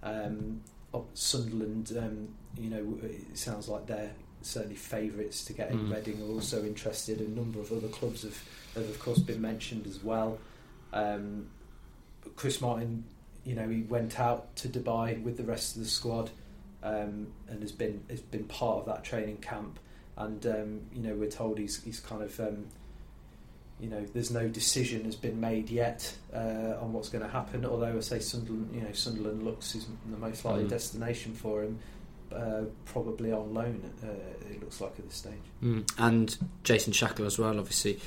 Um, 0.02 0.60
oh, 0.94 1.06
Sunderland, 1.14 1.92
um, 1.98 2.28
you 2.56 2.70
know, 2.70 2.98
it 3.02 3.36
sounds 3.36 3.68
like 3.68 3.86
they're 3.86 4.12
certainly 4.42 4.76
favourites 4.76 5.44
to 5.44 5.52
get 5.52 5.70
in. 5.70 5.88
Mm. 5.88 5.94
Reading 5.94 6.22
are 6.22 6.32
also 6.32 6.62
interested. 6.62 7.20
A 7.20 7.28
number 7.28 7.60
of 7.60 7.72
other 7.72 7.88
clubs 7.88 8.22
have, 8.22 8.42
have 8.74 8.88
of 8.88 8.98
course, 9.00 9.18
been 9.18 9.40
mentioned 9.40 9.86
as 9.86 10.02
well. 10.02 10.38
Um, 10.92 11.48
Chris 12.36 12.60
Martin, 12.60 13.04
you 13.44 13.54
know, 13.54 13.68
he 13.68 13.82
went 13.82 14.20
out 14.20 14.54
to 14.56 14.68
Dubai 14.68 15.20
with 15.22 15.36
the 15.36 15.44
rest 15.44 15.76
of 15.76 15.82
the 15.82 15.88
squad 15.88 16.30
um, 16.82 17.28
and 17.48 17.60
has 17.62 17.72
been 17.72 18.04
has 18.08 18.20
been 18.20 18.44
part 18.44 18.80
of 18.80 18.86
that 18.86 19.04
training 19.04 19.38
camp. 19.38 19.78
And 20.16 20.46
um, 20.46 20.80
you 20.94 21.02
know, 21.02 21.14
we're 21.14 21.30
told 21.30 21.58
he's 21.58 21.82
he's 21.82 22.00
kind 22.00 22.22
of 22.22 22.38
um, 22.38 22.66
you 23.80 23.88
know, 23.88 24.04
there's 24.14 24.30
no 24.30 24.48
decision 24.48 25.04
has 25.04 25.16
been 25.16 25.40
made 25.40 25.68
yet 25.68 26.14
uh, 26.32 26.76
on 26.80 26.92
what's 26.92 27.08
going 27.08 27.24
to 27.24 27.30
happen. 27.30 27.64
Although 27.66 27.96
I 27.96 28.00
say 28.00 28.18
Sunderland, 28.20 28.70
you 28.74 28.80
know, 28.82 28.92
Sunderland 28.92 29.42
looks 29.42 29.74
is 29.74 29.86
the 30.10 30.16
most 30.16 30.44
likely 30.44 30.64
Mm. 30.64 30.68
destination 30.68 31.34
for 31.34 31.62
him, 31.64 31.78
uh, 32.32 32.62
probably 32.86 33.32
on 33.32 33.52
loan. 33.52 33.82
Uh, 34.02 34.08
it 34.50 34.60
looks 34.60 34.80
like 34.80 34.92
at 34.98 35.04
this 35.08 35.16
stage. 35.16 35.34
Mm. 35.62 35.84
And 35.98 36.36
Jason 36.62 36.92
Shackell 36.92 37.26
as 37.26 37.38
well, 37.38 37.58
obviously. 37.58 38.00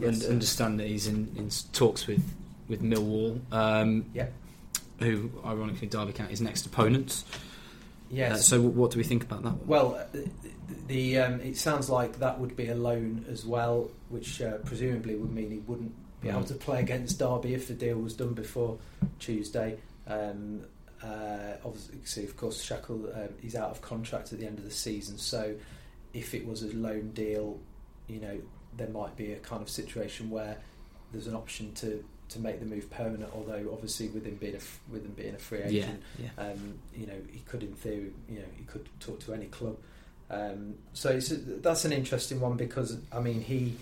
Yes, 0.00 0.22
and 0.22 0.32
understand 0.32 0.80
that 0.80 0.86
he's 0.86 1.06
in, 1.06 1.32
in 1.36 1.50
talks 1.72 2.06
with 2.06 2.22
with 2.68 2.82
Millwall. 2.82 3.40
Um, 3.52 4.06
Yeah. 4.14 4.26
Who, 5.00 5.30
ironically, 5.44 5.86
Derby 5.86 6.12
County's 6.12 6.40
next 6.40 6.66
opponents. 6.66 7.24
Yes. 8.10 8.32
Uh, 8.32 8.36
so, 8.38 8.60
what 8.62 8.90
do 8.90 8.98
we 8.98 9.04
think 9.04 9.22
about 9.24 9.42
that 9.42 9.52
one? 9.54 9.66
Well, 9.66 9.94
uh, 9.96 10.04
the, 10.12 10.28
the 10.86 11.18
um, 11.18 11.40
it 11.40 11.56
sounds 11.56 11.90
like 11.90 12.18
that 12.20 12.38
would 12.40 12.56
be 12.56 12.68
a 12.68 12.74
loan 12.74 13.24
as 13.30 13.44
well, 13.44 13.90
which 14.08 14.40
uh, 14.40 14.58
presumably 14.64 15.14
would 15.16 15.30
mean 15.32 15.50
he 15.50 15.58
wouldn't 15.58 15.92
be 16.20 16.28
able 16.28 16.40
Mm. 16.40 16.48
to 16.48 16.54
play 16.54 16.80
against 16.80 17.18
Derby 17.18 17.54
if 17.54 17.68
the 17.68 17.74
deal 17.74 17.96
was 17.98 18.14
done 18.14 18.32
before 18.34 18.78
Tuesday. 19.18 19.78
Um, 20.06 20.62
uh, 21.02 21.52
obviously, 21.64 22.24
of 22.24 22.36
course, 22.36 22.60
Shackell 22.66 23.14
um, 23.16 23.28
he's 23.40 23.54
out 23.54 23.70
of 23.70 23.80
contract 23.82 24.32
at 24.32 24.40
the 24.40 24.46
end 24.46 24.58
of 24.58 24.64
the 24.64 24.70
season, 24.70 25.16
so 25.18 25.54
if 26.14 26.34
it 26.34 26.46
was 26.46 26.62
a 26.62 26.72
loan 26.74 27.10
deal, 27.12 27.60
you 28.08 28.20
know, 28.20 28.40
there 28.76 28.88
might 28.88 29.14
be 29.16 29.32
a 29.32 29.36
kind 29.38 29.62
of 29.62 29.68
situation 29.68 30.30
where 30.30 30.56
there's 31.12 31.26
an 31.28 31.34
option 31.36 31.72
to, 31.74 32.02
to 32.30 32.40
make 32.40 32.60
the 32.60 32.66
move 32.66 32.90
permanent. 32.90 33.30
Although, 33.34 33.70
obviously, 33.72 34.08
with 34.08 34.24
him 34.26 34.36
being 34.36 34.56
a 34.56 34.92
with 34.92 35.04
him 35.04 35.12
being 35.16 35.34
a 35.34 35.38
free 35.38 35.62
agent, 35.62 36.02
yeah. 36.18 36.28
um, 36.38 36.78
you 36.94 37.06
know, 37.06 37.20
he 37.30 37.40
could, 37.40 37.62
in 37.62 37.74
theory, 37.74 38.12
you 38.28 38.38
know, 38.38 38.44
he 38.56 38.64
could 38.64 38.88
talk 39.00 39.20
to 39.20 39.34
any 39.34 39.46
club. 39.46 39.76
Um, 40.30 40.74
so 40.92 41.10
it's, 41.10 41.32
that's 41.62 41.84
an 41.84 41.92
interesting 41.92 42.40
one 42.40 42.56
because 42.56 42.98
I 43.12 43.20
mean, 43.20 43.40
he 43.40 43.76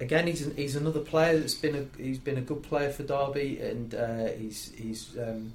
again, 0.00 0.26
he's 0.26 0.46
he's 0.54 0.76
another 0.76 1.00
player 1.00 1.38
that's 1.38 1.54
been 1.54 1.74
a 1.76 2.02
he's 2.02 2.18
been 2.18 2.38
a 2.38 2.42
good 2.42 2.62
player 2.62 2.90
for 2.90 3.02
Derby, 3.02 3.58
and 3.60 3.94
uh, 3.94 4.26
he's 4.38 4.72
he's 4.76 5.16
um, 5.18 5.52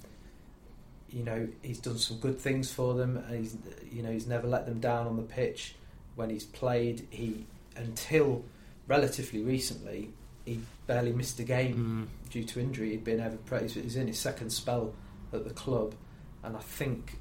you 1.09 1.23
know 1.23 1.47
he's 1.61 1.79
done 1.79 1.97
some 1.97 2.17
good 2.17 2.39
things 2.39 2.71
for 2.71 2.93
them, 2.93 3.17
and 3.17 3.39
he's 3.39 3.57
you 3.91 4.03
know 4.03 4.11
he's 4.11 4.27
never 4.27 4.47
let 4.47 4.65
them 4.65 4.79
down 4.79 5.07
on 5.07 5.17
the 5.17 5.23
pitch 5.23 5.75
when 6.15 6.29
he's 6.29 6.45
played. 6.45 7.07
He 7.09 7.45
until 7.75 8.43
relatively 8.87 9.43
recently, 9.43 10.11
he 10.45 10.61
barely 10.91 11.13
missed 11.13 11.39
a 11.39 11.43
game 11.43 12.07
Mm. 12.25 12.29
due 12.31 12.43
to 12.43 12.59
injury. 12.59 12.89
He'd 12.91 13.03
been 13.05 13.21
ever 13.21 13.37
praised. 13.37 13.75
He's 13.75 13.95
in 13.95 14.07
his 14.07 14.19
second 14.19 14.49
spell 14.51 14.93
at 15.31 15.45
the 15.45 15.51
club, 15.53 15.95
and 16.43 16.57
I 16.57 16.59
think 16.59 17.17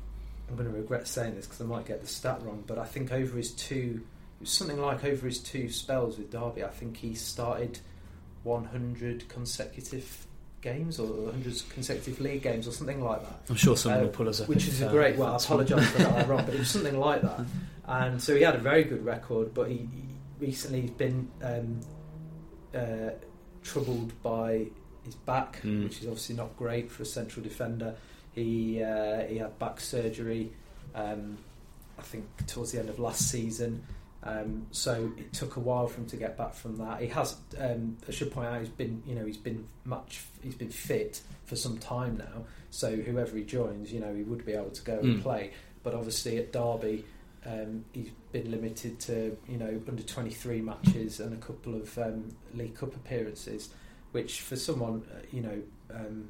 I'm 0.48 0.56
going 0.56 0.68
to 0.68 0.76
regret 0.76 1.06
saying 1.06 1.36
this 1.36 1.46
because 1.46 1.60
I 1.60 1.64
might 1.66 1.86
get 1.86 2.00
the 2.00 2.08
stat 2.08 2.40
wrong. 2.42 2.64
But 2.66 2.78
I 2.78 2.84
think 2.84 3.12
over 3.12 3.36
his 3.36 3.52
two, 3.52 4.00
it 4.40 4.42
was 4.42 4.50
something 4.50 4.80
like 4.80 5.04
over 5.04 5.26
his 5.28 5.38
two 5.38 5.68
spells 5.68 6.18
with 6.18 6.30
Derby, 6.32 6.64
I 6.64 6.68
think 6.70 6.96
he 6.96 7.14
started 7.14 7.78
100 8.42 9.28
consecutive 9.28 10.26
games 10.62 10.98
or 10.98 11.06
100 11.06 11.62
consecutive 11.70 12.20
league 12.20 12.42
games 12.42 12.66
or 12.66 12.72
something 12.72 13.00
like 13.04 13.22
that. 13.22 13.40
I'm 13.48 13.54
sure 13.56 13.76
someone 13.76 14.00
Uh, 14.00 14.04
will 14.04 14.10
pull 14.10 14.28
us 14.28 14.40
up. 14.40 14.48
Which 14.48 14.66
is 14.66 14.82
a 14.82 14.88
uh, 14.88 14.92
great. 14.92 15.16
Well, 15.16 15.32
I 15.32 15.36
apologise 15.36 15.86
for 15.90 15.98
that. 15.98 16.12
I'm 16.24 16.28
wrong, 16.28 16.44
but 16.44 16.54
it 16.54 16.58
was 16.58 16.70
something 16.70 16.98
like 16.98 17.22
that. 17.22 17.40
And 17.86 18.22
so 18.22 18.36
he 18.36 18.42
had 18.42 18.54
a 18.54 18.58
very 18.58 18.84
good 18.84 19.04
record, 19.04 19.52
but 19.52 19.68
he, 19.68 19.78
he 19.78 20.04
recently 20.38 20.82
has 20.82 20.90
been 20.90 21.28
um, 21.42 21.80
uh, 22.72 23.10
troubled 23.62 24.12
by 24.22 24.66
his 25.04 25.14
back, 25.14 25.60
Mm. 25.62 25.84
which 25.84 25.98
is 26.00 26.06
obviously 26.06 26.36
not 26.36 26.56
great 26.56 26.90
for 26.90 27.02
a 27.02 27.06
central 27.06 27.42
defender. 27.42 27.94
He 28.32 28.82
uh, 28.82 29.24
he 29.26 29.38
had 29.38 29.58
back 29.58 29.80
surgery, 29.80 30.52
um, 30.94 31.38
I 31.98 32.02
think 32.02 32.24
towards 32.46 32.72
the 32.72 32.78
end 32.80 32.88
of 32.88 32.98
last 32.98 33.28
season. 33.30 33.82
Um, 34.22 34.66
so 34.70 35.10
it 35.16 35.32
took 35.32 35.56
a 35.56 35.60
while 35.60 35.86
for 35.86 36.00
him 36.00 36.06
to 36.08 36.16
get 36.16 36.36
back 36.36 36.52
from 36.52 36.76
that. 36.76 37.00
He 37.00 37.06
has, 37.08 37.36
um, 37.58 37.96
I 38.06 38.10
should 38.10 38.30
point 38.30 38.48
out, 38.48 38.60
he's 38.60 38.68
been, 38.68 39.02
you 39.06 39.14
know, 39.14 39.24
he's 39.24 39.38
been 39.38 39.66
much, 39.86 40.24
he's 40.42 40.54
been 40.54 40.68
fit 40.68 41.22
for 41.46 41.56
some 41.56 41.78
time 41.78 42.18
now. 42.18 42.44
So 42.70 42.94
whoever 42.96 43.34
he 43.34 43.44
joins, 43.44 43.90
you 43.90 43.98
know, 43.98 44.14
he 44.14 44.22
would 44.22 44.44
be 44.44 44.52
able 44.52 44.70
to 44.72 44.82
go 44.82 44.98
and 44.98 45.16
Mm. 45.18 45.22
play. 45.22 45.52
But 45.82 45.94
obviously 45.94 46.36
at 46.36 46.52
Derby, 46.52 47.06
um, 47.46 47.84
he's 47.92 48.10
been 48.32 48.50
limited 48.50 49.00
to, 49.00 49.36
you 49.48 49.56
know, 49.56 49.80
under 49.88 50.02
twenty 50.02 50.30
three 50.30 50.60
matches 50.60 51.20
and 51.20 51.32
a 51.32 51.38
couple 51.38 51.74
of 51.74 51.96
um, 51.98 52.36
League 52.54 52.74
Cup 52.74 52.94
appearances, 52.94 53.70
which 54.12 54.40
for 54.40 54.56
someone, 54.56 55.02
uh, 55.12 55.20
you 55.30 55.40
know, 55.40 55.62
um, 55.94 56.28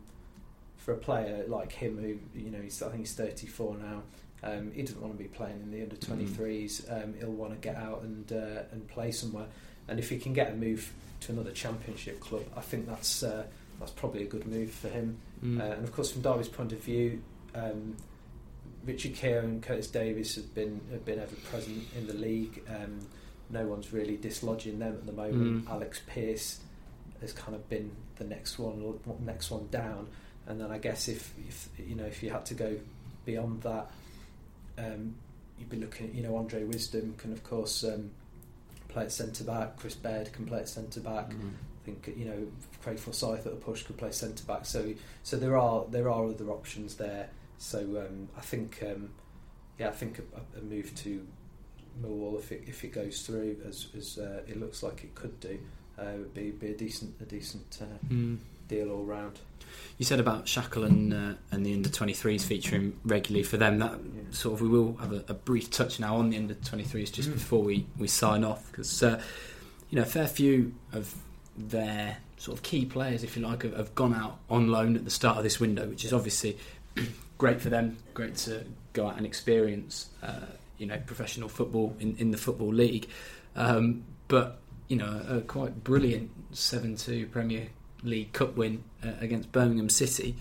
for 0.76 0.92
a 0.92 0.96
player 0.96 1.44
like 1.48 1.72
him 1.72 1.98
who, 1.98 2.38
you 2.38 2.50
know, 2.50 2.60
he's, 2.60 2.82
I 2.82 2.88
think 2.88 3.00
he's 3.00 3.14
thirty 3.14 3.46
four 3.46 3.76
now. 3.76 4.02
Um, 4.42 4.72
he 4.74 4.82
doesn't 4.82 5.00
want 5.00 5.16
to 5.16 5.22
be 5.22 5.28
playing 5.28 5.60
in 5.60 5.70
the 5.70 5.82
under 5.82 5.96
23s. 5.96 6.90
Um, 6.90 7.14
he'll 7.18 7.30
want 7.30 7.52
to 7.52 7.58
get 7.58 7.76
out 7.76 8.02
and 8.02 8.32
uh, 8.32 8.62
and 8.72 8.86
play 8.88 9.12
somewhere. 9.12 9.46
And 9.88 9.98
if 9.98 10.08
he 10.08 10.18
can 10.18 10.32
get 10.32 10.52
a 10.52 10.54
move 10.54 10.92
to 11.20 11.32
another 11.32 11.50
Championship 11.50 12.20
club, 12.20 12.44
I 12.56 12.60
think 12.60 12.86
that's 12.88 13.22
uh, 13.22 13.44
that's 13.78 13.92
probably 13.92 14.22
a 14.22 14.26
good 14.26 14.46
move 14.46 14.70
for 14.70 14.88
him. 14.88 15.18
Mm. 15.44 15.60
Uh, 15.60 15.74
and 15.74 15.84
of 15.84 15.92
course, 15.92 16.12
from 16.12 16.22
Derby's 16.22 16.48
point 16.48 16.72
of 16.72 16.78
view, 16.78 17.22
um, 17.54 17.96
Richard 18.84 19.14
Keogh 19.14 19.40
and 19.40 19.62
Curtis 19.62 19.88
Davies 19.88 20.36
have 20.36 20.54
been 20.54 20.80
have 20.90 21.04
been 21.04 21.18
ever 21.18 21.36
present 21.50 21.84
in 21.96 22.06
the 22.06 22.14
league. 22.14 22.62
Um, 22.68 23.06
no 23.50 23.66
one's 23.66 23.92
really 23.92 24.16
dislodging 24.16 24.78
them 24.78 24.94
at 24.94 25.06
the 25.06 25.12
moment. 25.12 25.64
Mm. 25.64 25.70
Alex 25.70 26.00
Pearce 26.06 26.60
has 27.20 27.32
kind 27.32 27.54
of 27.54 27.68
been 27.68 27.90
the 28.16 28.24
next 28.24 28.58
one, 28.58 28.98
next 29.20 29.50
one 29.50 29.68
down. 29.70 30.06
And 30.46 30.60
then 30.60 30.70
I 30.70 30.78
guess 30.78 31.08
if, 31.08 31.32
if 31.48 31.68
you 31.78 31.94
know 31.94 32.04
if 32.04 32.22
you 32.22 32.30
had 32.30 32.46
to 32.46 32.54
go 32.54 32.76
beyond 33.24 33.62
that, 33.62 33.90
um, 34.78 35.14
you'd 35.58 35.68
be 35.68 35.76
looking 35.76 36.08
at 36.08 36.14
you 36.14 36.22
know 36.22 36.36
Andre 36.36 36.64
Wisdom 36.64 37.14
can 37.18 37.32
of 37.32 37.44
course 37.44 37.84
um, 37.84 38.10
play 38.88 39.04
at 39.04 39.12
centre 39.12 39.44
back. 39.44 39.76
Chris 39.76 39.94
Baird 39.94 40.32
can 40.32 40.46
play 40.46 40.60
at 40.60 40.68
centre 40.68 41.00
back. 41.00 41.30
Mm. 41.30 41.50
I 41.50 41.84
think 41.84 42.14
you 42.16 42.24
know 42.24 42.46
Craig 42.82 42.98
Forsyth 42.98 43.46
at 43.46 43.52
the 43.52 43.60
push 43.60 43.82
could 43.82 43.96
play 43.96 44.12
centre 44.12 44.44
back. 44.44 44.64
So 44.64 44.94
so 45.22 45.36
there 45.36 45.56
are 45.56 45.84
there 45.90 46.10
are 46.10 46.26
other 46.26 46.50
options 46.50 46.96
there. 46.96 47.28
So 47.62 47.78
um, 47.78 48.28
I 48.36 48.40
think 48.40 48.82
um, 48.82 49.10
yeah 49.78 49.88
I 49.88 49.92
think 49.92 50.18
a, 50.18 50.58
a 50.58 50.62
move 50.62 50.94
to 51.04 51.26
Millwall 52.02 52.38
if 52.38 52.50
it 52.52 52.62
if 52.66 52.82
it 52.84 52.92
goes 52.92 53.20
through 53.22 53.58
as 53.68 53.86
as 53.96 54.18
uh, 54.18 54.40
it 54.48 54.58
looks 54.58 54.82
like 54.82 55.04
it 55.04 55.14
could 55.14 55.38
do 55.40 55.58
uh, 55.98 56.04
would 56.18 56.32
be 56.34 56.50
be 56.50 56.68
a 56.68 56.74
decent 56.76 57.14
a 57.20 57.24
decent 57.24 57.78
uh, 57.82 57.84
Mm. 58.12 58.38
deal 58.66 58.90
all 58.90 59.04
round. 59.04 59.38
You 59.98 60.04
said 60.06 60.20
about 60.20 60.46
Shackell 60.46 60.84
and 60.86 61.12
uh, 61.12 61.34
and 61.52 61.64
the 61.66 61.74
under 61.74 61.90
23s 61.90 62.40
featuring 62.42 62.98
regularly 63.04 63.42
for 63.44 63.58
them. 63.58 63.78
That 63.78 63.92
Yeah. 63.92 64.22
sort 64.30 64.54
of 64.54 64.62
we 64.62 64.68
will 64.68 64.96
have 64.96 65.12
a, 65.12 65.22
a 65.28 65.34
brief 65.34 65.70
touch 65.70 66.00
now 66.00 66.16
on 66.16 66.30
the 66.30 66.38
under 66.38 66.54
23s 66.54 67.12
just 67.12 67.28
Mm. 67.28 67.34
before 67.34 67.62
we, 67.62 67.86
we 67.98 68.08
sign 68.08 68.42
off 68.42 68.66
because 68.72 69.02
uh, 69.02 69.20
you 69.90 69.96
know 69.96 70.02
a 70.02 70.06
fair 70.06 70.26
few 70.28 70.74
of 70.92 71.14
their 71.58 72.16
sort 72.38 72.56
of 72.56 72.62
key 72.62 72.86
players, 72.86 73.22
if 73.22 73.36
you 73.36 73.42
like, 73.42 73.64
have, 73.64 73.76
have 73.76 73.94
gone 73.94 74.14
out 74.14 74.38
on 74.48 74.68
loan 74.68 74.96
at 74.96 75.04
the 75.04 75.10
start 75.10 75.36
of 75.36 75.42
this 75.44 75.60
window, 75.60 75.86
which 75.86 76.06
is 76.06 76.12
obviously 76.14 76.56
great 77.40 77.60
for 77.60 77.70
them. 77.70 77.96
Great 78.14 78.36
to 78.36 78.64
go 78.92 79.06
out 79.08 79.16
and 79.16 79.24
experience 79.26 80.10
uh, 80.22 80.46
you 80.78 80.86
know 80.86 80.98
professional 81.06 81.48
football 81.48 81.96
in, 81.98 82.16
in 82.18 82.30
the 82.30 82.36
football 82.36 82.72
league, 82.72 83.08
um, 83.56 84.04
but 84.28 84.58
you 84.88 84.96
know 84.96 85.22
a 85.28 85.40
quite 85.40 85.82
brilliant 85.82 86.30
seven 86.52 86.96
two 86.96 87.26
Premier 87.26 87.68
League 88.02 88.32
Cup 88.32 88.56
win 88.56 88.82
uh, 89.04 89.12
against 89.20 89.50
Birmingham 89.52 89.88
City, 89.88 90.36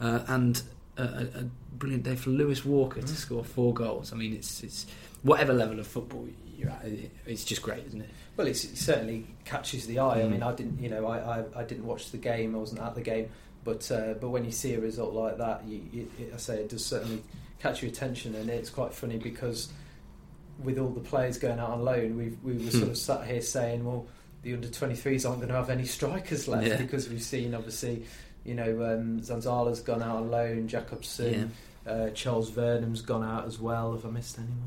uh, 0.00 0.20
and 0.28 0.62
a, 0.96 1.02
a, 1.02 1.44
brilliant 1.78 2.02
day 2.04 2.16
for 2.16 2.30
Lewis 2.30 2.64
Walker 2.64 3.00
to 3.00 3.06
Mhm. 3.06 3.16
score 3.16 3.44
four 3.44 3.72
goals. 3.74 4.12
I 4.12 4.16
mean, 4.16 4.32
it's 4.34 4.62
it's 4.64 4.86
whatever 5.22 5.52
level 5.52 5.78
of 5.78 5.86
football 5.86 6.26
you're 6.56 6.70
at, 6.70 6.84
it's 7.26 7.44
just 7.44 7.62
great, 7.62 7.84
isn't 7.86 8.00
it? 8.00 8.08
Well, 8.36 8.46
it's, 8.48 8.64
it 8.64 8.76
certainly 8.76 9.26
catches 9.44 9.86
the 9.86 9.98
eye. 10.00 10.20
I 10.20 10.22
Mm. 10.24 10.30
mean, 10.32 10.42
I 10.42 10.52
didn't, 10.54 10.80
you 10.80 10.88
know, 10.90 11.06
I, 11.06 11.38
I, 11.38 11.44
I 11.60 11.62
didn't 11.64 11.86
watch 11.86 12.10
the 12.10 12.18
game. 12.18 12.54
I 12.56 12.58
wasn't 12.58 12.80
at 12.80 12.94
the 12.96 13.00
game, 13.00 13.28
but 13.68 13.90
uh, 13.90 14.14
but 14.20 14.30
when 14.30 14.44
you 14.44 14.52
see 14.52 14.74
a 14.74 14.80
result 14.80 15.12
like 15.14 15.38
that, 15.38 15.64
you, 15.66 15.80
you, 15.92 16.10
it, 16.18 16.32
I 16.34 16.38
say 16.38 16.56
it 16.60 16.68
does 16.70 16.84
certainly 16.84 17.22
catch 17.60 17.82
your 17.82 17.90
attention, 17.90 18.34
and 18.34 18.48
it's 18.48 18.70
quite 18.70 18.94
funny 18.94 19.18
because 19.18 19.68
with 20.62 20.78
all 20.78 20.90
the 20.90 21.00
players 21.00 21.38
going 21.38 21.58
out 21.58 21.70
on 21.70 21.84
loan, 21.84 22.16
we 22.16 22.36
we 22.42 22.64
were 22.64 22.70
sort 22.70 22.88
of 22.94 22.98
sat 22.98 23.26
here 23.26 23.40
saying, 23.42 23.84
well, 23.84 24.06
the 24.42 24.54
under 24.54 24.68
23s 24.68 25.26
aren't 25.28 25.40
going 25.40 25.48
to 25.48 25.54
have 25.54 25.70
any 25.70 25.84
strikers 25.84 26.48
left 26.48 26.66
Yeah. 26.66 26.76
because 26.76 27.08
we've 27.08 27.22
seen 27.22 27.54
obviously, 27.54 28.04
you 28.44 28.54
know, 28.54 28.70
um, 28.94 29.20
Zanzala's 29.20 29.80
gone 29.80 30.02
out 30.02 30.16
on 30.16 30.30
loan, 30.30 30.66
Jacobson. 30.68 31.52
Uh, 31.86 32.10
Charles 32.10 32.50
Vernam's 32.50 33.00
gone 33.00 33.24
out 33.24 33.46
as 33.46 33.58
well. 33.58 33.92
Have 33.94 34.04
I 34.04 34.10
missed 34.10 34.38
anyone? 34.38 34.58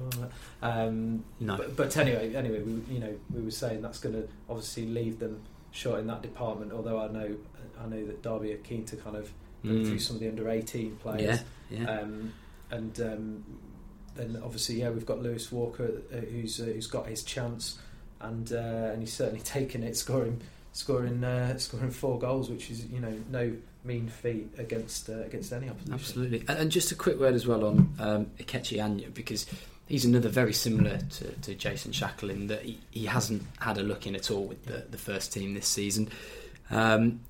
I'm 0.00 0.06
not 0.08 0.12
sure. 0.20 0.30
Um, 0.62 1.24
No. 1.38 1.56
but, 1.56 1.76
but 1.76 1.96
anyway, 1.96 2.34
anyway, 2.34 2.60
we, 2.60 2.72
you 2.94 3.00
know, 3.00 3.14
we 3.32 3.40
were 3.42 3.50
saying 3.52 3.82
that's 3.82 4.00
going 4.00 4.14
to 4.16 4.28
obviously 4.48 4.86
leave 4.86 5.18
them 5.20 5.40
short 5.72 6.00
in 6.00 6.06
that 6.08 6.22
department. 6.22 6.72
Although 6.72 7.00
I 7.00 7.08
know, 7.08 7.36
I 7.82 7.86
know 7.86 8.04
that 8.06 8.22
Derby 8.22 8.52
are 8.52 8.58
keen 8.58 8.84
to 8.86 8.96
kind 8.96 9.16
of 9.16 9.30
go 9.64 9.70
Mm. 9.70 9.86
through 9.86 9.98
some 9.98 10.16
of 10.16 10.20
the 10.22 10.28
under 10.28 10.48
eighteen 10.48 10.96
players. 10.96 11.40
yeah. 11.70 11.84
Um, 11.84 12.32
and 12.70 12.98
um, 13.00 13.44
then 14.16 14.40
obviously, 14.42 14.76
yeah, 14.80 14.90
we've 14.90 15.04
got 15.06 15.20
Lewis 15.22 15.50
Walker 15.52 15.90
uh, 16.12 16.16
who's 16.16 16.60
uh, 16.60 16.64
who's 16.64 16.86
got 16.86 17.06
his 17.06 17.22
chance, 17.22 17.78
and 18.20 18.50
uh, 18.52 18.90
and 18.92 19.00
he's 19.02 19.12
certainly 19.12 19.40
taken 19.44 19.82
it, 19.82 19.96
scoring 19.96 20.40
scoring 20.72 21.22
uh, 21.24 21.58
scoring 21.58 21.90
four 21.90 22.18
goals, 22.18 22.48
which 22.48 22.70
is 22.70 22.86
you 22.86 23.00
know 23.00 23.14
no 23.30 23.52
mean 23.84 24.08
feat 24.08 24.48
against 24.58 25.08
uh, 25.10 25.20
against 25.24 25.52
any 25.52 25.68
opposition. 25.68 25.94
Absolutely, 25.94 26.38
and, 26.48 26.58
and 26.58 26.70
just 26.70 26.90
a 26.92 26.94
quick 26.94 27.18
word 27.20 27.34
as 27.34 27.46
well 27.46 27.64
on 27.66 27.94
um, 27.98 28.26
Ikechi 28.38 28.82
Anya 28.82 29.08
because 29.10 29.46
he's 29.90 30.04
another 30.04 30.28
very 30.28 30.52
similar 30.52 30.98
to, 30.98 31.32
to 31.40 31.54
Jason 31.54 31.90
Shackell 31.90 32.30
in 32.30 32.46
that 32.46 32.62
he, 32.62 32.78
he 32.92 33.06
hasn't 33.06 33.42
had 33.58 33.76
a 33.76 33.82
look 33.82 34.06
in 34.06 34.14
at 34.14 34.30
all 34.30 34.44
with 34.44 34.64
the, 34.64 34.84
the 34.88 34.96
first 34.96 35.32
team 35.32 35.52
this 35.52 35.66
season. 35.66 36.08
Um, 36.70 37.20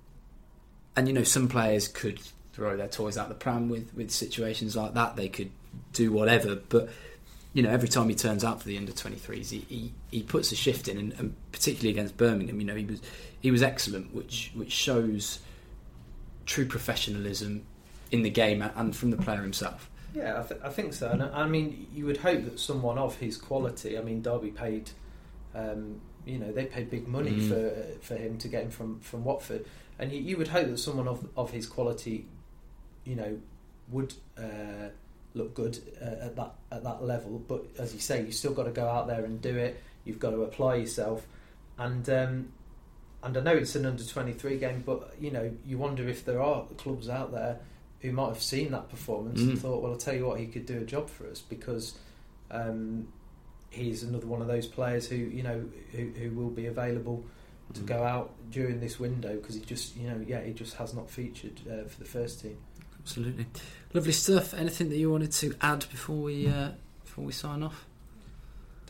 and 0.94 1.08
you 1.08 1.14
know, 1.14 1.24
some 1.24 1.48
players 1.48 1.88
could 1.88 2.20
throw 2.52 2.76
their 2.76 2.86
toys 2.86 3.16
out 3.16 3.30
the 3.30 3.34
pram 3.34 3.70
with, 3.70 3.94
with 3.94 4.10
situations 4.10 4.76
like 4.76 4.92
that. 4.92 5.16
They 5.16 5.30
could 5.30 5.50
do 5.94 6.12
whatever, 6.12 6.54
but 6.54 6.90
you 7.54 7.62
know, 7.62 7.70
every 7.70 7.88
time 7.88 8.08
he 8.10 8.14
turns 8.14 8.44
out 8.44 8.60
for 8.60 8.68
the 8.68 8.76
under 8.76 8.92
23s, 8.92 9.50
he, 9.50 9.64
he, 9.68 9.92
he 10.10 10.22
puts 10.22 10.52
a 10.52 10.56
shift 10.56 10.86
in, 10.86 10.98
and, 10.98 11.12
and, 11.14 11.34
particularly 11.50 11.90
against 11.90 12.16
Birmingham, 12.16 12.60
you 12.60 12.66
know, 12.66 12.76
he 12.76 12.84
was 12.84 13.00
he 13.40 13.50
was 13.50 13.62
excellent, 13.62 14.14
which 14.14 14.52
which 14.54 14.70
shows 14.70 15.40
true 16.46 16.66
professionalism 16.66 17.64
in 18.12 18.22
the 18.22 18.30
game 18.30 18.62
and 18.62 18.94
from 18.94 19.10
the 19.10 19.16
player 19.16 19.40
himself. 19.42 19.89
Yeah, 20.14 20.40
I, 20.40 20.46
th- 20.46 20.60
I 20.62 20.70
think 20.70 20.92
so. 20.92 21.10
And 21.10 21.22
I 21.22 21.46
mean, 21.46 21.86
you 21.94 22.06
would 22.06 22.18
hope 22.18 22.44
that 22.44 22.58
someone 22.58 22.98
of 22.98 23.16
his 23.16 23.36
quality. 23.36 23.98
I 23.98 24.02
mean, 24.02 24.22
Derby 24.22 24.50
paid, 24.50 24.90
um, 25.54 26.00
you 26.26 26.38
know, 26.38 26.52
they 26.52 26.64
paid 26.64 26.90
big 26.90 27.06
money 27.06 27.32
mm. 27.32 27.48
for 27.48 27.80
uh, 27.80 27.98
for 28.00 28.16
him 28.16 28.38
to 28.38 28.48
get 28.48 28.64
him 28.64 28.70
from 28.70 29.00
from 29.00 29.24
Watford, 29.24 29.66
and 29.98 30.12
you, 30.12 30.20
you, 30.20 30.36
would 30.36 30.48
hope 30.48 30.68
that 30.68 30.78
someone 30.78 31.06
of 31.06 31.28
of 31.36 31.50
his 31.50 31.66
quality, 31.66 32.26
you 33.04 33.16
know, 33.16 33.38
would. 33.90 34.14
Uh, 34.38 34.90
look 35.34 35.54
good 35.54 35.78
uh, 36.02 36.26
at 36.26 36.36
that 36.36 36.54
at 36.72 36.84
that 36.84 37.02
level. 37.04 37.38
But 37.38 37.64
as 37.78 37.94
you 37.94 38.00
say, 38.00 38.24
you 38.24 38.32
still 38.32 38.52
got 38.52 38.64
to 38.64 38.70
go 38.70 38.88
out 38.88 39.06
there 39.06 39.24
and 39.24 39.40
do 39.40 39.56
it. 39.56 39.80
You've 40.04 40.18
got 40.18 40.30
to 40.30 40.42
apply 40.42 40.76
yourself, 40.76 41.26
and 41.78 42.08
um, 42.10 42.52
and 43.22 43.36
I 43.36 43.40
know 43.40 43.52
it's 43.52 43.74
an 43.74 43.86
under 43.86 44.04
twenty 44.04 44.32
three 44.32 44.58
game, 44.58 44.82
but 44.84 45.14
you 45.20 45.30
know 45.30 45.52
you 45.66 45.78
wonder 45.78 46.08
if 46.08 46.24
there 46.24 46.42
are 46.42 46.64
clubs 46.78 47.08
out 47.08 47.32
there 47.32 47.60
who 48.00 48.12
might 48.12 48.28
have 48.28 48.42
seen 48.42 48.72
that 48.72 48.88
performance 48.88 49.40
mm. 49.40 49.50
and 49.50 49.58
thought, 49.60 49.82
well, 49.82 49.92
I'll 49.92 49.98
tell 49.98 50.14
you 50.14 50.26
what, 50.26 50.40
he 50.40 50.46
could 50.46 50.66
do 50.66 50.78
a 50.78 50.84
job 50.84 51.08
for 51.08 51.28
us 51.28 51.40
because. 51.40 51.98
Um, 52.50 53.08
he's 53.70 54.02
another 54.02 54.26
one 54.26 54.40
of 54.42 54.48
those 54.48 54.66
players 54.66 55.08
who 55.08 55.16
you 55.16 55.42
know 55.42 55.64
who, 55.92 56.08
who 56.10 56.30
will 56.30 56.50
be 56.50 56.66
available 56.66 57.24
to 57.72 57.80
mm. 57.80 57.86
go 57.86 58.02
out 58.02 58.32
during 58.50 58.80
this 58.80 58.98
window 58.98 59.36
because 59.36 59.54
he 59.54 59.60
just 59.60 59.96
you 59.96 60.08
know 60.08 60.22
yeah 60.26 60.40
he 60.42 60.52
just 60.52 60.74
has 60.74 60.92
not 60.92 61.08
featured 61.08 61.60
uh, 61.70 61.88
for 61.88 61.98
the 62.00 62.04
first 62.04 62.40
team. 62.40 62.58
Absolutely, 62.98 63.46
lovely 63.94 64.12
stuff. 64.12 64.52
Anything 64.52 64.90
that 64.90 64.96
you 64.96 65.10
wanted 65.10 65.32
to 65.32 65.54
add 65.62 65.86
before 65.90 66.16
we 66.16 66.48
uh, 66.48 66.70
before 67.04 67.24
we 67.24 67.32
sign 67.32 67.62
off? 67.62 67.86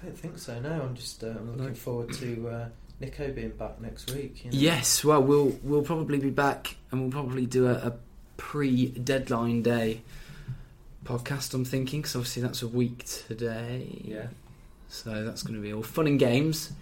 I 0.01 0.07
don't 0.07 0.19
think 0.19 0.39
so. 0.39 0.59
No, 0.61 0.83
I'm 0.83 0.97
just 0.97 1.23
uh, 1.23 1.29
I'm 1.29 1.53
looking 1.53 1.67
no. 1.67 1.75
forward 1.75 2.13
to 2.15 2.49
uh, 2.49 2.69
Nico 2.99 3.31
being 3.33 3.51
back 3.51 3.81
next 3.81 4.11
week. 4.13 4.45
You 4.45 4.51
know? 4.51 4.57
Yes, 4.59 5.05
well, 5.05 5.23
we'll 5.23 5.57
we'll 5.63 5.83
probably 5.83 6.19
be 6.19 6.31
back, 6.31 6.77
and 6.91 7.03
we'll 7.03 7.11
probably 7.11 7.47
do 7.47 7.69
a, 7.69 7.75
a 7.75 7.95
pre-deadline 8.41 9.61
day 9.63 10.01
podcast. 11.05 11.53
I'm 11.53 11.67
thinking, 11.67 12.01
because 12.01 12.17
obviously 12.17 12.41
that's 12.41 12.63
a 12.63 12.69
week 12.69 13.05
today. 13.05 14.01
Yeah. 14.03 14.29
So 14.89 15.25
that's 15.25 15.43
going 15.43 15.57
to 15.57 15.61
be 15.61 15.75
all 15.75 15.83
fun 15.83 16.07
and 16.07 16.19
games. 16.19 16.73